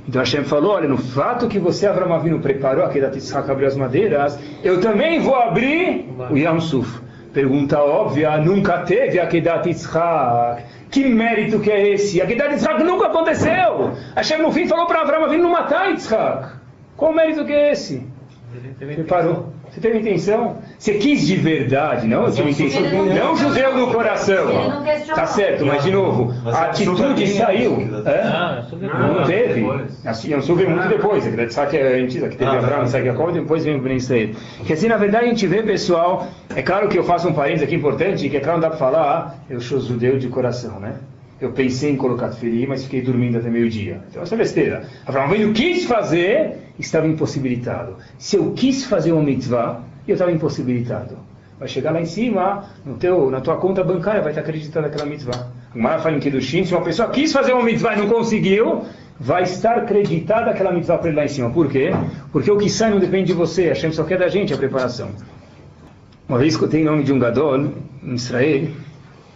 Então 0.07 0.19
Hashem 0.19 0.43
falou, 0.43 0.73
olha, 0.73 0.87
no 0.87 0.97
fato 0.97 1.47
que 1.47 1.57
você, 1.57 1.87
Avram 1.87 2.13
Avinu, 2.13 2.39
preparou 2.39 2.85
a 2.85 2.89
Kedat 2.89 3.15
Yitzhak, 3.15 3.49
abriu 3.49 3.67
as 3.67 3.75
madeiras, 3.75 4.39
eu 4.63 4.79
também 4.79 5.19
vou 5.19 5.35
abrir 5.35 6.07
o 6.29 6.37
Yam 6.37 6.59
Suf. 6.59 7.01
Pergunta 7.33 7.79
óbvia, 7.79 8.37
nunca 8.37 8.79
teve 8.79 9.19
a 9.19 9.27
Kedat 9.27 9.67
Yitzhak. 9.67 10.63
Que 10.91 11.05
mérito 11.05 11.59
que 11.59 11.71
é 11.71 11.89
esse? 11.93 12.21
A 12.21 12.27
Kedat 12.27 12.51
Yitzhak 12.51 12.83
nunca 12.83 13.07
aconteceu. 13.07 13.91
Hashem 14.15 14.41
no 14.41 14.51
fim 14.51 14.67
falou 14.67 14.85
para 14.85 15.01
Avram 15.01 15.25
Avinu 15.25 15.43
não 15.43 15.51
matar 15.51 15.89
Yitzhak. 15.89 16.53
Qual 16.95 17.11
mérito 17.11 17.43
que 17.43 17.51
é 17.51 17.71
esse? 17.71 18.07
Preparou. 18.77 19.54
Você 19.75 19.81
teve 19.81 19.99
intenção? 19.99 20.55
Você 20.79 20.93
quis 20.93 21.27
de 21.27 21.35
verdade, 21.35 22.07
não? 22.07 22.23
Você 22.23 22.41
intenção, 22.43 22.81
não 23.13 23.35
judeu 23.35 23.75
no 23.77 23.91
coração. 23.91 24.45
Tá 25.13 25.25
certo, 25.25 25.65
mas 25.65 25.83
de 25.83 25.91
novo, 25.91 26.33
a 26.49 26.61
atitude 26.67 27.27
saiu. 27.27 27.77
Ah, 28.05 28.63
Não 29.17 29.25
teve. 29.25 29.65
Assim, 30.05 30.31
eu 30.31 30.41
soube 30.41 30.65
muito 30.65 30.87
depois. 30.87 31.25
Sabe 31.53 31.71
que 31.71 31.77
a 31.77 31.97
gente 31.99 32.17
que 32.21 32.37
teve 32.37 32.45
Abraão, 32.45 32.83
Isaac 32.85 33.05
e 33.05 33.11
Jacob, 33.11 33.33
depois 33.33 33.65
vem 33.65 33.75
o 33.75 33.81
Ben 33.81 33.97
Israel. 33.97 34.29
Que 34.65 34.71
assim, 34.71 34.87
na 34.87 34.95
verdade, 34.95 35.25
a 35.25 35.27
gente 35.27 35.45
vê, 35.45 35.61
pessoal, 35.61 36.25
é 36.55 36.61
claro 36.61 36.87
que 36.87 36.97
eu 36.97 37.03
faço 37.03 37.27
um 37.27 37.33
parênteses 37.33 37.63
aqui 37.67 37.75
importante, 37.75 38.29
que 38.29 38.37
é 38.37 38.39
claro, 38.39 38.59
não 38.59 38.61
dá 38.61 38.69
para 38.69 38.79
falar, 38.79 39.39
eu 39.49 39.59
sou 39.59 39.81
judeu 39.81 40.17
de 40.17 40.29
coração, 40.29 40.79
né? 40.79 40.93
Eu 41.39 41.51
pensei 41.51 41.91
em 41.91 41.97
colocar 41.97 42.29
tefilim, 42.29 42.65
mas 42.65 42.83
fiquei 42.83 43.01
dormindo 43.01 43.37
até 43.37 43.49
meio-dia. 43.49 44.01
Então, 44.09 44.23
essa 44.23 44.35
é 44.35 44.37
besteira. 44.37 44.85
Abraão 45.05 45.25
Avinu 45.25 45.53
quis 45.53 45.83
fazer, 45.83 46.57
estava 46.79 47.07
impossibilitado. 47.07 47.97
Se 48.17 48.37
eu 48.37 48.53
quis 48.53 48.85
fazer 48.85 49.11
uma 49.11 49.21
mitzvah, 49.21 49.81
eu 50.07 50.13
estava 50.13 50.31
impossibilitado. 50.31 51.17
Vai 51.59 51.67
chegar 51.67 51.91
lá 51.91 52.01
em 52.01 52.05
cima, 52.05 52.65
no 52.85 52.95
teu, 52.95 53.29
na 53.29 53.41
tua 53.41 53.57
conta 53.57 53.83
bancária, 53.83 54.21
vai 54.21 54.31
estar 54.31 54.41
acreditando 54.41 54.87
naquela 54.87 55.05
mitzvah. 55.05 55.47
O 55.73 55.81
Mara 55.81 55.99
fala 55.99 56.15
em 56.15 56.19
Kedushim, 56.19 56.63
se 56.63 56.73
uma 56.73 56.83
pessoa 56.83 57.09
quis 57.09 57.33
fazer 57.33 57.53
uma 57.53 57.63
mitzvah 57.63 57.95
e 57.95 57.99
não 57.99 58.07
conseguiu, 58.07 58.83
vai 59.19 59.43
estar 59.43 59.77
acreditada 59.77 60.51
aquela 60.51 60.71
mitzvah 60.71 60.97
para 60.97 61.09
ele 61.09 61.17
lá 61.17 61.25
em 61.25 61.29
cima. 61.29 61.49
Por 61.49 61.69
quê? 61.69 61.91
Porque 62.31 62.49
o 62.49 62.57
que 62.57 62.69
sai 62.69 62.91
não 62.91 62.99
depende 62.99 63.27
de 63.27 63.33
você, 63.33 63.65
a 63.65 63.69
Hashem 63.69 63.91
só 63.91 64.03
quer 64.03 64.19
da 64.19 64.29
gente 64.29 64.53
a 64.53 64.57
preparação. 64.57 65.09
Uma 66.27 66.37
vez 66.37 66.57
que 66.57 66.63
eu 66.63 66.69
tenho 66.69 66.85
nome 66.85 67.03
de 67.03 67.13
um 67.13 67.19
Gadol, 67.19 67.57
em 68.03 68.15
Israel, 68.15 68.67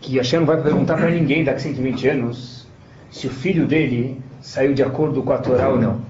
que 0.01 0.17
Hashem 0.17 0.39
não 0.39 0.47
vai 0.47 0.61
perguntar 0.61 0.97
para 0.97 1.09
ninguém 1.09 1.43
daqui 1.43 1.57
a 1.57 1.61
120 1.61 2.07
anos 2.07 2.67
se 3.11 3.27
o 3.27 3.29
filho 3.29 3.65
dele 3.67 4.21
saiu 4.41 4.73
de 4.73 4.83
acordo 4.83 5.21
com 5.23 5.33
a 5.33 5.37
Torá 5.37 5.69
ou 5.69 5.79
não. 5.79 6.01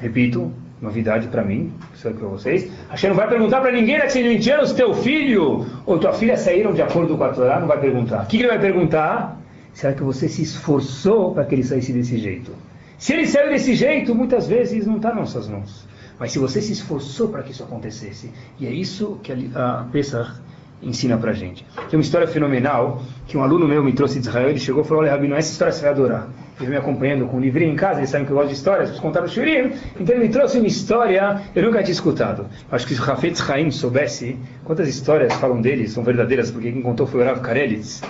Repito, 0.00 0.52
novidade 0.80 1.28
para 1.28 1.42
mim, 1.42 1.72
isso 1.94 2.08
é 2.08 2.12
para 2.12 2.26
vocês. 2.26 2.70
Hashem 2.90 3.10
não 3.10 3.16
vai 3.16 3.28
perguntar 3.28 3.60
para 3.60 3.72
ninguém 3.72 3.96
daqui 3.96 4.06
a 4.06 4.10
120 4.10 4.50
anos 4.50 4.68
se 4.70 4.76
teu 4.76 4.94
filho 4.94 5.66
ou 5.86 5.98
tua 5.98 6.12
filha 6.12 6.36
saíram 6.36 6.72
de 6.72 6.82
acordo 6.82 7.16
com 7.16 7.24
a 7.24 7.28
Torá, 7.28 7.60
não 7.60 7.68
vai 7.68 7.80
perguntar. 7.80 8.22
O 8.22 8.26
que, 8.26 8.38
ele 8.38 8.48
vai 8.48 8.58
perguntar? 8.58 9.40
Será 9.72 9.92
que 9.92 10.02
você 10.02 10.28
se 10.28 10.42
esforçou 10.42 11.34
para 11.34 11.44
que 11.44 11.54
ele 11.54 11.64
saísse 11.64 11.92
desse 11.92 12.18
jeito? 12.18 12.52
Se 12.98 13.12
ele 13.12 13.26
saiu 13.26 13.50
desse 13.50 13.74
jeito, 13.74 14.14
muitas 14.14 14.48
vezes 14.48 14.86
não 14.86 14.96
está 14.96 15.10
nas 15.10 15.18
nossas 15.18 15.48
mãos. 15.48 15.86
Mas 16.18 16.32
se 16.32 16.38
você 16.38 16.60
se 16.60 16.72
esforçou 16.72 17.28
para 17.28 17.42
que 17.44 17.52
isso 17.52 17.62
acontecesse, 17.62 18.32
e 18.58 18.66
é 18.66 18.72
isso 18.72 19.20
que 19.22 19.32
a 19.54 19.86
Pesach 19.92 20.40
ensina 20.82 21.16
pra 21.16 21.32
gente. 21.32 21.64
Tem 21.88 21.98
uma 21.98 22.02
história 22.02 22.26
fenomenal 22.26 23.02
que 23.26 23.36
um 23.36 23.42
aluno 23.42 23.66
meu 23.66 23.82
me 23.82 23.92
trouxe 23.92 24.20
de 24.20 24.28
Israel, 24.28 24.48
ele 24.48 24.58
chegou 24.58 24.82
e 24.82 24.86
falou, 24.86 25.02
olha 25.02 25.12
Rabino, 25.12 25.34
essa 25.34 25.50
história 25.50 25.72
você 25.72 25.82
vai 25.82 25.90
adorar. 25.90 26.28
Ele 26.60 26.70
me 26.70 26.76
acompanhando 26.76 27.26
com 27.26 27.36
um 27.36 27.40
livrinho 27.40 27.72
em 27.72 27.76
casa, 27.76 28.00
eles 28.00 28.10
sabem 28.10 28.26
que 28.26 28.32
eu 28.32 28.36
gosto 28.36 28.48
de 28.48 28.54
histórias, 28.54 28.88
preciso 28.88 29.02
contar 29.02 29.22
o 29.22 29.28
Shurim. 29.28 29.72
Então 29.98 30.14
ele 30.14 30.26
me 30.26 30.28
trouxe 30.28 30.58
uma 30.58 30.66
história, 30.66 31.40
eu 31.54 31.62
nunca 31.62 31.82
tinha 31.82 31.92
escutado. 31.92 32.46
Acho 32.70 32.86
que 32.86 32.94
se 32.94 33.00
o 33.00 33.04
Rafetz 33.04 33.48
Haim 33.48 33.70
soubesse 33.70 34.36
quantas 34.64 34.88
histórias 34.88 35.32
falam 35.34 35.60
dele, 35.60 35.88
são 35.88 36.02
verdadeiras, 36.02 36.50
porque 36.50 36.72
quem 36.72 36.82
contou 36.82 37.06
foi 37.06 37.22
o 37.22 37.24
Rav 37.24 37.40
Karelitz. 37.40 38.02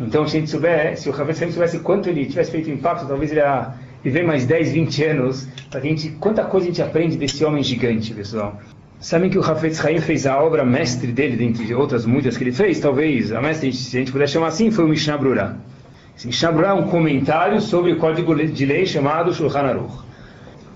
Então 0.00 0.26
se 0.26 0.36
a 0.36 0.40
gente 0.40 0.50
souber, 0.50 0.96
se 0.96 1.08
o 1.08 1.12
Rafetz 1.12 1.42
Haim 1.42 1.50
soubesse 1.50 1.78
quanto 1.80 2.08
ele 2.08 2.26
tivesse 2.26 2.50
feito 2.50 2.70
impacto, 2.70 3.06
talvez 3.06 3.32
ele 3.32 3.40
ia 3.40 3.74
viver 4.04 4.24
mais 4.24 4.46
10, 4.46 4.72
20 4.72 5.04
anos, 5.04 5.48
para 5.68 5.80
que 5.80 5.88
a 5.88 5.90
gente, 5.90 6.10
quanta 6.10 6.44
coisa 6.44 6.66
a 6.66 6.68
gente 6.70 6.82
aprende 6.82 7.16
desse 7.16 7.44
homem 7.44 7.62
gigante, 7.62 8.14
pessoal. 8.14 8.56
Sabem 9.00 9.30
que 9.30 9.38
o 9.38 9.42
Hafetz 9.42 9.84
Haim 9.84 10.00
fez 10.00 10.26
a 10.26 10.38
obra 10.42 10.64
mestre 10.64 11.12
dele, 11.12 11.36
dentre 11.36 11.74
outras 11.74 12.06
muitas 12.06 12.36
que 12.36 12.44
ele 12.44 12.52
fez, 12.52 12.80
talvez 12.80 13.30
a 13.30 13.40
mestre, 13.40 13.72
se 13.72 13.96
a 13.96 14.00
gente 14.00 14.12
puder 14.12 14.28
chamar 14.28 14.48
assim, 14.48 14.70
foi 14.70 14.84
o 14.84 14.88
Mishnah 14.88 15.18
Brura. 15.18 15.56
Esse 16.16 16.26
Mishnah 16.26 16.52
Brura 16.52 16.68
é 16.68 16.72
um 16.72 16.88
comentário 16.88 17.60
sobre 17.60 17.92
o 17.92 17.98
código 17.98 18.34
de 18.34 18.66
lei 18.66 18.86
chamado 18.86 19.34
Shulchan 19.34 19.60
Aruch. 19.60 20.06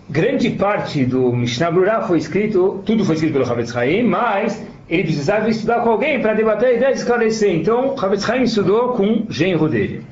Grande 0.08 0.50
parte 0.50 1.04
do 1.04 1.32
Mishnah 1.32 1.70
Brura 1.70 2.02
foi 2.02 2.18
escrito, 2.18 2.82
tudo 2.84 3.04
foi 3.04 3.14
escrito 3.14 3.32
pelo 3.32 3.50
Hafetz 3.50 3.74
Haim, 3.74 4.02
mas 4.02 4.62
ele 4.90 5.04
precisava 5.04 5.48
estudar 5.48 5.80
com 5.82 5.90
alguém 5.90 6.20
para 6.20 6.34
debater 6.34 6.68
a 6.68 6.72
ideia 6.72 6.90
e 6.90 6.94
esclarecer. 6.94 7.54
Então, 7.54 7.94
Havetz 7.96 8.28
Haim 8.28 8.42
estudou 8.42 8.88
com 8.94 9.04
o 9.04 9.26
genro 9.30 9.68
dele. 9.68 10.04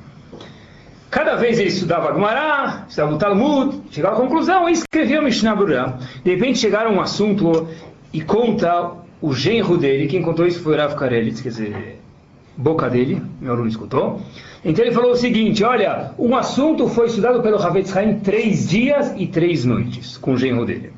Cada 1.11 1.35
vez 1.35 1.59
ele 1.59 1.67
estudava 1.67 2.13
Gemara, 2.13 2.85
estudava 2.87 3.15
o 3.15 3.17
Talmud, 3.17 3.81
chegava 3.91 4.15
à 4.15 4.19
conclusão 4.19 4.69
e 4.69 4.71
escrevia 4.71 5.21
Mishnah 5.21 5.55
Berurah. 5.55 5.97
De 6.23 6.33
repente 6.33 6.59
chegaram 6.59 6.91
a 6.91 6.93
um 6.93 7.01
assunto 7.01 7.67
e 8.13 8.21
conta 8.21 8.91
o 9.21 9.33
genro 9.33 9.77
dele, 9.77 10.07
quem 10.07 10.21
contou 10.21 10.47
isso 10.47 10.61
foi 10.61 10.75
o 10.75 10.77
Rav 10.77 10.95
Karelitz, 10.95 11.41
quer 11.41 11.49
dizer, 11.49 11.99
boca 12.55 12.89
dele, 12.89 13.21
meu 13.39 13.53
aluno 13.53 13.67
escutou. 13.67 14.21
Então 14.63 14.83
ele 14.83 14.93
falou 14.93 15.11
o 15.11 15.15
seguinte, 15.15 15.63
olha, 15.63 16.11
um 16.17 16.35
assunto 16.35 16.87
foi 16.87 17.07
estudado 17.07 17.41
pelo 17.41 17.57
Havetz 17.57 17.95
Haim 17.95 18.19
três 18.19 18.67
dias 18.67 19.13
e 19.17 19.27
três 19.27 19.63
noites, 19.63 20.17
com 20.17 20.33
o 20.33 20.37
genro 20.37 20.65
dele. 20.65 20.91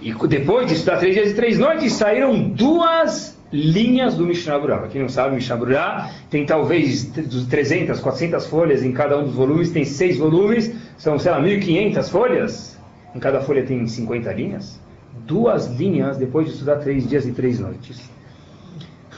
E 0.00 0.12
depois 0.28 0.66
de 0.68 0.74
estudar 0.74 0.98
três 0.98 1.14
dias 1.14 1.30
e 1.30 1.34
três 1.34 1.58
noites, 1.58 1.92
saíram 1.94 2.48
duas 2.48 3.36
linhas 3.52 4.14
do 4.14 4.24
Mishnah 4.24 4.58
Berurah. 4.58 4.88
Quem 4.88 5.00
não 5.00 5.08
sabe, 5.08 5.34
Mishnah 5.34 5.56
Berurah 5.56 6.10
tem 6.30 6.44
talvez 6.44 7.10
300, 7.48 7.98
400 8.00 8.46
folhas 8.46 8.84
em 8.84 8.92
cada 8.92 9.18
um 9.18 9.24
dos 9.24 9.34
volumes, 9.34 9.70
tem 9.70 9.84
seis 9.84 10.18
volumes, 10.18 10.72
são, 10.96 11.18
sei 11.18 11.32
lá, 11.32 11.40
1.500 11.40 12.10
folhas. 12.10 12.78
Em 13.14 13.18
cada 13.18 13.40
folha 13.40 13.64
tem 13.64 13.86
50 13.86 14.32
linhas. 14.32 14.78
Duas 15.26 15.66
linhas 15.66 16.16
depois 16.16 16.46
de 16.46 16.52
estudar 16.52 16.76
três 16.76 17.08
dias 17.08 17.26
e 17.26 17.32
três 17.32 17.58
noites. 17.58 18.08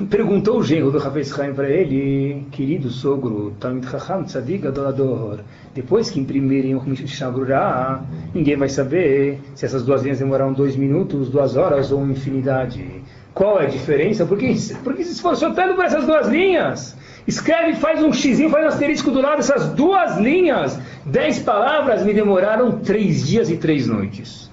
Perguntou 0.07 0.59
o 0.59 0.63
genro 0.63 0.91
do 0.91 0.99
Havetz 0.99 1.35
Chaim 1.35 1.53
para 1.53 1.69
ele, 1.69 2.47
querido 2.53 2.89
sogro, 2.89 3.53
Talmid 3.59 3.85
Chacham 3.91 4.23
Tzadik 4.23 4.67
Adorador, 4.67 5.41
depois 5.75 6.09
que 6.09 6.21
imprimirem 6.21 6.75
o 6.77 6.83
Mishnah 6.83 8.03
ninguém 8.33 8.57
vai 8.57 8.69
saber 8.69 9.41
se 9.57 9.67
essas 9.67 9.85
duas 9.85 10.03
linhas 10.03 10.21
demoraram 10.21 10.53
dois 10.53 10.77
minutos, 10.77 11.29
duas 11.29 11.57
horas 11.57 11.91
ou 11.91 12.09
infinidade. 12.09 13.03
Qual 13.35 13.61
é 13.61 13.67
a 13.67 13.69
diferença? 13.69 14.25
Por 14.25 14.39
que, 14.39 14.55
por 14.85 14.95
que 14.95 15.05
se 15.05 15.13
esforçou 15.13 15.53
tanto 15.53 15.75
por 15.75 15.85
essas 15.85 16.07
duas 16.07 16.29
linhas? 16.29 16.97
Escreve, 17.27 17.75
faz 17.75 18.03
um 18.03 18.13
xizinho, 18.13 18.49
faz 18.51 18.65
um 18.65 18.69
asterisco 18.69 19.11
do 19.11 19.21
lado, 19.21 19.41
essas 19.41 19.69
duas 19.75 20.17
linhas, 20.17 20.79
dez 21.05 21.41
palavras, 21.41 22.05
me 22.05 22.15
demoraram 22.15 22.79
três 22.79 23.27
dias 23.27 23.51
e 23.51 23.57
três 23.57 23.87
noites. 23.87 24.48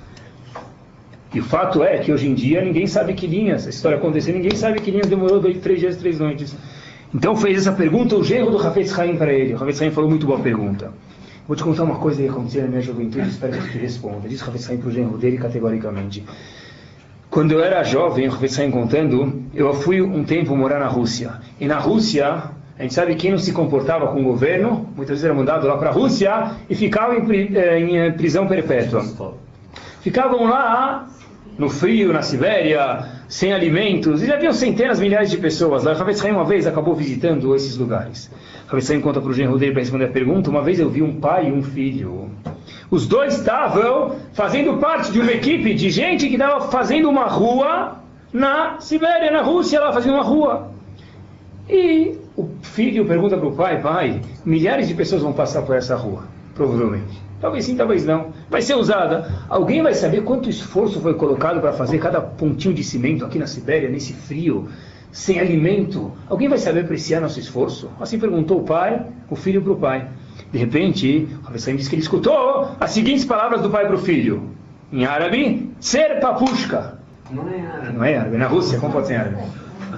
E 1.36 1.40
o 1.42 1.44
fato 1.44 1.84
é 1.84 1.98
que 1.98 2.14
hoje 2.14 2.30
em 2.30 2.34
dia 2.34 2.64
ninguém 2.64 2.88
sabe 2.88 3.14
que 3.14 3.28
linhas, 3.28 3.68
a 3.68 3.70
história 3.70 3.98
aconteceu, 3.98 4.34
ninguém 4.34 4.56
sabe 4.56 4.80
que 4.80 4.90
linhas 4.90 5.08
demorou 5.08 5.42
dois, 5.42 5.58
três 5.58 5.82
dias 5.82 5.98
três 5.98 6.18
noites. 6.18 6.56
Então 7.14 7.36
fez 7.36 7.58
essa 7.58 7.74
pergunta 7.74 8.16
o 8.16 8.24
genro 8.24 8.52
do 8.52 8.58
Hafez 8.58 8.98
Haim 8.98 9.18
para 9.18 9.34
ele. 9.34 9.54
O 9.54 9.58
Hafez 9.58 9.82
Haim 9.82 9.92
falou 9.92 10.10
muito 10.10 10.26
boa 10.26 10.40
pergunta. 10.40 10.94
Vou 11.46 11.58
te 11.58 11.62
contar 11.62 11.84
uma 11.84 11.96
coisa 11.96 12.24
que 12.24 12.30
aconteceu 12.30 12.62
na 12.62 12.70
minha 12.70 12.82
juventude, 12.82 13.28
espero 13.28 13.52
que 13.52 13.70
te 13.70 13.78
responda. 13.78 14.30
Diz 14.30 14.42
o 14.42 14.46
Hafez 14.46 14.70
Haim 14.70 14.78
para 14.78 14.88
o 14.88 14.92
genro 14.94 15.18
dele 15.18 15.38
categoricamente. 15.38 16.24
Quando 17.30 17.52
eu 17.52 17.62
era 17.62 17.84
jovem, 17.84 18.30
o 18.30 18.32
Hafez 18.32 18.58
Haim 18.58 18.72
contando, 18.72 19.44
eu 19.54 19.74
fui 19.74 20.02
um 20.02 20.24
tempo 20.24 20.56
morar 20.56 20.80
na 20.80 20.88
Rússia. 20.88 21.34
E 21.60 21.68
na 21.68 21.80
Rússia, 21.80 22.44
a 22.80 22.82
gente 22.82 22.94
sabe 22.94 23.14
quem 23.16 23.32
não 23.32 23.38
se 23.38 23.52
comportava 23.52 24.08
com 24.08 24.22
o 24.22 24.24
governo, 24.24 24.88
muitas 24.96 25.16
vezes 25.16 25.26
era 25.26 25.34
mandado 25.34 25.68
lá 25.68 25.76
para 25.76 25.90
a 25.90 25.94
Rússia 25.94 26.52
e 26.70 26.76
ficava 26.76 27.14
em, 27.14 27.98
em 27.98 28.12
prisão 28.14 28.48
perpétua. 28.48 29.04
Ficavam 30.00 30.46
lá 30.46 31.10
no 31.58 31.70
frio, 31.70 32.12
na 32.12 32.22
Sibéria, 32.22 33.06
sem 33.28 33.54
alimentos, 33.54 34.22
e 34.22 34.28
já 34.28 34.36
haviam 34.36 34.52
centenas, 34.52 35.00
milhares 35.00 35.32
de 35.32 35.38
pessoas 35.38 35.84
lá. 35.84 35.94
Ravetz 35.94 36.24
Haim 36.24 36.32
uma 36.32 36.46
vez 36.46 36.68
acabou 36.68 36.96
visitando 36.96 37.56
esses 37.56 37.78
lugares. 37.78 38.32
Ravetz 38.68 38.92
Haim 38.92 39.02
conta 39.02 39.22
para 39.22 39.30
o 39.30 39.34
genro 39.34 39.58
dele 39.58 39.72
para 39.72 39.82
responder 39.82 40.06
a 40.06 40.10
pergunta, 40.10 40.50
uma 40.50 40.62
vez 40.62 40.80
eu 40.80 40.90
vi 40.90 41.02
um 41.02 41.20
pai 41.20 41.48
e 41.48 41.52
um 41.52 41.64
filho. 41.64 42.30
Os 42.90 43.08
dois 43.08 43.36
estavam 43.36 44.16
fazendo 44.34 44.78
parte 44.78 45.12
de 45.12 45.20
uma 45.20 45.32
equipe 45.32 45.74
de 45.74 45.90
gente 45.90 46.28
que 46.28 46.36
estava 46.36 46.70
fazendo 46.70 47.10
uma 47.10 47.26
rua 47.26 48.00
na 48.32 48.80
Sibéria, 48.80 49.32
na 49.32 49.42
Rússia, 49.42 49.80
lá 49.80 49.92
fazendo 49.94 50.16
uma 50.16 50.24
rua. 50.24 50.72
E 51.70 52.18
o 52.36 52.50
filho 52.62 53.06
pergunta 53.06 53.38
para 53.38 53.48
o 53.48 53.56
pai, 53.56 53.82
pai, 53.82 54.22
milhares 54.44 54.88
de 54.88 54.94
pessoas 54.94 55.22
vão 55.22 55.34
passar 55.34 55.64
por 55.64 55.76
essa 55.76 55.96
rua, 55.96 56.26
provavelmente. 56.56 57.22
Talvez 57.40 57.66
sim, 57.66 57.76
talvez 57.76 58.06
não. 58.06 58.34
Vai 58.50 58.62
ser 58.62 58.74
usada. 58.76 59.30
Alguém 59.48 59.84
vai 59.84 59.94
saber 59.94 60.24
quanto 60.24 60.50
esforço 60.50 61.00
foi 61.02 61.14
colocado 61.14 61.62
para 61.62 61.74
fazer 61.74 62.00
cada 62.00 62.20
pontinho 62.20 62.74
de 62.74 62.84
cimento 62.84 63.24
aqui 63.24 63.38
na 63.38 63.46
Sibéria, 63.46 63.90
nesse 63.90 64.14
frio, 64.14 64.68
sem 65.12 65.40
alimento? 65.40 66.12
Alguém 66.28 66.48
vai 66.48 66.58
saber 66.58 66.82
apreciar 66.82 67.22
nosso 67.22 67.40
esforço? 67.40 67.92
Assim 68.00 68.18
perguntou 68.18 68.62
o 68.62 68.64
pai, 68.64 69.06
o 69.30 69.36
filho 69.36 69.62
para 69.62 69.74
o 69.74 69.76
pai. 69.76 70.08
De 70.52 70.58
repente, 70.58 71.28
o 71.44 71.46
Ravessaim 71.46 71.76
disse 71.76 71.90
que 71.90 71.96
ele 71.96 72.02
escutou 72.02 72.72
as 72.80 72.92
seguintes 72.92 73.26
palavras 73.26 73.62
do 73.62 73.70
pai 73.70 73.86
para 73.86 73.96
o 73.96 74.00
filho. 74.00 74.50
Em 74.92 75.06
árabe, 75.06 75.72
ser 75.80 76.20
papushka. 76.20 76.98
Não 77.30 77.48
é 77.50 77.62
árabe. 77.62 77.94
Não 77.94 78.04
é 78.04 78.18
árabe, 78.18 78.38
na 78.38 78.48
Rússia, 78.48 78.80
como 78.80 78.94
pode 78.94 79.08
ser 79.08 79.16
árabe? 79.16 79.38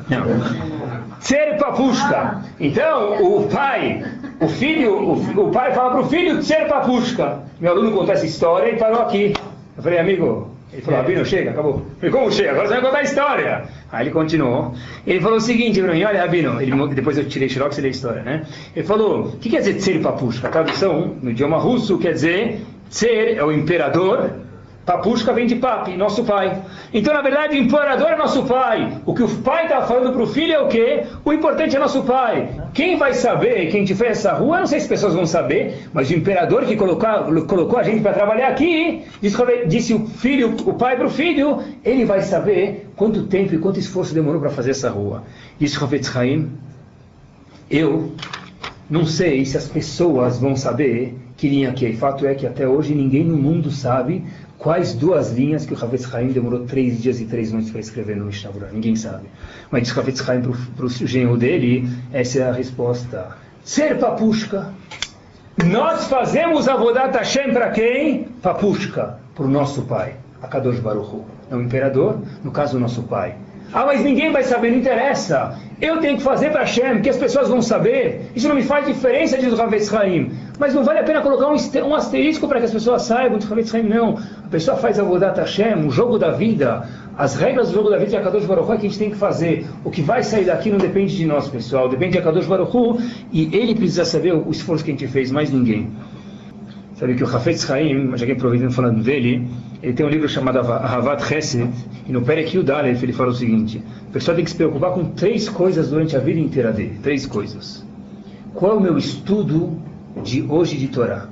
Não. 0.09 1.19
Ser 1.19 1.57
papushka. 1.57 2.41
Então, 2.59 3.21
o 3.21 3.47
pai, 3.47 4.03
o 4.39 4.47
filho, 4.47 4.93
o, 4.93 5.47
o 5.47 5.51
pai 5.51 5.73
fala 5.73 5.91
para 5.91 6.01
o 6.01 6.07
filho 6.07 6.41
ser 6.43 6.67
papushka. 6.67 7.39
Meu 7.59 7.71
aluno 7.71 7.91
contou 7.91 8.13
essa 8.13 8.25
história 8.25 8.71
e 8.71 8.77
parou 8.77 9.01
aqui. 9.01 9.33
Eu 9.75 9.83
falei, 9.83 9.99
amigo, 9.99 10.51
ele 10.71 10.81
falou, 10.81 10.99
Rabino, 10.99 11.25
chega, 11.25 11.51
acabou. 11.51 11.73
Eu 11.75 11.95
falei, 11.99 12.11
como 12.11 12.31
chega? 12.31 12.51
Agora 12.51 12.67
você 12.67 12.73
vai 12.73 12.83
contar 12.83 12.97
a 12.99 13.03
história. 13.03 13.63
Aí 13.91 14.03
ele 14.03 14.11
continuou. 14.11 14.73
Ele 15.05 15.19
falou 15.19 15.37
o 15.37 15.41
seguinte, 15.41 15.81
mim, 15.81 16.03
olha, 16.03 16.21
Rabino, 16.21 16.61
ele, 16.61 16.87
depois 16.93 17.17
eu 17.17 17.27
tirei 17.27 17.49
xerox 17.49 17.77
e 17.77 17.81
li 17.81 17.87
a 17.87 17.91
história, 17.91 18.21
né? 18.21 18.45
Ele 18.75 18.85
falou, 18.85 19.27
o 19.27 19.37
que 19.37 19.49
quer 19.49 19.59
dizer 19.59 19.79
ser 19.79 20.01
papushka? 20.01 20.47
A 20.47 20.51
tradução 20.51 21.15
no 21.21 21.31
idioma 21.31 21.57
russo 21.57 21.97
quer 21.97 22.13
dizer 22.13 22.61
ser 22.89 23.37
é 23.37 23.43
o 23.43 23.51
imperador, 23.51 24.29
Papushka 24.87 25.33
vem 25.33 25.45
de 25.45 25.57
papi, 25.57 25.97
nosso 25.97 26.23
pai. 26.23 26.63
Então, 26.93 27.13
na 27.13 27.21
verdade, 27.21 27.57
o 27.57 27.61
imperador 27.61 28.07
é 28.07 28.15
nosso 28.15 28.43
pai. 28.43 28.99
O 29.05 29.13
que 29.13 29.21
o 29.21 29.27
pai 29.39 29.63
está 29.63 29.81
falando 29.81 30.13
para 30.13 30.23
o 30.23 30.25
filho 30.25 30.53
é 30.53 30.59
o 30.61 30.69
quê? 30.69 31.03
O 31.25 31.33
importante 31.33 31.75
é 31.75 31.79
nosso 31.79 32.03
pai. 32.03 32.49
Quem 32.73 32.95
vai 32.95 33.13
saber, 33.13 33.69
quem 33.69 33.85
fez 33.85 34.11
essa 34.11 34.31
rua, 34.31 34.59
não 34.59 34.65
sei 34.65 34.79
se 34.79 34.85
as 34.85 34.89
pessoas 34.89 35.13
vão 35.13 35.25
saber, 35.25 35.89
mas 35.91 36.09
o 36.09 36.13
imperador 36.13 36.63
que 36.63 36.77
colocou, 36.77 37.45
colocou 37.45 37.77
a 37.77 37.83
gente 37.83 38.01
para 38.01 38.13
trabalhar 38.13 38.47
aqui, 38.47 39.03
disse, 39.21 39.37
disse, 39.67 39.93
o 39.93 40.07
filho, 40.07 40.55
o 40.65 40.73
pai 40.75 40.95
para 40.95 41.07
o 41.07 41.09
filho, 41.09 41.61
ele 41.83 42.05
vai 42.05 42.21
saber 42.21 42.89
quanto 42.95 43.23
tempo 43.23 43.53
e 43.53 43.57
quanto 43.57 43.77
esforço 43.79 44.13
demorou 44.13 44.39
para 44.39 44.51
fazer 44.51 44.71
essa 44.71 44.89
rua. 44.89 45.23
Disse 45.59 45.77
Ravetz 45.77 46.09
eu 47.69 48.13
não 48.89 49.05
sei 49.05 49.43
se 49.43 49.57
as 49.57 49.67
pessoas 49.67 50.39
vão 50.39 50.55
saber 50.55 51.13
que 51.35 51.49
linha 51.49 51.73
que 51.73 51.85
é. 51.85 51.93
Fato 51.93 52.25
é 52.25 52.33
que 52.33 52.47
até 52.47 52.65
hoje 52.65 52.95
ninguém 52.95 53.25
no 53.25 53.35
mundo 53.35 53.69
sabe 53.69 54.23
quais 54.57 54.93
duas 54.93 55.31
linhas 55.31 55.65
que 55.65 55.73
o 55.73 55.77
Havetz 55.77 56.13
Haim 56.13 56.27
demorou 56.27 56.65
três 56.65 57.01
dias 57.01 57.19
e 57.19 57.25
três 57.25 57.51
noites 57.51 57.71
para 57.71 57.79
escrever 57.79 58.15
no 58.15 58.25
Mishnah 58.25 58.51
Berurah. 58.51 58.71
Ninguém 58.71 58.95
sabe. 58.95 59.27
Mas 59.71 59.83
diz 59.83 59.97
Havetz 59.97 60.27
Haim 60.27 60.41
para 60.41 60.85
o 60.85 60.89
genro 60.89 61.37
dele, 61.37 61.89
essa 62.11 62.39
é 62.39 62.49
a 62.49 62.51
resposta. 62.51 63.35
Ser 63.63 63.99
papushka. 63.99 64.73
Nós 65.65 66.05
fazemos 66.05 66.67
a 66.67 66.75
Vodat 66.75 67.15
Hashem 67.15 67.51
para 67.51 67.71
quem? 67.71 68.25
Papushka. 68.41 69.19
Para 69.35 69.45
o 69.45 69.49
nosso 69.49 69.83
pai. 69.83 70.15
Akadosh 70.41 70.79
Baruch 70.79 71.15
Hu. 71.15 71.25
É 71.49 71.55
o 71.55 71.61
imperador, 71.61 72.19
no 72.43 72.51
caso 72.51 72.77
o 72.77 72.79
nosso 72.79 73.03
pai. 73.03 73.35
Ah, 73.73 73.85
mas 73.85 74.01
ninguém 74.01 74.31
vai 74.31 74.43
saber, 74.43 74.71
não 74.71 74.77
interessa. 74.77 75.57
Eu 75.79 75.99
tenho 75.99 76.17
que 76.17 76.23
fazer 76.23 76.49
para 76.51 76.61
Hashem, 76.61 77.01
que 77.01 77.09
as 77.09 77.17
pessoas 77.17 77.49
vão 77.49 77.61
saber. 77.61 78.31
Isso 78.35 78.47
não 78.47 78.55
me 78.55 78.63
faz 78.63 78.85
diferença, 78.85 79.37
diz 79.37 79.53
o 79.53 79.61
Havetz 79.61 79.93
Haim. 79.93 80.31
Mas 80.57 80.73
não 80.73 80.83
vale 80.83 80.99
a 80.99 81.03
pena 81.03 81.21
colocar 81.21 81.47
um, 81.49 81.93
asterisco 81.95 82.47
para 82.47 82.59
que 82.59 82.65
as 82.65 82.71
pessoas 82.71 83.03
saibam, 83.03 83.37
diz 83.37 83.47
o 83.47 83.53
Havetz 83.53 83.75
Haim. 83.75 83.83
Não. 83.83 84.17
A 84.17 84.49
pessoa 84.49 84.77
faz 84.77 84.97
a 84.99 85.03
Vodat 85.03 85.37
Hashem, 85.37 85.85
o 85.85 85.91
jogo 85.91 86.17
da 86.17 86.31
vida. 86.31 86.87
As 87.17 87.35
regras 87.35 87.69
do 87.69 87.75
jogo 87.75 87.89
da 87.89 87.97
vida 87.97 88.11
de 88.11 88.17
Akadosh 88.17 88.45
Baruch 88.45 88.69
Hu 88.69 88.73
é 88.73 88.77
que 88.77 88.85
a 88.85 88.89
gente 88.89 88.99
tem 88.99 89.09
que 89.09 89.17
fazer. 89.17 89.67
O 89.83 89.91
que 89.91 90.01
vai 90.01 90.23
sair 90.23 90.45
daqui 90.45 90.69
não 90.69 90.77
depende 90.77 91.15
de 91.15 91.25
nós, 91.25 91.47
pessoal. 91.47 91.89
Depende 91.89 92.13
de 92.13 92.19
Akadosh 92.19 92.45
Baruch 92.45 92.75
Hu. 92.75 92.99
E 93.31 93.55
ele 93.55 93.75
precisa 93.75 94.05
saber 94.05 94.33
o 94.33 94.49
esforço 94.49 94.83
que 94.83 94.91
a 94.91 94.93
gente 94.93 95.07
fez, 95.07 95.31
mais 95.31 95.51
ninguém. 95.51 95.91
Sabe 96.97 97.13
que 97.13 97.23
o 97.23 97.27
Hafetz 97.27 97.69
Haim, 97.69 98.17
já 98.17 98.25
que 98.25 98.31
aproveitando 98.31 98.71
falando 98.71 99.03
dele, 99.03 99.47
ele 99.83 99.93
tem 99.93 100.03
um 100.03 100.09
livro 100.09 100.27
chamado 100.27 100.57
Havat 100.59 101.23
Chesed, 101.23 101.69
e 102.07 102.11
no 102.11 102.23
Perek 102.23 102.57
Yudalef 102.57 103.03
ele 103.03 103.13
fala 103.13 103.29
o 103.29 103.33
seguinte, 103.35 103.83
a 104.09 104.13
pessoa 104.13 104.33
tem 104.33 104.43
que 104.43 104.49
se 104.49 104.57
preocupar 104.57 104.93
com 104.93 105.05
três 105.11 105.47
coisas 105.47 105.91
durante 105.91 106.17
a 106.17 106.19
vida 106.19 106.39
inteira 106.39 106.71
dele, 106.71 106.97
três 107.03 107.27
coisas. 107.27 107.85
Qual 108.55 108.71
é 108.71 108.75
o 108.75 108.81
meu 108.81 108.97
estudo 108.97 109.79
de 110.23 110.41
hoje 110.41 110.75
de 110.75 110.87
Torá? 110.87 111.27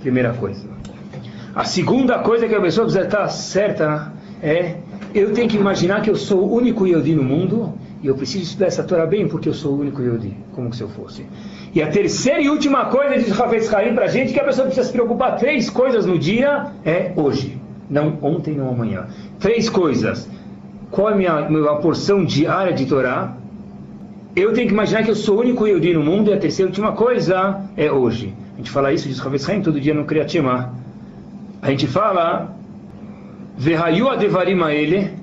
Primeira 0.00 0.32
coisa. 0.34 0.64
A 1.52 1.64
segunda 1.64 2.20
coisa 2.20 2.46
que 2.46 2.54
a 2.54 2.60
pessoa 2.60 2.84
precisa 2.86 3.04
estar 3.04 3.26
certa 3.28 4.12
é, 4.40 4.76
eu 5.12 5.32
tenho 5.32 5.48
que 5.48 5.56
imaginar 5.56 6.00
que 6.00 6.10
eu 6.10 6.14
sou 6.14 6.44
o 6.44 6.54
único 6.54 6.86
Yodi 6.86 7.16
no 7.16 7.24
mundo, 7.24 7.74
e 8.00 8.06
eu 8.06 8.14
preciso 8.14 8.44
estudar 8.44 8.66
essa 8.66 8.84
Torá 8.84 9.04
bem 9.04 9.26
porque 9.26 9.48
eu 9.48 9.54
sou 9.54 9.74
o 9.74 9.80
único 9.80 10.00
Yodi, 10.00 10.36
como 10.52 10.72
se 10.72 10.80
eu 10.80 10.88
fosse. 10.88 11.26
E 11.74 11.82
a 11.82 11.88
terceira 11.88 12.40
e 12.40 12.48
última 12.48 12.86
coisa, 12.86 13.18
diz 13.18 13.30
Rafael 13.30 13.62
Haim 13.76 13.94
para 13.94 14.06
a 14.06 14.08
gente, 14.08 14.32
que 14.32 14.40
a 14.40 14.44
pessoa 14.44 14.66
precisa 14.66 14.86
se 14.86 14.92
preocupar 14.92 15.36
três 15.36 15.68
coisas 15.68 16.06
no 16.06 16.18
dia, 16.18 16.66
é 16.84 17.12
hoje. 17.14 17.60
Não 17.90 18.18
ontem, 18.22 18.54
não 18.54 18.68
amanhã. 18.68 19.06
Três 19.38 19.68
coisas. 19.68 20.28
Qual 20.90 21.10
é 21.10 21.12
a 21.12 21.16
minha, 21.16 21.48
minha 21.48 21.74
porção 21.76 22.24
diária 22.24 22.72
de 22.72 22.86
Torá? 22.86 23.36
Eu 24.34 24.52
tenho 24.52 24.66
que 24.66 24.72
imaginar 24.72 25.02
que 25.02 25.10
eu 25.10 25.16
sou 25.16 25.36
o 25.36 25.40
único 25.40 25.66
Yehudi 25.66 25.94
no 25.94 26.02
mundo. 26.02 26.30
E 26.30 26.34
a 26.34 26.38
terceira 26.38 26.68
e 26.68 26.70
última 26.70 26.92
coisa 26.92 27.62
é 27.76 27.90
hoje. 27.90 28.34
A 28.54 28.58
gente 28.58 28.70
fala 28.70 28.92
isso, 28.92 29.08
diz 29.08 29.18
Rafael 29.18 29.40
Haim, 29.48 29.62
todo 29.62 29.80
dia 29.80 29.94
no 29.94 30.04
Kriyatima. 30.04 30.74
A 31.60 31.70
gente 31.70 31.86
fala... 31.86 32.54
Vehayu 33.56 34.08
adevarim 34.08 34.60
ele 34.70 35.17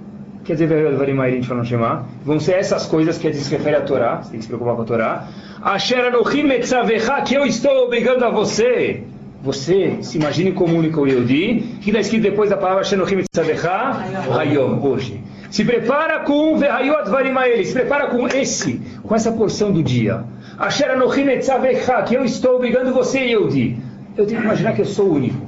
quer 0.46 0.54
dizer 0.54 1.44
fala 1.44 1.60
no 1.60 1.66
Shema, 1.66 2.06
vão 2.24 2.40
ser 2.40 2.54
essas 2.54 2.86
coisas 2.86 3.18
que 3.18 3.34
se 3.34 3.52
refere 3.52 3.76
à 3.78 3.82
Torá, 3.82 4.18
você 4.18 4.30
tem 4.30 4.38
que 4.38 4.44
se 4.44 4.48
preocupar 4.48 4.76
com 4.76 4.82
a 4.84 4.86
Torá. 4.86 5.28
Asher 5.62 6.06
Anochim 6.06 6.48
Etzavecha, 6.52 7.22
que 7.22 7.34
eu 7.34 7.46
estou 7.46 7.86
obrigando 7.86 8.24
a 8.24 8.30
você. 8.30 9.04
Você 9.42 9.98
se 10.02 10.18
imagine 10.18 10.52
como 10.52 10.76
único 10.78 11.06
Yehudi, 11.06 11.78
que 11.82 11.90
está 11.90 12.00
escrito 12.00 12.24
depois 12.24 12.50
da 12.50 12.58
palavra 12.58 12.84
Shenochim 12.84 13.20
Etzavecha, 13.20 13.98
Hayom, 14.40 14.80
hoje. 14.84 15.22
Se 15.50 15.64
prepara 15.64 16.20
com 16.20 16.58
Vehayot 16.58 17.10
Varimael, 17.10 17.64
se 17.64 17.74
prepara 17.74 18.08
com 18.08 18.28
esse, 18.28 18.82
com 19.04 19.16
essa 19.16 19.32
porção 19.32 19.72
do 19.72 19.82
dia. 19.82 20.24
Asher 20.58 20.92
Anochim 20.92 21.28
Etzavecha, 21.28 22.04
que 22.04 22.16
eu 22.16 22.24
estou 22.24 22.56
obrigando 22.56 22.94
você, 22.94 23.20
Yehudi. 23.20 23.78
Eu 24.18 24.26
tenho 24.26 24.40
que 24.40 24.46
imaginar 24.46 24.74
que 24.74 24.82
eu 24.82 24.86
sou 24.86 25.12
único. 25.12 25.45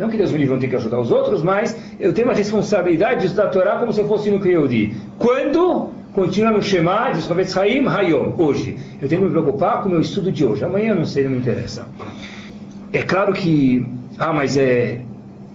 Não 0.00 0.08
que 0.08 0.16
Deus 0.16 0.32
me 0.32 0.38
livre, 0.38 0.54
não 0.54 0.58
tem 0.58 0.70
que 0.70 0.76
ajudar 0.76 0.98
os 0.98 1.10
outros, 1.10 1.42
mas 1.42 1.76
eu 2.00 2.14
tenho 2.14 2.26
uma 2.26 2.34
responsabilidade 2.34 3.20
de 3.20 3.26
estudar 3.26 3.48
a 3.48 3.48
Torá 3.50 3.76
como 3.76 3.92
se 3.92 4.00
eu 4.00 4.08
fosse 4.08 4.30
no 4.30 4.42
Yehudi. 4.42 4.96
Quando? 5.18 5.90
Continua 6.14 6.52
no 6.52 6.62
Shema, 6.62 7.10
diz 7.12 7.26
Ravetz 7.26 7.54
Haim, 7.54 7.86
Hayom, 7.86 8.32
hoje. 8.38 8.78
Eu 9.00 9.10
tenho 9.10 9.20
que 9.20 9.26
me 9.26 9.30
preocupar 9.30 9.82
com 9.82 9.90
o 9.90 9.92
meu 9.92 10.00
estudo 10.00 10.32
de 10.32 10.42
hoje. 10.42 10.64
Amanhã 10.64 10.94
não 10.94 11.04
sei, 11.04 11.24
não 11.24 11.32
me 11.32 11.36
interessa. 11.36 11.86
É 12.94 13.02
claro 13.02 13.34
que, 13.34 13.86
ah, 14.18 14.32
mas 14.32 14.56
é, 14.56 15.02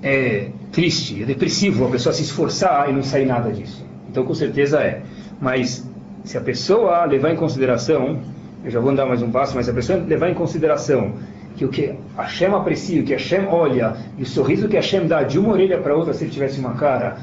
é 0.04 0.50
triste, 0.72 1.24
é 1.24 1.26
depressivo 1.26 1.88
a 1.88 1.90
pessoa 1.90 2.14
se 2.14 2.22
esforçar 2.22 2.88
e 2.88 2.94
não 2.94 3.02
sair 3.02 3.26
nada 3.26 3.52
disso. 3.52 3.84
Então, 4.08 4.24
com 4.24 4.36
certeza 4.36 4.80
é. 4.80 5.02
Mas 5.42 5.90
se 6.24 6.38
a 6.38 6.42
pessoa 6.42 7.04
levar 7.06 7.32
em 7.32 7.36
consideração, 7.36 8.20
eu 8.64 8.70
já 8.70 8.80
vou 8.80 8.92
andar 8.92 9.08
mais 9.08 9.24
um 9.24 9.32
passo, 9.32 9.56
mas 9.56 9.66
se 9.66 9.72
a 9.72 9.74
pessoa 9.74 9.98
levar 9.98 10.30
em 10.30 10.36
consideração 10.36 11.14
que 11.56 11.66
o 11.66 11.70
que 11.70 11.96
Hashem 12.18 12.54
aprecia, 12.54 13.02
o 13.02 13.06
que 13.06 13.14
Hashem 13.14 13.46
olha, 13.48 13.96
e 14.18 14.24
o 14.24 14.26
sorriso 14.26 14.68
que 14.68 14.76
Hashem 14.76 15.08
dá 15.08 15.24
de 15.24 15.40
uma 15.40 15.54
orelha 15.54 15.80
para 15.80 15.96
outra 15.96 16.14
se 16.14 16.24
ele 16.24 16.32
tivesse 16.32 16.60
uma 16.60 16.74
cara, 16.74 17.18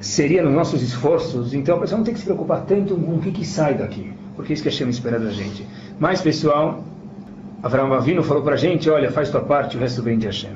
seria 0.00 0.42
nos 0.42 0.52
nossos 0.52 0.82
esforços, 0.82 1.54
então 1.54 1.76
a 1.76 1.80
pessoa 1.80 1.98
não 1.98 2.04
tem 2.04 2.12
que 2.12 2.20
se 2.20 2.26
preocupar 2.26 2.62
tanto 2.62 2.96
com 2.96 3.14
o 3.14 3.20
que, 3.20 3.30
que 3.30 3.46
sai 3.46 3.74
daqui, 3.74 4.12
porque 4.34 4.52
é 4.52 4.54
isso 4.54 4.62
que 4.62 4.68
Hashem 4.68 4.88
espera 4.88 5.18
da 5.18 5.30
gente. 5.30 5.66
Mas, 5.98 6.20
pessoal, 6.20 6.84
Avraham 7.62 7.92
Avino 7.92 8.22
falou 8.22 8.42
para 8.42 8.54
a 8.54 8.58
gente, 8.58 8.90
olha, 8.90 9.10
faz 9.12 9.30
tua 9.30 9.40
parte, 9.40 9.76
o 9.76 9.80
resto 9.80 10.02
vem 10.02 10.18
de 10.18 10.26
Hashem. 10.26 10.50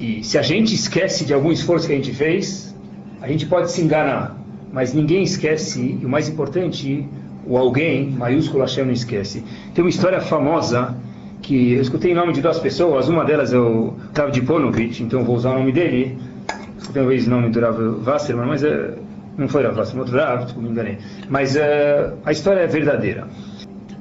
E 0.00 0.24
se 0.24 0.38
a 0.38 0.42
gente 0.42 0.74
esquece 0.74 1.24
de 1.24 1.34
algum 1.34 1.52
esforço 1.52 1.86
que 1.86 1.92
a 1.92 1.96
gente 1.96 2.12
fez, 2.12 2.74
a 3.20 3.28
gente 3.28 3.46
pode 3.46 3.70
se 3.70 3.82
enganar, 3.82 4.36
mas 4.72 4.94
ninguém 4.94 5.22
esquece, 5.22 5.98
e 6.00 6.04
o 6.04 6.08
mais 6.08 6.28
importante, 6.28 7.06
o 7.46 7.56
alguém, 7.56 8.10
maiúsculo 8.10 8.62
Hashem 8.62 8.86
não 8.86 8.92
esquece. 8.92 9.44
Tem 9.74 9.84
uma 9.84 9.90
história 9.90 10.20
famosa 10.20 10.96
que 11.42 11.74
eu 11.74 11.80
escutei 11.80 12.12
em 12.12 12.14
nome 12.14 12.32
de 12.32 12.40
duas 12.40 12.58
pessoas, 12.58 13.08
uma 13.08 13.24
delas 13.24 13.52
é 13.52 13.58
o 13.58 13.94
Tav 14.12 14.30
Diponovich, 14.30 15.02
então 15.02 15.24
vou 15.24 15.36
usar 15.36 15.50
o 15.50 15.58
nome 15.58 15.72
dele. 15.72 16.18
Escutei 16.78 17.02
uma 17.02 17.08
vez 17.08 17.26
o 17.26 17.30
nome 17.30 17.50
do 17.50 17.60
Rav 17.60 17.78
Wasserman, 18.04 18.46
mas 18.46 18.64
é, 18.64 18.94
não 19.36 19.48
foi 19.48 19.62
Rav 19.62 19.76
Wasserman, 19.76 20.02
outro 20.02 20.18
Rav, 20.18 20.52
me 20.56 20.68
enganei. 20.68 20.98
Mas 21.28 21.56
é, 21.56 22.12
a 22.24 22.32
história 22.32 22.60
é 22.60 22.66
verdadeira. 22.66 23.28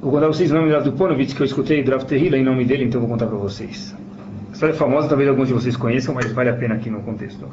Vou 0.01 0.11
contar 0.11 0.27
vocês 0.27 0.51
o 0.51 0.55
nome 0.55 0.69
do 0.69 0.73
Rav 0.73 0.83
Diponovich, 0.83 1.35
que 1.35 1.41
eu 1.41 1.45
escutei 1.45 1.83
do 1.83 1.91
Rav 1.91 2.03
Terrila 2.05 2.37
em 2.37 2.43
nome 2.43 2.65
dele, 2.65 2.85
então 2.85 2.99
vou 2.99 3.09
contar 3.09 3.27
para 3.27 3.37
vocês. 3.37 3.95
A 4.49 4.53
história 4.53 4.73
é 4.73 4.75
famosa, 4.75 5.07
talvez 5.07 5.29
alguns 5.29 5.47
de 5.47 5.53
vocês 5.53 5.75
conheçam, 5.75 6.13
mas 6.15 6.31
vale 6.31 6.49
a 6.49 6.53
pena 6.53 6.75
aqui 6.75 6.89
no 6.89 7.01
contexto. 7.01 7.45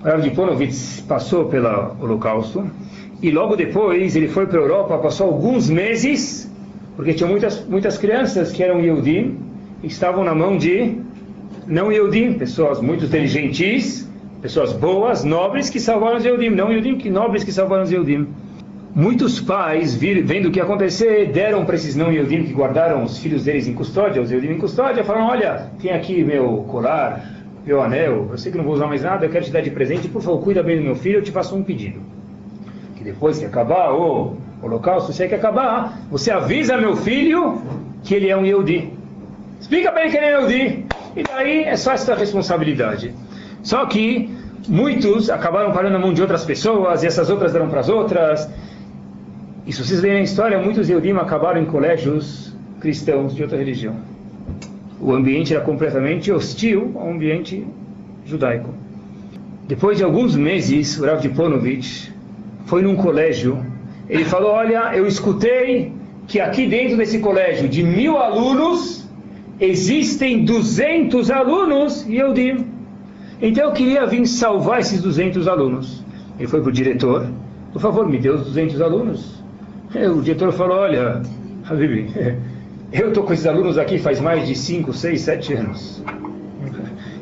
O 0.00 0.04
Rav 0.04 0.20
Diponovich 0.20 1.02
passou 1.02 1.46
pelo 1.46 1.96
Holocausto 2.00 2.68
e 3.22 3.30
logo 3.30 3.56
depois 3.56 4.14
ele 4.14 4.28
foi 4.28 4.46
para 4.46 4.58
a 4.58 4.62
Europa, 4.62 4.98
passou 4.98 5.26
alguns 5.26 5.68
meses 5.68 6.50
porque 6.98 7.14
tinha 7.14 7.30
muitas, 7.30 7.64
muitas 7.64 7.96
crianças 7.96 8.50
que 8.50 8.60
eram 8.60 8.80
Yehudim, 8.80 9.38
estavam 9.84 10.24
na 10.24 10.34
mão 10.34 10.58
de 10.58 10.96
não 11.64 11.92
Yehudim, 11.92 12.32
pessoas 12.32 12.80
muito 12.80 13.04
inteligentes, 13.04 14.10
pessoas 14.42 14.72
boas, 14.72 15.22
nobres 15.22 15.70
que 15.70 15.78
salvaram 15.78 16.16
os 16.16 16.24
Yehudim, 16.24 16.50
não 16.50 16.72
Yehudim, 16.72 16.98
que 16.98 17.08
nobres 17.08 17.44
que 17.44 17.52
salvaram 17.52 17.84
os 17.84 17.92
Yehudim. 17.92 18.26
Muitos 18.96 19.40
pais, 19.40 19.94
vendo 19.94 20.48
o 20.48 20.50
que 20.50 20.60
acontecer, 20.60 21.30
deram 21.30 21.64
para 21.64 21.76
esses 21.76 21.94
não 21.94 22.10
Yehudim 22.10 22.42
que 22.42 22.52
guardaram 22.52 23.04
os 23.04 23.16
filhos 23.18 23.44
deles 23.44 23.68
em 23.68 23.74
custódia, 23.74 24.20
os 24.20 24.32
Yehudim 24.32 24.54
em 24.54 24.58
custódia, 24.58 25.04
falaram, 25.04 25.28
olha, 25.28 25.70
tem 25.80 25.92
aqui 25.92 26.24
meu 26.24 26.64
colar, 26.68 27.44
meu 27.64 27.80
anel, 27.80 28.26
eu 28.32 28.38
sei 28.38 28.50
que 28.50 28.58
não 28.58 28.64
vou 28.64 28.74
usar 28.74 28.88
mais 28.88 29.04
nada, 29.04 29.24
eu 29.24 29.30
quero 29.30 29.44
te 29.44 29.52
dar 29.52 29.60
de 29.60 29.70
presente, 29.70 30.08
por 30.08 30.20
favor, 30.20 30.42
cuida 30.42 30.64
bem 30.64 30.78
do 30.78 30.82
meu 30.82 30.96
filho, 30.96 31.18
eu 31.18 31.22
te 31.22 31.30
faço 31.30 31.54
um 31.54 31.62
pedido. 31.62 32.00
Que 32.96 33.04
depois 33.04 33.38
que 33.38 33.44
acabar, 33.44 33.90
ou 33.90 34.36
holocausto, 34.62 35.12
se 35.12 35.22
é 35.22 35.28
que 35.28 35.34
acabar, 35.34 35.98
você 36.10 36.30
avisa 36.30 36.76
meu 36.76 36.96
filho 36.96 37.62
que 38.02 38.14
ele 38.14 38.28
é 38.28 38.36
um 38.36 38.44
Yehudi. 38.44 38.92
Explica 39.60 39.92
para 39.92 40.02
ele 40.02 40.10
que 40.10 40.16
ele 40.16 40.26
é 40.26 40.30
Yehudi. 40.30 40.86
E 41.16 41.22
daí 41.22 41.64
é 41.64 41.76
só 41.76 41.92
essa 41.92 42.14
responsabilidade. 42.14 43.14
Só 43.62 43.86
que 43.86 44.30
muitos 44.68 45.30
acabaram 45.30 45.72
parando 45.72 45.94
na 45.94 45.98
mão 45.98 46.12
de 46.12 46.20
outras 46.20 46.44
pessoas, 46.44 47.02
e 47.02 47.06
essas 47.06 47.30
outras 47.30 47.52
deram 47.52 47.68
para 47.68 47.80
as 47.80 47.88
outras. 47.88 48.48
E 49.66 49.72
se 49.72 49.84
vocês 49.84 50.00
lerem 50.00 50.20
a 50.20 50.22
história, 50.22 50.58
muitos 50.58 50.88
Yehudim 50.88 51.12
acabaram 51.12 51.60
em 51.60 51.66
colégios 51.66 52.54
cristãos 52.80 53.34
de 53.34 53.42
outra 53.42 53.58
religião. 53.58 53.96
O 55.00 55.12
ambiente 55.12 55.54
era 55.54 55.64
completamente 55.64 56.32
hostil 56.32 56.92
ao 56.96 57.10
ambiente 57.10 57.66
judaico. 58.24 58.70
Depois 59.66 59.98
de 59.98 60.04
alguns 60.04 60.34
meses, 60.34 60.98
o 60.98 61.04
Rav 61.04 61.20
Diponovich 61.20 62.12
foi 62.66 62.82
num 62.82 62.96
colégio 62.96 63.64
ele 64.08 64.24
falou: 64.24 64.52
Olha, 64.52 64.96
eu 64.96 65.06
escutei 65.06 65.92
que 66.26 66.40
aqui 66.40 66.66
dentro 66.66 66.96
desse 66.96 67.18
colégio 67.18 67.68
de 67.68 67.82
mil 67.82 68.16
alunos 68.16 69.06
existem 69.60 70.44
200 70.44 71.30
alunos 71.30 72.06
e 72.06 72.16
eu 72.16 72.32
digo. 72.32 72.64
Então 73.40 73.64
eu 73.64 73.72
queria 73.72 74.06
vir 74.06 74.26
salvar 74.26 74.80
esses 74.80 75.02
200 75.02 75.46
alunos. 75.46 76.04
Ele 76.38 76.48
foi 76.48 76.60
para 76.60 76.70
o 76.70 76.72
diretor: 76.72 77.28
Por 77.72 77.80
favor, 77.80 78.08
me 78.08 78.18
dê 78.18 78.30
os 78.30 78.44
200 78.44 78.80
alunos. 78.80 79.42
O 80.16 80.22
diretor 80.22 80.52
falou: 80.52 80.78
Olha, 80.78 81.22
Habib, 81.68 82.08
eu 82.92 83.08
estou 83.08 83.24
com 83.24 83.32
esses 83.32 83.46
alunos 83.46 83.76
aqui 83.76 83.98
faz 83.98 84.20
mais 84.20 84.46
de 84.46 84.54
5, 84.54 84.92
6, 84.92 85.20
7 85.20 85.54
anos. 85.54 86.02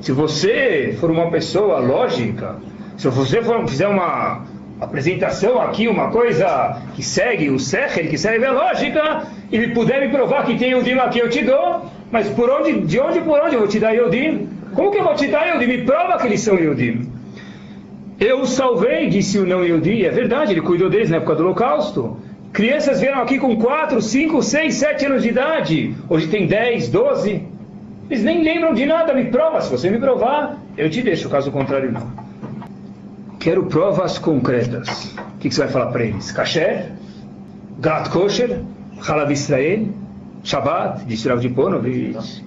Se 0.00 0.12
você 0.12 0.96
for 1.00 1.10
uma 1.10 1.30
pessoa 1.32 1.80
lógica, 1.80 2.56
se 2.96 3.08
você 3.08 3.42
for, 3.42 3.66
fizer 3.66 3.88
uma 3.88 4.44
apresentação 4.80 5.60
aqui, 5.60 5.88
uma 5.88 6.10
coisa 6.10 6.82
que 6.94 7.02
segue 7.02 7.50
o 7.50 7.58
Secher, 7.58 8.08
que 8.08 8.18
segue 8.18 8.44
a 8.44 8.52
lógica, 8.52 9.26
e 9.50 9.68
puder 9.68 10.00
me 10.00 10.08
provar 10.08 10.44
que 10.44 10.58
tem 10.58 10.72
Yodim 10.72 10.94
aqui, 10.94 11.18
eu 11.18 11.30
te 11.30 11.42
dou, 11.42 11.86
mas 12.10 12.28
por 12.28 12.50
onde, 12.50 12.80
de 12.80 13.00
onde 13.00 13.20
por 13.20 13.40
onde 13.40 13.54
eu 13.54 13.60
vou 13.60 13.68
te 13.68 13.78
dar 13.78 13.92
Yodim? 13.92 14.48
Como 14.74 14.90
que 14.90 14.98
eu 14.98 15.04
vou 15.04 15.14
te 15.14 15.26
dar 15.28 15.46
Yodim? 15.46 15.66
Me 15.66 15.82
prova 15.82 16.18
que 16.18 16.26
eles 16.26 16.40
são 16.40 16.56
Yodim. 16.58 17.10
Eu 18.18 18.46
salvei, 18.46 19.08
disse 19.08 19.38
o 19.38 19.46
não 19.46 19.64
Yodim, 19.64 20.02
é 20.02 20.10
verdade, 20.10 20.52
ele 20.52 20.60
cuidou 20.60 20.90
deles 20.90 21.10
na 21.10 21.16
época 21.16 21.34
do 21.34 21.44
Holocausto. 21.44 22.18
Crianças 22.52 23.00
vieram 23.00 23.20
aqui 23.20 23.38
com 23.38 23.56
4, 23.56 24.00
5, 24.00 24.42
6, 24.42 24.74
7 24.74 25.06
anos 25.06 25.22
de 25.22 25.28
idade, 25.28 25.94
hoje 26.08 26.26
tem 26.28 26.46
10, 26.46 26.88
12. 26.88 27.42
Eles 28.08 28.22
nem 28.22 28.42
lembram 28.42 28.72
de 28.72 28.86
nada, 28.86 29.12
me 29.12 29.24
prova. 29.24 29.60
Se 29.60 29.70
você 29.70 29.90
me 29.90 29.98
provar, 29.98 30.56
eu 30.76 30.88
te 30.88 31.02
deixo, 31.02 31.28
caso 31.28 31.50
contrário, 31.50 31.92
não. 31.92 32.25
Quero 33.46 33.66
provas 33.66 34.18
concretas. 34.18 35.14
O 35.36 35.38
que, 35.38 35.48
você 35.48 35.60
vai 35.60 35.68
falar 35.68 35.92
para 35.92 36.04
eles? 36.04 36.32
Kasher? 36.32 36.90
Gat 37.78 38.10
kosher? 38.10 38.60
Halav 39.06 39.30
Israel? 39.30 39.86
Shabbat? 40.42 41.04
Disse 41.04 41.28
Rav 41.28 41.38
Diponovich. 41.38 42.42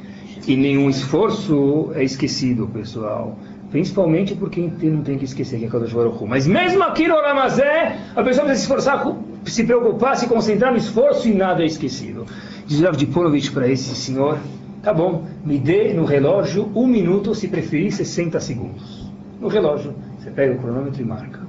E 0.46 0.58
nenhum 0.58 0.90
esforço 0.90 1.94
é 1.96 2.04
esquecido, 2.04 2.68
pessoal. 2.68 3.40
Principalmente 3.72 4.36
porque 4.36 4.70
não 4.84 5.02
tem 5.02 5.18
que 5.18 5.24
esquecer 5.24 5.58
que 5.60 5.68
é 5.68 5.70
Kadosh 5.70 5.94
Baruch 5.94 6.22
Mas 6.28 6.46
mesmo 6.46 6.84
aqui 6.84 7.08
no 7.08 7.16
Ramazé, 7.16 7.96
a 8.14 8.22
pessoa 8.22 8.46
precisa 8.46 8.56
se 8.56 8.62
esforçar, 8.64 9.18
se 9.46 9.64
preocupar, 9.64 10.18
se 10.18 10.28
concentrar 10.28 10.74
no 10.74 10.78
esforço 10.78 11.30
e 11.30 11.34
nada 11.34 11.64
é 11.64 11.66
esquecido. 11.66 12.26
Diz 12.68 12.82
Rav 12.82 12.98
Diponovich 12.98 13.52
para 13.52 13.70
esse 13.70 13.96
senhor, 13.96 14.38
tá 14.84 14.94
bom, 14.94 15.24
me 15.46 15.58
dê 15.58 15.94
no 15.94 16.04
relógio 16.04 16.70
um 16.76 16.86
minuto, 16.86 17.34
se 17.34 17.48
preferir 17.48 17.90
60 17.90 18.38
segundos. 18.42 19.10
No 19.40 19.48
relógio. 19.48 20.09
Você 20.20 20.30
pega 20.32 20.54
o 20.54 20.60
cronômetro 20.60 21.02
e 21.02 21.06
marca. 21.06 21.40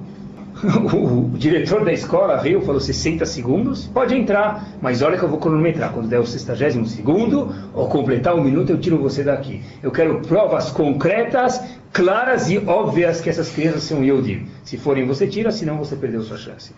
O, 0.93 1.37
diretor 1.37 1.83
da 1.83 1.91
escola 1.91 2.39
riu, 2.39 2.61
falou 2.61 2.79
60 2.79 3.25
segundos, 3.25 3.87
pode 3.87 4.15
entrar, 4.15 4.67
mas 4.81 5.01
olha 5.01 5.17
que 5.17 5.23
eu 5.23 5.29
vou 5.29 5.39
cronometrar. 5.39 5.91
Quando 5.91 6.07
der 6.07 6.19
o 6.19 6.25
60 6.25 6.85
segundo, 6.85 7.53
ou 7.73 7.87
completar 7.87 8.35
um 8.35 8.43
minuto, 8.43 8.69
eu 8.69 8.79
tiro 8.79 8.97
você 8.97 9.23
daqui. 9.23 9.61
Eu 9.81 9.91
quero 9.91 10.19
provas 10.19 10.69
concretas, 10.69 11.61
claras 11.91 12.49
e 12.49 12.59
óbvias 12.59 13.21
que 13.21 13.29
essas 13.29 13.49
crianças 13.49 13.83
são 13.83 14.03
Yodim. 14.03 14.45
Se 14.63 14.77
forem, 14.77 15.07
você 15.07 15.25
tira, 15.25 15.51
senão 15.51 15.77
você 15.77 15.95
perdeu 15.95 16.21
sua 16.21 16.37
chance. 16.37 16.73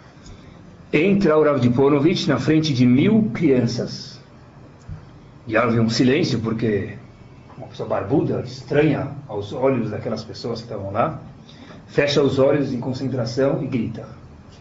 Entra 0.92 1.38
o 1.38 1.44
Rav 1.44 1.60
Diponovich 1.60 2.28
na 2.30 2.38
frente 2.38 2.74
de 2.74 2.86
mil 2.86 3.32
crianças. 3.34 4.22
E 5.46 5.58
havia 5.58 5.82
um 5.82 5.90
silêncio, 5.90 6.40
porque 6.40 6.94
uma 7.58 7.68
pessoa 7.68 7.90
barbuda, 7.90 8.42
estranha 8.46 9.10
aos 9.28 9.52
olhos 9.52 9.92
daquelas 9.92 10.24
pessoas 10.24 10.60
que 10.60 10.66
estavam 10.66 10.92
lá 10.92 11.20
fecha 11.94 12.24
os 12.24 12.40
olhos 12.40 12.74
em 12.74 12.80
concentração 12.80 13.64
e 13.64 13.68
grita, 13.68 14.08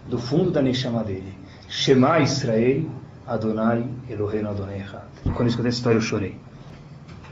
do 0.07 0.19
fundo 0.19 0.51
da 0.51 0.61
Neshama 0.61 1.03
dele, 1.03 1.33
Shema 1.67 2.21
Israel, 2.21 2.85
Adonai 3.27 3.87
Eloheinu 4.09 4.51
Adonai 4.51 4.83
Echad. 4.83 5.05
Quando 5.25 5.41
eu 5.41 5.47
escutei 5.47 5.71
essa 5.71 5.79
história 5.79 5.97
eu 5.97 6.03
chorei. 6.03 6.37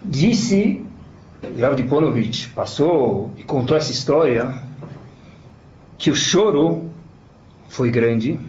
Disse, 0.02 0.82
Rav 1.60 1.74
Diponovich 1.74 2.48
passou 2.48 3.30
e 3.36 3.42
contou 3.42 3.76
essa 3.76 3.92
história, 3.92 4.54
que 5.98 6.10
o 6.10 6.16
choro 6.16 6.90
foi 7.68 7.90
grande. 7.90 8.40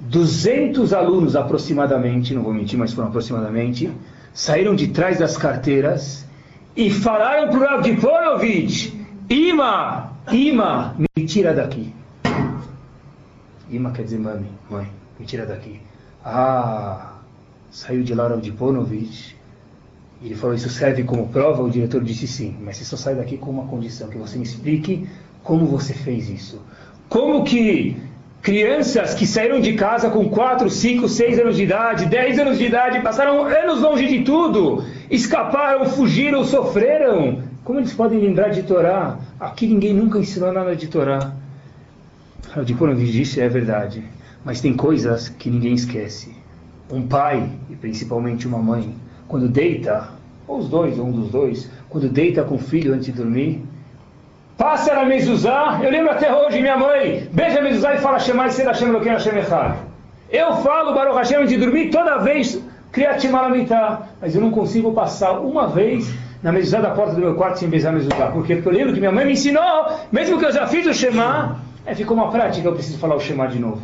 200 0.00 0.92
alunos 0.92 1.36
aproximadamente, 1.36 2.34
não 2.34 2.42
vou 2.42 2.52
mentir, 2.52 2.76
mas 2.76 2.92
foram 2.92 3.10
aproximadamente, 3.10 3.92
saíram 4.34 4.74
de 4.74 4.88
trás 4.88 5.20
das 5.20 5.36
carteiras 5.36 6.26
e 6.74 6.90
falaram 6.90 7.48
para 7.48 7.58
o 7.58 7.62
Rav 7.62 7.82
Diponovich, 7.82 8.92
Ima, 9.28 10.09
Ima, 10.32 10.94
me 10.98 11.26
tira 11.26 11.52
daqui. 11.52 11.92
Ima 13.70 13.90
quer 13.92 14.04
dizer 14.04 14.18
mãe, 14.18 14.46
mãe, 14.68 14.88
me 15.18 15.26
tira 15.26 15.46
daqui. 15.46 15.80
Ah, 16.24 17.14
saiu 17.70 18.02
de 18.02 18.14
lá 18.14 18.26
o 18.26 18.28
Rav 18.28 18.40
Diponovich, 18.40 19.36
e 20.20 20.26
ele 20.26 20.34
falou, 20.34 20.54
isso 20.54 20.68
serve 20.68 21.02
como 21.04 21.28
prova? 21.28 21.62
O 21.62 21.70
diretor 21.70 22.02
disse 22.04 22.26
sim, 22.26 22.56
mas 22.60 22.76
você 22.76 22.84
só 22.84 22.96
sai 22.96 23.14
daqui 23.14 23.38
com 23.38 23.50
uma 23.50 23.66
condição, 23.66 24.08
que 24.08 24.18
você 24.18 24.36
me 24.36 24.44
explique 24.44 25.08
como 25.42 25.66
você 25.66 25.94
fez 25.94 26.28
isso. 26.28 26.60
Como 27.08 27.42
que 27.42 27.96
crianças 28.42 29.14
que 29.14 29.26
saíram 29.26 29.60
de 29.60 29.74
casa 29.74 30.10
com 30.10 30.28
4, 30.28 30.68
5, 30.68 31.08
6 31.08 31.38
anos 31.40 31.56
de 31.56 31.62
idade, 31.64 32.06
10 32.06 32.38
anos 32.38 32.58
de 32.58 32.66
idade, 32.66 33.00
passaram 33.00 33.44
anos 33.44 33.80
longe 33.80 34.06
de 34.06 34.22
tudo, 34.22 34.84
escaparam, 35.10 35.86
fugiram, 35.86 36.44
sofreram, 36.44 37.42
como 37.70 37.78
eles 37.78 37.92
podem 37.92 38.18
lembrar 38.18 38.48
de 38.48 38.64
Torá? 38.64 39.16
Aqui 39.38 39.64
ninguém 39.64 39.94
nunca 39.94 40.18
ensinou 40.18 40.52
nada 40.52 40.74
de 40.74 40.88
Torá. 40.88 41.30
De 42.64 42.74
Ponovich 42.74 43.12
disse, 43.12 43.40
é 43.40 43.48
verdade, 43.48 44.02
mas 44.44 44.60
tem 44.60 44.74
coisas 44.74 45.28
que 45.28 45.48
ninguém 45.48 45.74
esquece. 45.74 46.34
Um 46.92 47.06
pai, 47.06 47.48
e 47.70 47.76
principalmente 47.76 48.48
uma 48.48 48.58
mãe, 48.58 48.92
quando 49.28 49.48
deita, 49.48 50.08
ou 50.48 50.58
os 50.58 50.68
dois, 50.68 50.98
ou 50.98 51.06
um 51.06 51.12
dos 51.12 51.30
dois, 51.30 51.70
quando 51.88 52.08
deita 52.08 52.42
com 52.42 52.56
o 52.56 52.58
filho 52.58 52.92
antes 52.92 53.06
de 53.06 53.12
dormir, 53.12 53.62
passa 54.58 54.92
na 54.92 55.04
mezuzá, 55.04 55.78
eu 55.80 55.92
lembro 55.92 56.10
até 56.10 56.34
hoje, 56.34 56.60
minha 56.60 56.76
mãe, 56.76 57.28
beija 57.32 57.60
a 57.60 57.62
mezuzá 57.62 57.94
e 57.94 57.98
fala 57.98 58.18
Shemai 58.18 58.50
Ser 58.50 58.66
Hashem 58.66 58.88
Eloquim 58.88 59.10
Hashem 59.10 59.38
Echad. 59.38 59.76
Eu 60.28 60.56
falo 60.56 60.92
Baruch 60.92 61.18
Hashem 61.18 61.46
de 61.46 61.56
dormir 61.56 61.90
toda 61.90 62.18
vez, 62.18 62.60
Kriyat 62.90 63.22
Shema 63.22 63.48
mas 64.20 64.34
eu 64.34 64.40
não 64.40 64.50
consigo 64.50 64.92
passar 64.92 65.38
uma 65.38 65.68
vez 65.68 66.12
na 66.42 66.52
mezuzá 66.52 66.80
da 66.80 66.90
porta 66.90 67.14
do 67.14 67.20
meu 67.20 67.34
quarto 67.34 67.58
sem 67.58 67.68
beijar 67.68 67.90
a 67.90 67.92
mezuzá. 67.92 68.26
Por 68.28 68.46
quê? 68.46 68.56
Porque 68.56 68.68
eu 68.68 68.72
lembro 68.72 68.94
que 68.94 69.00
minha 69.00 69.12
mãe 69.12 69.24
me 69.24 69.32
ensinou, 69.32 69.86
mesmo 70.10 70.38
que 70.38 70.44
eu 70.44 70.52
já 70.52 70.66
fiz 70.66 70.86
o 70.86 70.94
Shema, 70.94 71.60
é, 71.84 71.94
ficou 71.94 72.16
uma 72.16 72.30
prática, 72.30 72.66
eu 72.66 72.72
preciso 72.72 72.98
falar 72.98 73.16
o 73.16 73.20
Shema 73.20 73.48
de 73.48 73.58
novo. 73.58 73.80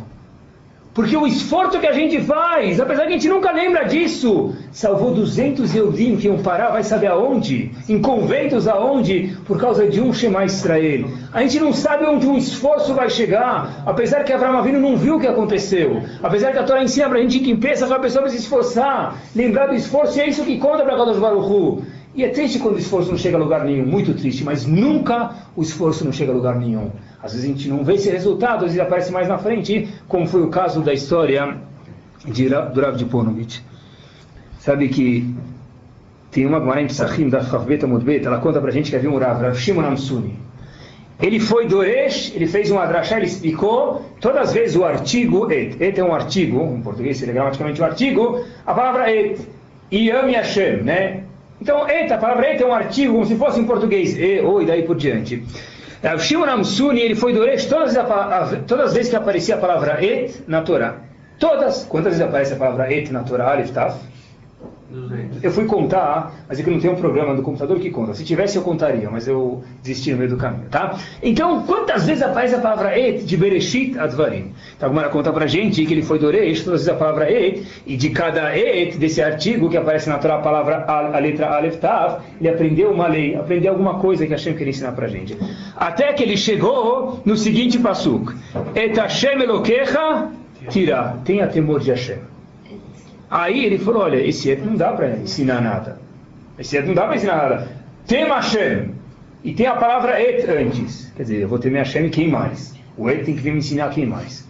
Porque 0.97 1.15
o 1.15 1.27
esforço 1.27 1.79
que 1.79 1.85
a 1.85 1.91
gente 1.91 2.19
faz, 2.21 2.79
apesar 2.79 3.03
que 3.03 3.09
a 3.09 3.11
gente 3.11 3.29
nunca 3.29 3.51
lembra 3.51 3.83
disso, 3.83 4.55
salvou 4.71 5.13
200 5.13 5.75
Eudim 5.75 6.15
que 6.15 6.25
iam 6.25 6.39
parar, 6.39 6.71
vai 6.71 6.81
saber 6.81 7.05
aonde? 7.05 7.71
Em 7.87 8.01
conventos 8.01 8.67
aonde? 8.67 9.37
Por 9.45 9.59
causa 9.59 9.85
de 9.85 10.01
um 10.01 10.11
Shema 10.11 10.43
Israel. 10.45 11.05
A 11.31 11.43
gente 11.43 11.59
não 11.59 11.71
sabe 11.71 12.03
onde 12.03 12.25
um 12.25 12.35
esforço 12.35 12.95
vai 12.95 13.11
chegar, 13.11 13.83
apesar 13.85 14.23
que 14.23 14.33
Abraão 14.33 14.57
Avinu 14.57 14.79
não 14.79 14.97
viu 14.97 15.17
o 15.17 15.19
que 15.19 15.27
aconteceu. 15.27 16.01
Apesar 16.23 16.51
que 16.51 16.57
a 16.57 16.63
Torá 16.63 16.83
ensina 16.83 17.07
para 17.07 17.19
a 17.19 17.21
gente 17.21 17.41
que 17.41 17.55
pensa 17.55 17.85
que 17.85 17.93
a 17.93 17.99
pessoa 17.99 18.23
vai 18.23 18.31
se 18.31 18.37
esforçar, 18.37 19.17
lembrar 19.35 19.67
do 19.67 19.75
esforço, 19.75 20.17
e 20.17 20.21
é 20.21 20.27
isso 20.27 20.43
que 20.43 20.57
conta 20.57 20.83
para 20.83 20.97
Kadosh 20.97 21.19
Baruch 21.19 21.85
E 22.17 22.23
é 22.23 22.29
triste 22.29 22.57
quando 22.57 22.77
o 22.77 22.79
esforço 22.79 23.11
não 23.11 23.17
chega 23.17 23.37
a 23.37 23.39
lugar 23.39 23.63
nenhum, 23.63 23.85
muito 23.85 24.11
triste, 24.15 24.43
mas 24.43 24.65
nunca 24.65 25.35
o 25.55 25.61
esforço 25.61 26.03
não 26.03 26.11
chega 26.11 26.31
a 26.31 26.35
lugar 26.35 26.55
nenhum. 26.55 26.89
Às 27.21 27.33
vezes 27.33 27.45
a 27.45 27.53
gente 27.53 27.69
não 27.69 27.83
vê 27.83 27.93
esse 27.93 28.09
resultado, 28.09 28.65
às 28.65 28.71
vezes 28.71 28.79
aparece 28.79 29.11
mais 29.11 29.27
na 29.27 29.37
frente, 29.37 29.87
como 30.07 30.25
foi 30.25 30.41
o 30.41 30.47
caso 30.47 30.81
da 30.81 30.91
história 30.91 31.57
de, 32.25 32.49
do 32.49 32.81
Rav 32.81 32.99
Ponovich. 33.05 33.63
Sabe 34.57 34.89
que 34.89 35.31
tem 36.31 36.47
uma 36.47 36.59
Gemara 36.59 36.81
em 36.81 36.87
Psachim 36.87 37.29
da 37.29 37.43
Chavbeta 37.43 37.85
Mudbeta, 37.85 38.29
ela 38.29 38.39
conta 38.39 38.59
pra 38.59 38.71
gente 38.71 38.89
que 38.89 38.95
havia 38.95 39.11
um 39.11 39.19
Rav, 39.19 39.39
Rav 39.39 39.55
Shimon 39.55 39.85
Amsuni. 39.85 40.39
Ele 41.21 41.39
foi 41.39 41.67
Doresh, 41.67 42.35
ele 42.35 42.47
fez 42.47 42.71
um 42.71 42.79
adrashá, 42.79 43.17
ele 43.17 43.27
explicou 43.27 44.01
todas 44.19 44.49
as 44.49 44.53
vezes 44.53 44.75
o 44.75 44.83
artigo 44.83 45.51
et. 45.51 45.79
Et 45.79 45.95
é 45.95 46.03
um 46.03 46.15
artigo, 46.15 46.63
em 46.63 46.81
português 46.81 47.17
seria 47.17 47.35
gramaticamente 47.35 47.79
um 47.79 47.85
artigo, 47.85 48.43
a 48.65 48.73
palavra 48.73 49.11
et. 49.11 49.39
Yam 49.91 50.31
Hashem, 50.31 50.83
né? 50.83 51.23
Então, 51.61 51.87
et, 51.89 52.11
a 52.11 52.17
palavra 52.17 52.47
et 52.47 52.61
é 52.61 52.65
um 52.65 52.73
artigo, 52.73 53.13
como 53.13 53.25
se 53.25 53.35
fosse 53.35 53.59
em 53.59 53.65
português, 53.65 54.15
e, 54.17 54.41
ou 54.41 54.61
e 54.61 54.65
daí 54.65 54.83
por 54.83 54.95
diante. 54.95 55.43
O 56.15 56.19
Shimon 56.19 56.45
Amsuni, 56.45 57.01
ele 57.01 57.15
foi 57.15 57.33
Doresh 57.33 57.65
todas, 57.65 57.95
todas 58.67 58.87
as 58.87 58.93
vezes 58.93 59.09
que 59.09 59.15
aparecia 59.15 59.55
a 59.55 59.57
palavra 59.57 60.03
et 60.03 60.43
na 60.47 60.61
Torá. 60.61 60.97
Todas. 61.39 61.85
Quantas 61.85 62.13
vezes 62.13 62.27
aparece 62.27 62.53
a 62.53 62.57
palavra 62.57 62.91
et 62.93 63.11
na 63.11 63.23
Torá, 63.23 63.51
Aleph, 63.51 63.71
Taf? 63.71 63.97
Eu 65.43 65.51
fui 65.51 65.65
contar, 65.65 66.33
mas 66.47 66.59
é 66.59 66.63
que 66.63 66.69
não 66.69 66.79
tem 66.79 66.89
um 66.89 66.95
programa 66.95 67.35
do 67.35 67.41
computador 67.41 67.77
que 67.77 67.89
conta. 67.89 68.13
Se 68.13 68.23
tivesse, 68.23 68.55
eu 68.55 68.61
contaria, 68.61 69.09
mas 69.09 69.27
eu 69.27 69.61
desisti 69.83 70.11
no 70.11 70.17
meio 70.17 70.29
do 70.29 70.37
caminho, 70.37 70.69
tá? 70.69 70.97
Então, 71.21 71.63
quantas 71.63 72.05
vezes 72.05 72.23
aparece 72.23 72.55
a 72.55 72.59
palavra 72.59 72.97
et 72.97 73.25
de 73.25 73.35
Bereshit 73.35 73.99
Advarim? 73.99 74.53
Então, 74.77 74.89
agora 74.89 75.09
conta 75.09 75.33
pra 75.33 75.45
gente 75.45 75.85
que 75.85 75.93
ele 75.93 76.01
foi 76.01 76.19
Doresh, 76.19 76.63
todas 76.63 76.81
as 76.81 76.85
vezes 76.85 76.89
a 76.89 76.95
palavra 76.95 77.29
et, 77.29 77.63
e 77.85 77.97
de 77.97 78.09
cada 78.11 78.57
et, 78.57 78.97
desse 78.97 79.21
artigo 79.21 79.69
que 79.69 79.75
aparece 79.75 80.07
na 80.07 80.19
Torá, 80.19 80.35
a 80.35 80.41
palavra, 80.41 80.77
a, 80.87 81.17
a 81.17 81.19
letra 81.19 81.49
Aleph 81.49 81.77
Tav, 81.79 82.21
ele 82.39 82.49
aprendeu 82.49 82.89
uma 82.89 83.07
lei, 83.07 83.35
aprendeu 83.35 83.71
alguma 83.73 83.99
coisa 83.99 84.25
que 84.25 84.31
Hashem 84.31 84.53
queria 84.53 84.69
ensinar 84.69 84.93
pra 84.93 85.09
gente. 85.09 85.37
Até 85.75 86.13
que 86.13 86.23
ele 86.23 86.37
chegou 86.37 87.21
no 87.25 87.35
seguinte 87.35 87.77
passuk: 87.77 88.33
Et 88.73 88.97
Hashem 88.97 89.41
Elokecha 89.41 90.29
tira, 90.69 91.17
tenha 91.25 91.47
temor 91.47 91.81
de 91.81 91.91
Hashem. 91.91 92.36
Aí 93.29 93.65
ele 93.65 93.77
falou, 93.77 94.03
olha, 94.03 94.17
esse 94.17 94.49
et 94.49 94.61
não 94.63 94.75
dá 94.75 94.93
para 94.93 95.17
ensinar 95.17 95.61
nada. 95.61 95.99
Esse 96.57 96.77
et 96.77 96.85
não 96.85 96.93
dá 96.93 97.05
para 97.05 97.15
ensinar 97.15 97.37
nada. 97.37 97.67
Tem 98.07 98.25
Hashem. 98.25 98.91
E 99.43 99.53
tem 99.53 99.67
a 99.67 99.75
palavra 99.75 100.21
et 100.21 100.49
antes. 100.49 101.11
Quer 101.15 101.23
dizer, 101.23 101.41
eu 101.41 101.47
vou 101.47 101.59
temer 101.59 101.79
Hashem 101.83 102.05
e 102.05 102.09
quem 102.09 102.29
mais? 102.29 102.73
O 102.97 103.09
et 103.09 103.23
tem 103.23 103.35
que 103.35 103.41
vir 103.41 103.51
me 103.51 103.59
ensinar 103.59 103.89
quem 103.89 104.05
mais. 104.05 104.47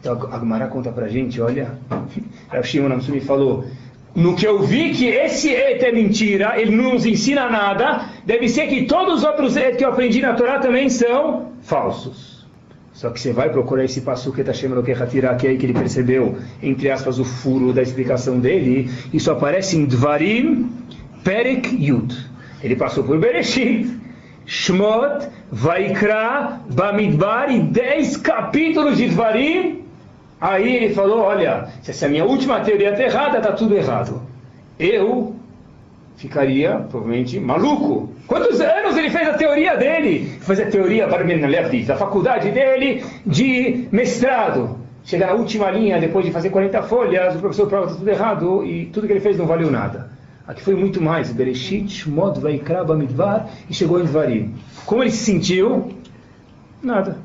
Então 0.00 0.12
a 0.12 0.38
Gumara 0.38 0.66
conta 0.66 0.90
pra 0.90 1.08
gente, 1.08 1.40
olha, 1.40 1.78
o 2.58 2.62
Shimon 2.62 2.88
Namsumi 2.88 3.20
falou, 3.20 3.66
no 4.14 4.34
que 4.34 4.46
eu 4.46 4.62
vi 4.62 4.90
que 4.90 5.06
esse 5.06 5.50
et 5.50 5.82
é 5.82 5.92
mentira, 5.92 6.60
ele 6.60 6.74
não 6.74 6.94
nos 6.94 7.06
ensina 7.06 7.48
nada, 7.48 8.06
deve 8.24 8.48
ser 8.48 8.66
que 8.66 8.84
todos 8.86 9.18
os 9.18 9.24
outros 9.24 9.56
et 9.56 9.76
que 9.76 9.84
eu 9.84 9.90
aprendi 9.90 10.20
na 10.20 10.34
Torá 10.34 10.58
também 10.58 10.88
são 10.88 11.52
falsos. 11.62 12.39
Só 13.00 13.08
que 13.08 13.18
você 13.18 13.32
vai 13.32 13.48
procurar 13.48 13.82
esse 13.82 14.02
passo 14.02 14.30
que 14.30 14.42
está 14.42 14.52
chamando 14.52 14.82
que 14.82 14.94
que 14.94 15.46
aí 15.48 15.56
que 15.56 15.64
ele 15.64 15.72
percebeu, 15.72 16.36
entre 16.62 16.90
aspas, 16.90 17.18
o 17.18 17.24
furo 17.24 17.72
da 17.72 17.80
explicação 17.80 18.38
dele, 18.38 18.90
isso 19.10 19.30
aparece 19.30 19.74
em 19.78 19.86
Dvarim 19.86 20.70
Perek 21.24 21.82
Yud. 21.82 22.14
Ele 22.62 22.76
passou 22.76 23.02
por 23.02 23.18
Bereshit, 23.18 23.90
Shmot, 24.44 25.30
Vaikra, 25.50 26.60
Bamidbar 26.74 27.50
e 27.50 27.60
dez 27.60 28.18
capítulos 28.18 28.98
de 28.98 29.08
Dvarim. 29.08 29.82
Aí 30.38 30.76
ele 30.76 30.94
falou, 30.94 31.20
olha, 31.20 31.68
se 31.80 31.92
essa 31.92 32.04
é 32.04 32.08
minha 32.10 32.26
última 32.26 32.60
teoria 32.60 32.90
está 32.90 33.02
errada, 33.02 33.38
está 33.38 33.52
tudo 33.52 33.74
errado. 33.74 34.20
Eu 34.78 35.36
ficaria, 36.20 36.84
provavelmente, 36.90 37.40
maluco. 37.40 38.10
Quantos 38.26 38.60
anos 38.60 38.94
ele 38.94 39.08
fez 39.08 39.26
a 39.26 39.32
teoria 39.32 39.74
dele? 39.74 40.26
Fez 40.40 40.60
a 40.60 40.66
teoria 40.66 41.06
da 41.06 41.96
faculdade 41.96 42.50
dele 42.50 43.02
de 43.24 43.88
mestrado. 43.90 44.78
Chega 45.02 45.28
na 45.28 45.32
última 45.32 45.70
linha, 45.70 45.98
depois 45.98 46.26
de 46.26 46.30
fazer 46.30 46.50
40 46.50 46.82
folhas, 46.82 47.36
o 47.36 47.38
professor 47.38 47.66
prova 47.66 47.86
está 47.86 47.98
tudo 47.98 48.08
errado 48.10 48.64
e 48.66 48.84
tudo 48.92 49.06
que 49.06 49.14
ele 49.14 49.20
fez 49.20 49.38
não 49.38 49.46
valeu 49.46 49.70
nada. 49.70 50.10
Aqui 50.46 50.62
foi 50.62 50.74
muito 50.74 51.00
mais. 51.00 51.32
Bereshit, 51.32 51.88
Shmod, 51.88 52.38
Vaikra, 52.38 52.84
Bamidbar 52.84 53.48
e 53.70 53.72
chegou 53.72 53.98
em 53.98 54.04
Dvarim. 54.04 54.54
Como 54.84 55.02
ele 55.02 55.10
se 55.10 55.24
sentiu? 55.24 55.90
Nada. 56.82 57.16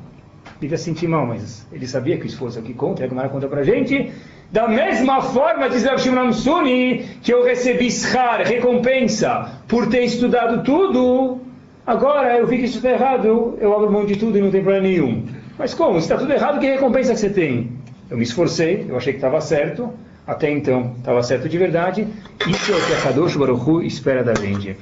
Devia 0.58 0.78
sentir 0.78 1.06
mal, 1.06 1.26
mas 1.26 1.66
ele 1.70 1.86
sabia 1.86 2.16
que 2.16 2.24
o 2.24 2.26
esforço 2.26 2.58
aqui 2.58 2.72
conta, 2.72 3.02
e 3.02 3.04
a 3.04 3.08
Gemara 3.08 3.28
conta 3.28 3.46
pra 3.46 3.62
gente. 3.62 4.10
Da 4.50 4.68
mesma 4.68 5.20
forma, 5.20 5.68
diz 5.68 5.84
Rav 5.84 5.98
Shimon 5.98 6.32
Suni, 6.32 7.04
que 7.22 7.32
eu 7.32 7.44
recebi 7.44 7.90
schar, 7.90 8.42
recompensa, 8.42 9.60
por 9.66 9.88
ter 9.88 10.04
estudado 10.04 10.62
tudo, 10.62 11.38
agora 11.86 12.36
eu 12.36 12.46
vi 12.46 12.58
que 12.58 12.64
isso 12.64 12.76
está 12.76 12.90
errado, 12.90 13.58
eu 13.60 13.74
abro 13.74 13.90
mão 13.90 14.06
de 14.06 14.16
tudo 14.16 14.38
e 14.38 14.40
não 14.40 14.50
tem 14.50 14.62
problema 14.62 14.86
nenhum. 14.86 15.26
Mas 15.58 15.74
como? 15.74 15.94
Se 15.94 16.06
está 16.06 16.16
tudo 16.16 16.32
errado, 16.32 16.60
que 16.60 16.66
recompensa 16.66 17.12
que 17.12 17.20
você 17.20 17.30
tem? 17.30 17.72
Eu 18.08 18.16
me 18.16 18.22
esforcei, 18.22 18.86
eu 18.88 18.96
achei 18.96 19.12
que 19.12 19.18
estava 19.18 19.40
certo, 19.40 19.92
até 20.26 20.50
então 20.50 20.94
estava 20.98 21.22
certo 21.22 21.48
de 21.48 21.58
verdade, 21.58 22.06
isso 22.46 22.72
é 22.72 22.76
o 22.76 22.86
que 22.86 22.92
a 22.92 23.00
Kadosh 23.02 23.36
Baruch 23.36 23.84
espera 23.84 24.22
da 24.22 24.34
gente. 24.34 24.76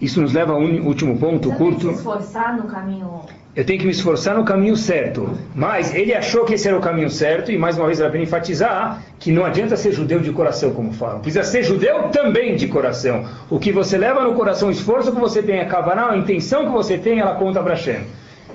Isso 0.00 0.20
nos 0.20 0.32
leva 0.32 0.52
a 0.52 0.56
um 0.56 0.86
último 0.86 1.18
ponto 1.18 1.48
Você 1.48 1.56
curto. 1.56 1.80
Tem 1.80 1.88
que 1.88 1.96
esforçar 1.96 2.56
no 2.56 2.64
caminho 2.64 3.20
eu 3.58 3.64
tenho 3.64 3.80
que 3.80 3.86
me 3.86 3.90
esforçar 3.90 4.36
no 4.36 4.44
caminho 4.44 4.76
certo. 4.76 5.36
Mas 5.52 5.92
ele 5.92 6.14
achou 6.14 6.44
que 6.44 6.54
esse 6.54 6.68
era 6.68 6.78
o 6.78 6.80
caminho 6.80 7.10
certo, 7.10 7.50
e 7.50 7.58
mais 7.58 7.76
uma 7.76 7.86
vez 7.86 7.98
vem 7.98 8.22
enfatizar 8.22 9.02
que 9.18 9.32
não 9.32 9.44
adianta 9.44 9.76
ser 9.76 9.90
judeu 9.90 10.20
de 10.20 10.30
coração, 10.30 10.70
como 10.70 10.92
falam. 10.92 11.18
Precisa 11.18 11.42
ser 11.42 11.64
judeu 11.64 12.04
também 12.10 12.54
de 12.54 12.68
coração. 12.68 13.24
O 13.50 13.58
que 13.58 13.72
você 13.72 13.98
leva 13.98 14.22
no 14.22 14.32
coração, 14.34 14.68
o 14.68 14.70
esforço 14.70 15.10
que 15.10 15.18
você 15.18 15.42
tem, 15.42 15.58
a 15.58 15.66
kavanah, 15.66 16.12
a 16.12 16.16
intenção 16.16 16.66
que 16.66 16.70
você 16.70 16.96
tem, 16.96 17.18
ela 17.18 17.34
conta 17.34 17.60
para 17.60 17.74
Hashem. 17.74 18.02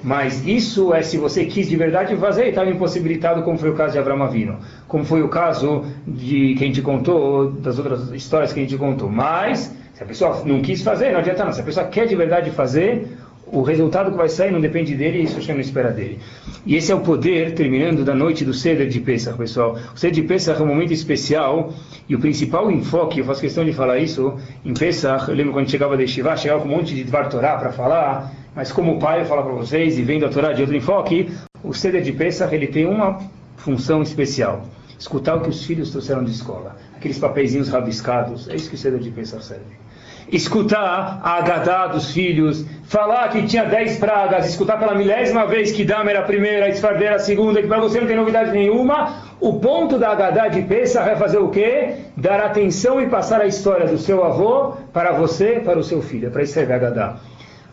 Mas 0.01 0.47
isso 0.47 0.93
é 0.93 1.01
se 1.01 1.17
você 1.17 1.43
quis 1.43 1.67
de 1.67 1.75
verdade 1.75 2.15
fazer 2.15 2.45
e 2.45 2.49
estava 2.49 2.69
impossibilitado, 2.69 3.43
como 3.43 3.57
foi 3.57 3.71
o 3.71 3.73
caso 3.73 3.91
de 3.91 3.99
Abraão 3.99 4.23
Avino. 4.23 4.59
Como 4.87 5.03
foi 5.03 5.21
o 5.21 5.27
caso 5.27 5.83
de 6.07 6.55
que 6.55 6.63
a 6.63 6.67
gente 6.67 6.81
contou, 6.81 7.51
das 7.51 7.77
outras 7.77 8.09
histórias 8.11 8.53
que 8.53 8.59
a 8.61 8.63
gente 8.63 8.77
contou. 8.77 9.09
Mas, 9.09 9.69
se 9.93 10.03
a 10.03 10.05
pessoa 10.05 10.43
não 10.45 10.61
quis 10.61 10.81
fazer, 10.81 11.11
não 11.11 11.19
adianta 11.19 11.45
não. 11.45 11.51
Se 11.51 11.61
a 11.61 11.63
pessoa 11.63 11.85
quer 11.87 12.07
de 12.07 12.15
verdade 12.15 12.49
fazer, 12.49 13.07
o 13.45 13.61
resultado 13.61 14.09
que 14.09 14.17
vai 14.17 14.29
sair 14.29 14.51
não 14.51 14.59
depende 14.59 14.95
dele 14.95 15.19
isso 15.19 15.35
Hashem 15.35 15.53
não 15.53 15.61
espera 15.61 15.91
dele. 15.91 16.19
E 16.65 16.75
esse 16.75 16.91
é 16.91 16.95
o 16.95 17.01
poder, 17.01 17.53
terminando 17.53 18.03
da 18.03 18.15
noite 18.15 18.43
do 18.43 18.53
Seder 18.53 18.87
de 18.87 18.99
Pesach, 18.99 19.37
pessoal. 19.37 19.77
O 19.93 19.97
Seder 19.97 20.15
de 20.15 20.23
Pesach 20.23 20.59
é 20.59 20.63
um 20.63 20.67
momento 20.67 20.91
especial 20.91 21.71
e 22.09 22.15
o 22.15 22.19
principal 22.19 22.71
enfoque, 22.71 23.19
eu 23.19 23.25
faço 23.25 23.41
questão 23.41 23.63
de 23.63 23.71
falar 23.71 23.99
isso, 23.99 24.35
em 24.65 24.73
Pesach, 24.73 25.29
eu 25.29 25.35
lembro 25.35 25.53
quando 25.53 25.69
chegava 25.69 25.95
de 25.95 26.07
Shiva, 26.07 26.35
chegava 26.35 26.61
com 26.61 26.67
um 26.67 26.71
monte 26.71 26.95
de 26.95 27.03
Dvar 27.03 27.29
Torah 27.29 27.57
para 27.57 27.71
falar, 27.71 28.31
mas 28.55 28.71
como 28.71 28.97
pai 28.97 29.21
eu 29.21 29.25
falo 29.25 29.43
para 29.43 29.53
vocês, 29.53 29.99
e 29.99 30.01
vendo 30.01 30.25
a 30.25 30.29
Torá 30.29 30.53
de 30.53 30.61
outro 30.61 30.75
enfoque, 30.75 31.29
o 31.63 31.73
Seder 31.73 32.01
de 32.01 32.11
Pesach 32.11 32.53
ele 32.53 32.67
tem 32.67 32.87
uma 32.87 33.19
função 33.57 34.01
especial. 34.01 34.65
Escutar 34.97 35.35
o 35.35 35.41
que 35.41 35.49
os 35.49 35.63
filhos 35.63 35.91
trouxeram 35.91 36.23
de 36.23 36.31
escola. 36.31 36.75
Aqueles 36.95 37.19
papeizinhos 37.19 37.69
rabiscados, 37.69 38.47
é 38.49 38.55
isso 38.55 38.69
que 38.69 38.75
o 38.75 38.77
Seder 38.77 38.99
de 38.99 39.11
Pesach 39.11 39.43
serve 39.43 39.82
escutar 40.31 41.19
a 41.23 41.37
Agadá 41.37 41.87
dos 41.87 42.11
filhos, 42.11 42.65
falar 42.85 43.29
que 43.29 43.43
tinha 43.43 43.65
dez 43.65 43.97
pragas, 43.97 44.47
escutar 44.47 44.77
pela 44.77 44.95
milésima 44.95 45.45
vez 45.45 45.71
que 45.71 45.83
Dama 45.83 46.09
era 46.09 46.19
a 46.19 46.23
primeira, 46.23 46.69
Esfardeira 46.69 47.13
era 47.13 47.15
a 47.15 47.19
segunda, 47.19 47.61
que 47.61 47.67
para 47.67 47.79
você 47.79 47.99
não 47.99 48.07
tem 48.07 48.15
novidade 48.15 48.51
nenhuma, 48.51 49.23
o 49.39 49.59
ponto 49.59 49.97
da 49.97 50.09
Agadá 50.09 50.47
de 50.47 50.61
Pesach 50.61 51.09
é 51.09 51.15
fazer 51.15 51.37
o 51.37 51.49
quê? 51.49 51.95
Dar 52.15 52.39
atenção 52.39 53.01
e 53.01 53.07
passar 53.07 53.41
a 53.41 53.45
história 53.45 53.87
do 53.87 53.97
seu 53.97 54.23
avô 54.23 54.73
para 54.91 55.11
você, 55.11 55.61
para 55.63 55.77
o 55.77 55.83
seu 55.83 56.01
filho. 56.01 56.27
É 56.27 56.29
para 56.29 56.43
isso 56.43 56.53
serve 56.53 56.73
a 56.73 56.75
Agadá. 56.77 57.15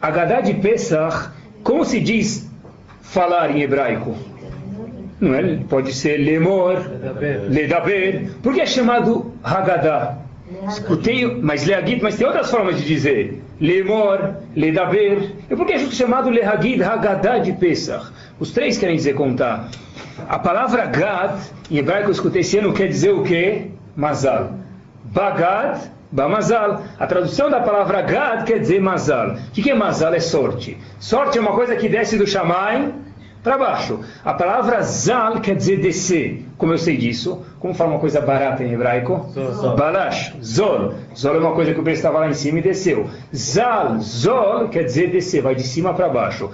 Agadá 0.00 0.40
de 0.40 0.54
Pesach, 0.54 1.30
como 1.62 1.84
se 1.84 2.00
diz 2.00 2.50
falar 3.00 3.50
em 3.50 3.62
hebraico? 3.62 4.16
Não 5.20 5.34
é? 5.34 5.58
Pode 5.68 5.92
ser 5.92 6.16
lemor, 6.16 6.78
ledaber. 7.48 8.30
Por 8.42 8.54
que 8.54 8.62
é 8.62 8.66
chamado 8.66 9.32
Haggadah? 9.44 10.16
Escutei, 10.68 11.40
mas 11.40 11.64
leagid, 11.64 12.02
mas 12.02 12.16
tem 12.16 12.26
outras 12.26 12.50
formas 12.50 12.76
de 12.76 12.84
dizer. 12.84 13.42
Lemor, 13.60 14.36
ledaber. 14.56 15.32
E 15.48 15.54
por 15.54 15.66
que 15.66 15.74
é 15.74 15.78
chamado 15.78 16.28
lehagid, 16.28 16.82
hagadah 16.82 17.38
de 17.38 17.52
Pesach? 17.52 18.10
Os 18.38 18.50
três 18.50 18.76
querem 18.76 18.96
dizer 18.96 19.14
contar. 19.14 19.68
A 20.28 20.38
palavra 20.38 20.86
gad, 20.86 21.38
em 21.70 21.78
hebraico 21.78 22.08
eu 22.08 22.12
escutei 22.12 22.40
esse 22.40 22.58
ano, 22.58 22.72
quer 22.72 22.88
dizer 22.88 23.12
o 23.12 23.22
quê? 23.22 23.68
Mazal. 23.94 24.54
Bagad, 25.04 25.90
bamazal. 26.10 26.82
A 26.98 27.06
tradução 27.06 27.48
da 27.48 27.60
palavra 27.60 28.02
gad 28.02 28.44
quer 28.44 28.58
dizer 28.58 28.80
mazal. 28.80 29.34
O 29.34 29.52
que 29.52 29.70
é 29.70 29.74
mazal? 29.74 30.14
É 30.14 30.20
sorte. 30.20 30.76
Sorte 30.98 31.38
é 31.38 31.40
uma 31.40 31.52
coisa 31.52 31.76
que 31.76 31.88
desce 31.88 32.18
do 32.18 32.26
Shammai 32.26 32.92
para 33.42 33.56
baixo. 33.56 34.00
A 34.24 34.34
palavra 34.34 34.82
zal 34.82 35.40
quer 35.40 35.56
dizer 35.56 35.80
descer. 35.80 36.46
Como 36.58 36.72
eu 36.72 36.78
sei 36.78 36.96
disso? 36.96 37.42
Como 37.58 37.74
fala 37.74 37.90
uma 37.90 37.98
coisa 37.98 38.20
barata 38.20 38.62
em 38.62 38.72
hebraico? 38.72 39.30
Zol. 39.34 39.76
Balash, 39.76 40.34
zol. 40.42 40.94
Zol 41.16 41.36
é 41.36 41.38
uma 41.38 41.52
coisa 41.52 41.72
que 41.72 41.80
o 41.80 41.82
preço 41.82 41.98
estava 41.98 42.18
lá 42.20 42.28
em 42.28 42.34
cima 42.34 42.58
e 42.58 42.62
desceu. 42.62 43.08
Zal, 43.34 43.98
zol 44.00 44.68
quer 44.68 44.84
dizer 44.84 45.10
descer, 45.10 45.42
vai 45.42 45.54
de 45.54 45.62
cima 45.62 45.94
para 45.94 46.08
baixo. 46.08 46.50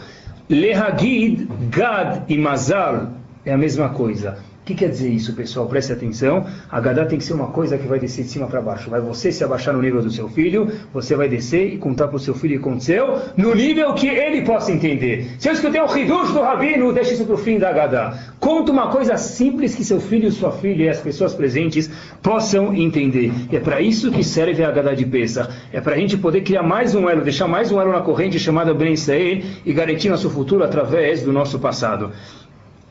Lehagid, 0.49 1.49
gad 1.71 2.23
e 2.29 2.39
mazal 2.39 3.09
é 3.45 3.53
a 3.53 3.59
mesma 3.59 3.89
coisa. 3.89 4.39
O 4.67 4.69
que 4.69 4.75
quer 4.75 4.89
dizer 4.89 5.11
isso, 5.11 5.33
pessoal? 5.33 5.69
Preste 5.69 5.93
atenção. 5.93 6.45
A 6.69 6.81
Gadá 6.81 7.07
tem 7.07 7.19
que 7.19 7.25
ser 7.25 7.35
uma 7.35 7.47
coisa 7.47 7.79
que 7.79 7.87
vai 7.87 8.01
descer 8.01 8.25
de 8.25 8.31
cima 8.31 8.49
para 8.49 8.61
baixo. 8.61 8.91
Vai 8.91 9.01
você 9.01 9.31
se 9.31 9.45
abaixar 9.45 9.73
no 9.73 9.81
nível 9.81 10.03
do 10.03 10.11
seu 10.11 10.29
filho, 10.29 10.69
você 10.93 11.15
vai 11.15 11.29
descer 11.29 11.73
e 11.75 11.79
contar 11.79 12.09
para 12.09 12.17
o 12.17 12.19
seu 12.19 12.35
filho 12.35 12.61
o 12.61 12.81
seu, 12.81 13.21
no 13.37 13.55
nível 13.55 13.95
que 13.95 14.09
ele 14.09 14.43
possa 14.43 14.73
entender. 14.73 15.37
Se 15.39 15.49
eu 15.49 15.53
escutei 15.53 15.81
o 15.81 15.97
Hidush 15.97 16.33
do 16.33 16.43
Rabino, 16.43 16.93
deixe 16.93 17.15
isso 17.15 17.25
para 17.25 17.37
o 17.37 17.39
fim 17.39 17.61
da 17.61 17.73
Gadá. 17.73 18.19
Conta 18.41 18.73
uma 18.73 18.89
coisa 18.89 19.17
simples 19.17 19.73
que 19.73 19.85
seu 19.85 20.01
filho, 20.01 20.33
sua 20.33 20.51
filha 20.51 20.83
e 20.83 20.89
as 20.89 20.99
pessoas 20.99 21.33
presentes 21.33 21.89
possam 22.21 22.75
entender. 22.75 23.33
E 23.53 23.57
é 23.57 23.61
para 23.61 23.81
isso 23.81 24.11
que 24.11 24.25
serve 24.25 24.65
a 24.65 24.71
Gadá 24.73 24.95
de 24.95 25.07
Pesach. 25.07 25.49
É 25.73 25.81
para 25.81 25.95
a 25.95 25.97
gente 25.97 26.17
poder 26.17 26.41
criar 26.41 26.65
mais 26.65 26.93
um 26.93 27.09
elo, 27.09 27.23
deixar 27.23 27.47
mais 27.47 27.71
um 27.71 27.81
elo 27.81 27.93
na 27.93 28.01
corrente 28.01 28.37
chamada 28.41 28.75
Ben 28.75 28.95
Israel 28.95 29.43
e 29.65 29.73
garantir 29.73 30.09
nosso 30.09 30.29
futuro 30.29 30.65
através 30.65 31.23
do 31.23 31.33
nosso 31.33 31.57
passado. 31.61 32.11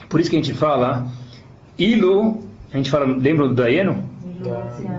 Por 0.07 0.21
isso 0.21 0.29
que 0.29 0.37
a 0.37 0.39
gente 0.39 0.53
fala 0.53 1.05
Ilu, 1.77 2.43
a 2.73 2.77
gente 2.77 2.89
fala, 2.89 3.05
lembra 3.05 3.47
do 3.47 3.53
Daieno? 3.53 4.03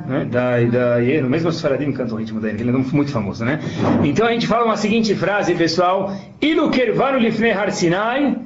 Né? 0.06 0.24
Da, 0.30 0.60
Daieno, 0.60 1.28
mesmo 1.28 1.48
os 1.48 1.60
faradim 1.60 1.92
cantam 1.92 2.16
o 2.16 2.20
ritmo 2.20 2.40
Daieno, 2.40 2.60
ele 2.60 2.70
é 2.70 2.72
muito 2.72 3.10
famoso, 3.10 3.44
né? 3.44 3.60
Então 4.02 4.26
a 4.26 4.32
gente 4.32 4.46
fala 4.46 4.64
uma 4.64 4.76
seguinte 4.76 5.14
frase, 5.14 5.54
pessoal: 5.54 6.14
Ilu 6.40 6.70
kervanu 6.70 7.18
lifnei 7.18 7.52
har 7.52 7.70
Sinai, 7.70 8.36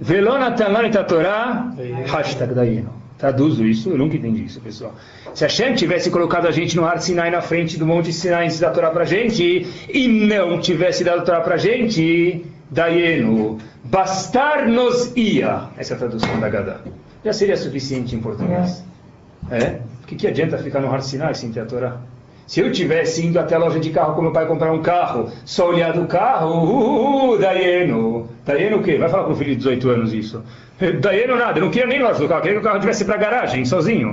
velonatan 0.00 0.68
lanita 0.68 1.04
Torah, 1.04 1.72
hashtag 2.06 2.54
Daieno. 2.54 3.04
Traduzo 3.18 3.64
isso, 3.64 3.90
eu 3.90 3.96
nunca 3.96 4.16
entendi 4.16 4.44
isso, 4.44 4.60
pessoal. 4.60 4.94
Se 5.34 5.44
a 5.44 5.48
Shem 5.48 5.74
tivesse 5.74 6.10
colocado 6.10 6.46
a 6.46 6.50
gente 6.50 6.76
no 6.76 6.84
Har 6.84 6.98
Sinai 7.00 7.30
na 7.30 7.40
frente 7.40 7.78
do 7.78 7.86
Monte 7.86 8.12
Sinai 8.12 8.44
antes 8.44 8.58
da 8.58 8.70
Torá 8.70 8.90
pra 8.90 9.04
gente, 9.04 9.66
e 9.88 10.08
não 10.08 10.60
tivesse 10.60 11.04
dado 11.04 11.20
a 11.20 11.22
Torá 11.22 11.40
pra 11.40 11.56
gente, 11.56 12.44
Daieno, 12.70 13.58
bastar-nos 13.84 15.12
ia. 15.16 15.68
Essa 15.78 15.94
é 15.94 15.96
a 15.96 15.98
tradução 15.98 16.40
da 16.40 16.48
Gadá 16.48 16.80
já 17.24 17.32
seria 17.32 17.56
suficiente 17.56 18.14
em 18.14 18.20
português. 18.20 18.84
É? 19.50 19.80
O 20.02 20.06
que, 20.06 20.16
que 20.16 20.26
adianta 20.26 20.58
ficar 20.58 20.80
no 20.80 20.92
Har 20.92 21.02
Sinai 21.02 21.34
sem 21.34 21.50
ter 21.50 21.60
a 21.60 21.66
Torá? 21.66 21.96
Se 22.46 22.60
eu 22.60 22.70
tivesse 22.70 23.24
indo 23.24 23.38
até 23.38 23.54
a 23.54 23.58
loja 23.58 23.80
de 23.80 23.88
carro 23.88 24.14
com 24.14 24.20
meu 24.20 24.32
pai 24.32 24.46
comprar 24.46 24.70
um 24.70 24.82
carro, 24.82 25.30
só 25.46 25.70
olhar 25.70 25.94
do 25.94 26.06
carro, 26.06 26.50
uh, 26.50 27.30
uh, 27.30 27.38
Daieno. 27.38 28.28
Daieno 28.44 28.78
o 28.78 28.82
quê? 28.82 28.98
Vai 28.98 29.08
falar 29.08 29.24
para 29.24 29.32
o 29.32 29.36
filho 29.36 29.50
de 29.50 29.56
18 29.56 29.88
anos 29.88 30.12
isso. 30.12 30.42
Daieno 31.00 31.36
nada, 31.36 31.58
eu 31.58 31.64
não 31.64 31.70
queria 31.70 31.86
nem 31.86 32.02
loja 32.02 32.18
do 32.18 32.28
carro, 32.28 32.42
queria 32.42 32.58
que 32.58 32.60
o 32.60 32.68
carro 32.68 32.80
tivesse 32.80 33.04
para 33.06 33.14
a 33.14 33.18
garagem, 33.18 33.64
sozinho. 33.64 34.10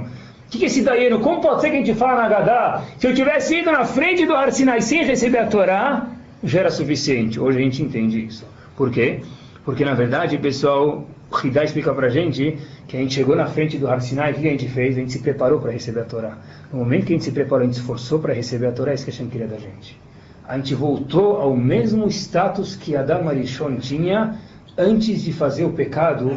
O 0.48 0.50
que, 0.50 0.60
que 0.60 0.64
é 0.64 0.68
esse 0.68 0.82
Daieno? 0.82 1.20
Como 1.20 1.42
pode 1.42 1.62
ser 1.62 1.72
que 1.72 1.76
a 1.76 1.80
gente 1.80 1.94
fala 1.94 2.22
na 2.22 2.30
Gadá? 2.30 2.84
Se 2.98 3.08
eu 3.08 3.14
tivesse 3.14 3.60
ido 3.60 3.72
na 3.72 3.84
frente 3.84 4.26
do 4.26 4.34
Har 4.34 4.52
Sinai 4.52 4.82
sem 4.82 5.04
receber 5.04 5.40
a 5.40 5.48
Torá, 5.48 6.08
já 6.42 6.62
era 6.62 6.72
suficiente. 6.72 7.40
Hoje 7.40 7.58
a 7.58 7.62
gente 7.62 7.84
entende 7.84 8.26
isso. 8.26 8.46
Por 8.78 8.92
quê? 8.92 9.22
Porque 9.66 9.84
na 9.84 9.94
verdade, 9.94 10.38
pessoal, 10.38 11.06
o 11.32 11.48
Hidá 11.48 11.64
explica 11.64 11.94
para 11.94 12.08
a 12.08 12.10
gente 12.10 12.58
que 12.92 12.98
a 12.98 13.00
gente 13.00 13.14
chegou 13.14 13.38
na 13.38 13.46
frente 13.46 13.78
do 13.78 13.88
Har 13.88 14.02
Sinai, 14.02 14.34
o 14.34 14.36
que 14.36 14.46
a 14.46 14.52
gente 14.52 14.68
fez? 14.68 14.98
A 14.98 15.00
gente 15.00 15.14
se 15.14 15.20
preparou 15.20 15.62
para 15.62 15.72
receber 15.72 16.02
a 16.02 16.04
Torá. 16.04 16.38
No 16.74 16.80
momento 16.80 17.06
que 17.06 17.14
a 17.14 17.16
gente 17.16 17.24
se 17.24 17.32
preparou, 17.32 17.64
a 17.64 17.66
gente 17.66 17.76
se 17.76 17.80
esforçou 17.80 18.20
para 18.20 18.34
receber 18.34 18.68
a 18.68 18.74
Torá, 18.74 18.92
é 18.92 18.96
isso 18.96 19.06
que 19.06 19.12
a 19.12 19.14
gente 19.14 19.32
queria 19.32 19.48
da 19.48 19.58
gente. 19.58 19.98
A 20.46 20.58
gente 20.58 20.76
voltou 20.76 21.38
ao 21.38 21.56
mesmo 21.56 22.06
status 22.10 22.76
que 22.76 22.94
Adam 22.94 23.30
Arishon 23.30 23.78
tinha 23.78 24.38
antes 24.78 25.22
de 25.22 25.32
fazer 25.32 25.64
o 25.64 25.72
pecado 25.72 26.36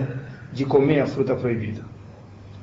de 0.52 0.64
comer 0.64 1.00
a 1.00 1.06
fruta 1.08 1.34
proibida. 1.34 1.82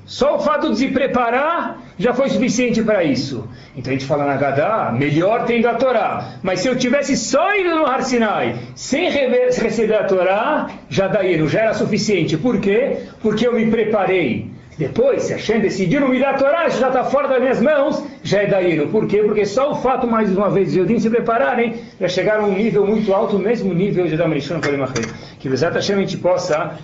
Só 0.06 0.36
o 0.36 0.40
fato 0.40 0.70
de 0.70 0.78
se 0.78 0.88
preparar 0.90 1.82
já 1.98 2.14
foi 2.14 2.30
suficiente 2.30 2.82
para 2.82 3.04
isso. 3.04 3.48
Então 3.76 3.92
a 3.92 3.94
gente 3.94 4.06
fala 4.06 4.26
na 4.26 4.36
Gadá, 4.36 4.92
melhor 4.92 5.46
tendo 5.46 5.68
a 5.68 5.76
Torá. 5.76 6.36
Mas 6.42 6.60
se 6.60 6.68
eu 6.68 6.76
tivesse 6.76 7.16
só 7.16 7.56
ido 7.56 7.76
no 7.76 7.86
Har 7.86 8.04
Sinai, 8.04 8.56
sem 8.76 9.10
receber 9.10 9.94
a 9.94 10.04
Torá, 10.04 10.68
já 10.90 11.08
daí 11.08 11.48
já 11.48 11.62
era 11.62 11.74
suficiente. 11.74 12.38
Por 12.38 12.60
quê? 12.60 12.98
Porque 13.22 13.48
eu 13.48 13.54
me 13.54 13.70
preparei. 13.70 14.52
Depois, 14.78 15.24
se 15.24 15.34
a 15.34 15.38
Shem 15.38 15.60
decidiu 15.60 16.02
não 16.02 16.08
me 16.08 16.20
dar 16.20 16.32
a 16.32 16.38
Torá, 16.38 16.68
já 16.68 16.88
está 16.88 17.04
fora 17.04 17.28
das 17.28 17.40
minhas 17.40 17.62
mãos, 17.62 18.04
já 18.24 18.42
é 18.42 18.48
daí. 18.48 18.88
Por 18.88 19.06
quê? 19.06 19.22
Porque 19.22 19.46
só 19.46 19.72
o 19.72 19.76
fato, 19.76 20.08
mais 20.08 20.36
uma 20.36 20.50
vez, 20.50 20.72
de 20.72 20.80
Yodim 20.80 21.00
se 21.00 21.10
prepararem, 21.10 21.76
já 22.00 22.08
chegaram 22.08 22.46
a 22.46 22.48
um 22.48 22.54
nível 22.54 22.88
muito 22.88 23.14
alto, 23.14 23.36
o 23.36 23.40
mesmo 23.40 23.74
nível 23.74 24.08
de 24.08 24.18
Damarishon 24.18 24.60
Kalimachê. 24.60 25.04
Que 25.40 25.48
o 25.50 25.56
Hashem 25.56 25.98
a 25.98 26.00
gente 26.00 26.18
possa 26.18 26.80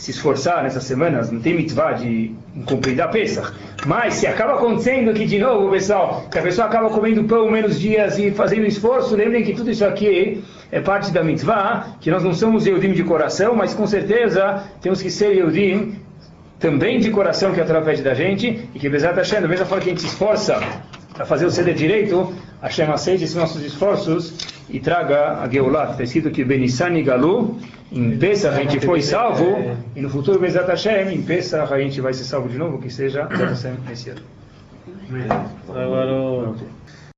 se 0.00 0.12
esforçar 0.12 0.62
nessas 0.62 0.84
semanas, 0.84 1.30
não 1.30 1.40
tem 1.40 1.54
mitzvah 1.54 1.92
de 1.92 2.34
cumprir 2.64 2.96
da 2.96 3.06
Pesach. 3.06 3.52
Mas 3.84 4.14
se 4.14 4.26
acaba 4.26 4.54
acontecendo 4.54 5.10
aqui 5.10 5.26
de 5.26 5.38
novo, 5.38 5.70
pessoal, 5.70 6.24
que 6.30 6.38
a 6.38 6.42
pessoa 6.42 6.66
acaba 6.66 6.88
comendo 6.88 7.22
pão 7.24 7.50
menos 7.50 7.78
dias 7.78 8.18
e 8.18 8.30
fazendo 8.30 8.64
esforço, 8.64 9.14
lembrem 9.14 9.44
que 9.44 9.52
tudo 9.52 9.70
isso 9.70 9.84
aqui 9.84 10.42
é 10.72 10.80
parte 10.80 11.12
da 11.12 11.22
mitzvah, 11.22 11.96
que 12.00 12.10
nós 12.10 12.24
não 12.24 12.32
somos 12.32 12.66
Eudim 12.66 12.92
de 12.92 13.04
coração, 13.04 13.54
mas 13.54 13.74
com 13.74 13.86
certeza 13.86 14.64
temos 14.80 15.02
que 15.02 15.10
ser 15.10 15.36
Eudim 15.36 15.96
também 16.58 16.98
de 16.98 17.10
coração, 17.10 17.52
que 17.52 17.60
é 17.60 17.62
através 17.62 18.00
da 18.00 18.14
gente, 18.14 18.70
e 18.74 18.78
que 18.78 18.88
Bezat 18.88 19.16
Hashem, 19.16 19.42
da 19.42 19.48
mesma 19.48 19.66
forma 19.66 19.84
que 19.84 19.90
a 19.90 19.92
gente 19.92 20.00
se 20.00 20.08
esforça 20.08 20.58
para 21.20 21.26
fazer 21.26 21.44
o 21.44 21.50
ceder 21.50 21.74
direito, 21.74 22.32
Hashem 22.62 22.86
aceite 22.86 23.24
esses 23.24 23.36
nossos 23.36 23.62
esforços 23.62 24.32
e 24.70 24.80
traga 24.80 25.42
a 25.42 25.48
Geulat. 25.50 25.90
Está 25.90 26.02
escrito 26.02 26.30
que 26.30 26.42
Benissani 26.42 27.02
Galu, 27.02 27.58
em 27.92 28.16
Pesach 28.16 28.58
a 28.58 28.62
gente 28.62 28.80
foi 28.80 29.02
salvo, 29.02 29.76
e 29.94 30.00
no 30.00 30.08
futuro, 30.08 30.40
Bezat 30.40 30.66
Hashem, 30.66 31.12
em 31.12 31.20
Pesach 31.20 31.74
a 31.74 31.78
gente 31.78 32.00
vai 32.00 32.14
ser 32.14 32.24
salvo 32.24 32.48
de 32.48 32.56
novo, 32.56 32.78
que 32.78 32.88
seja 32.88 33.24
Hashem 33.24 33.74
nesse 33.86 34.08
ano. 34.08 34.22
Agora, 35.68 36.54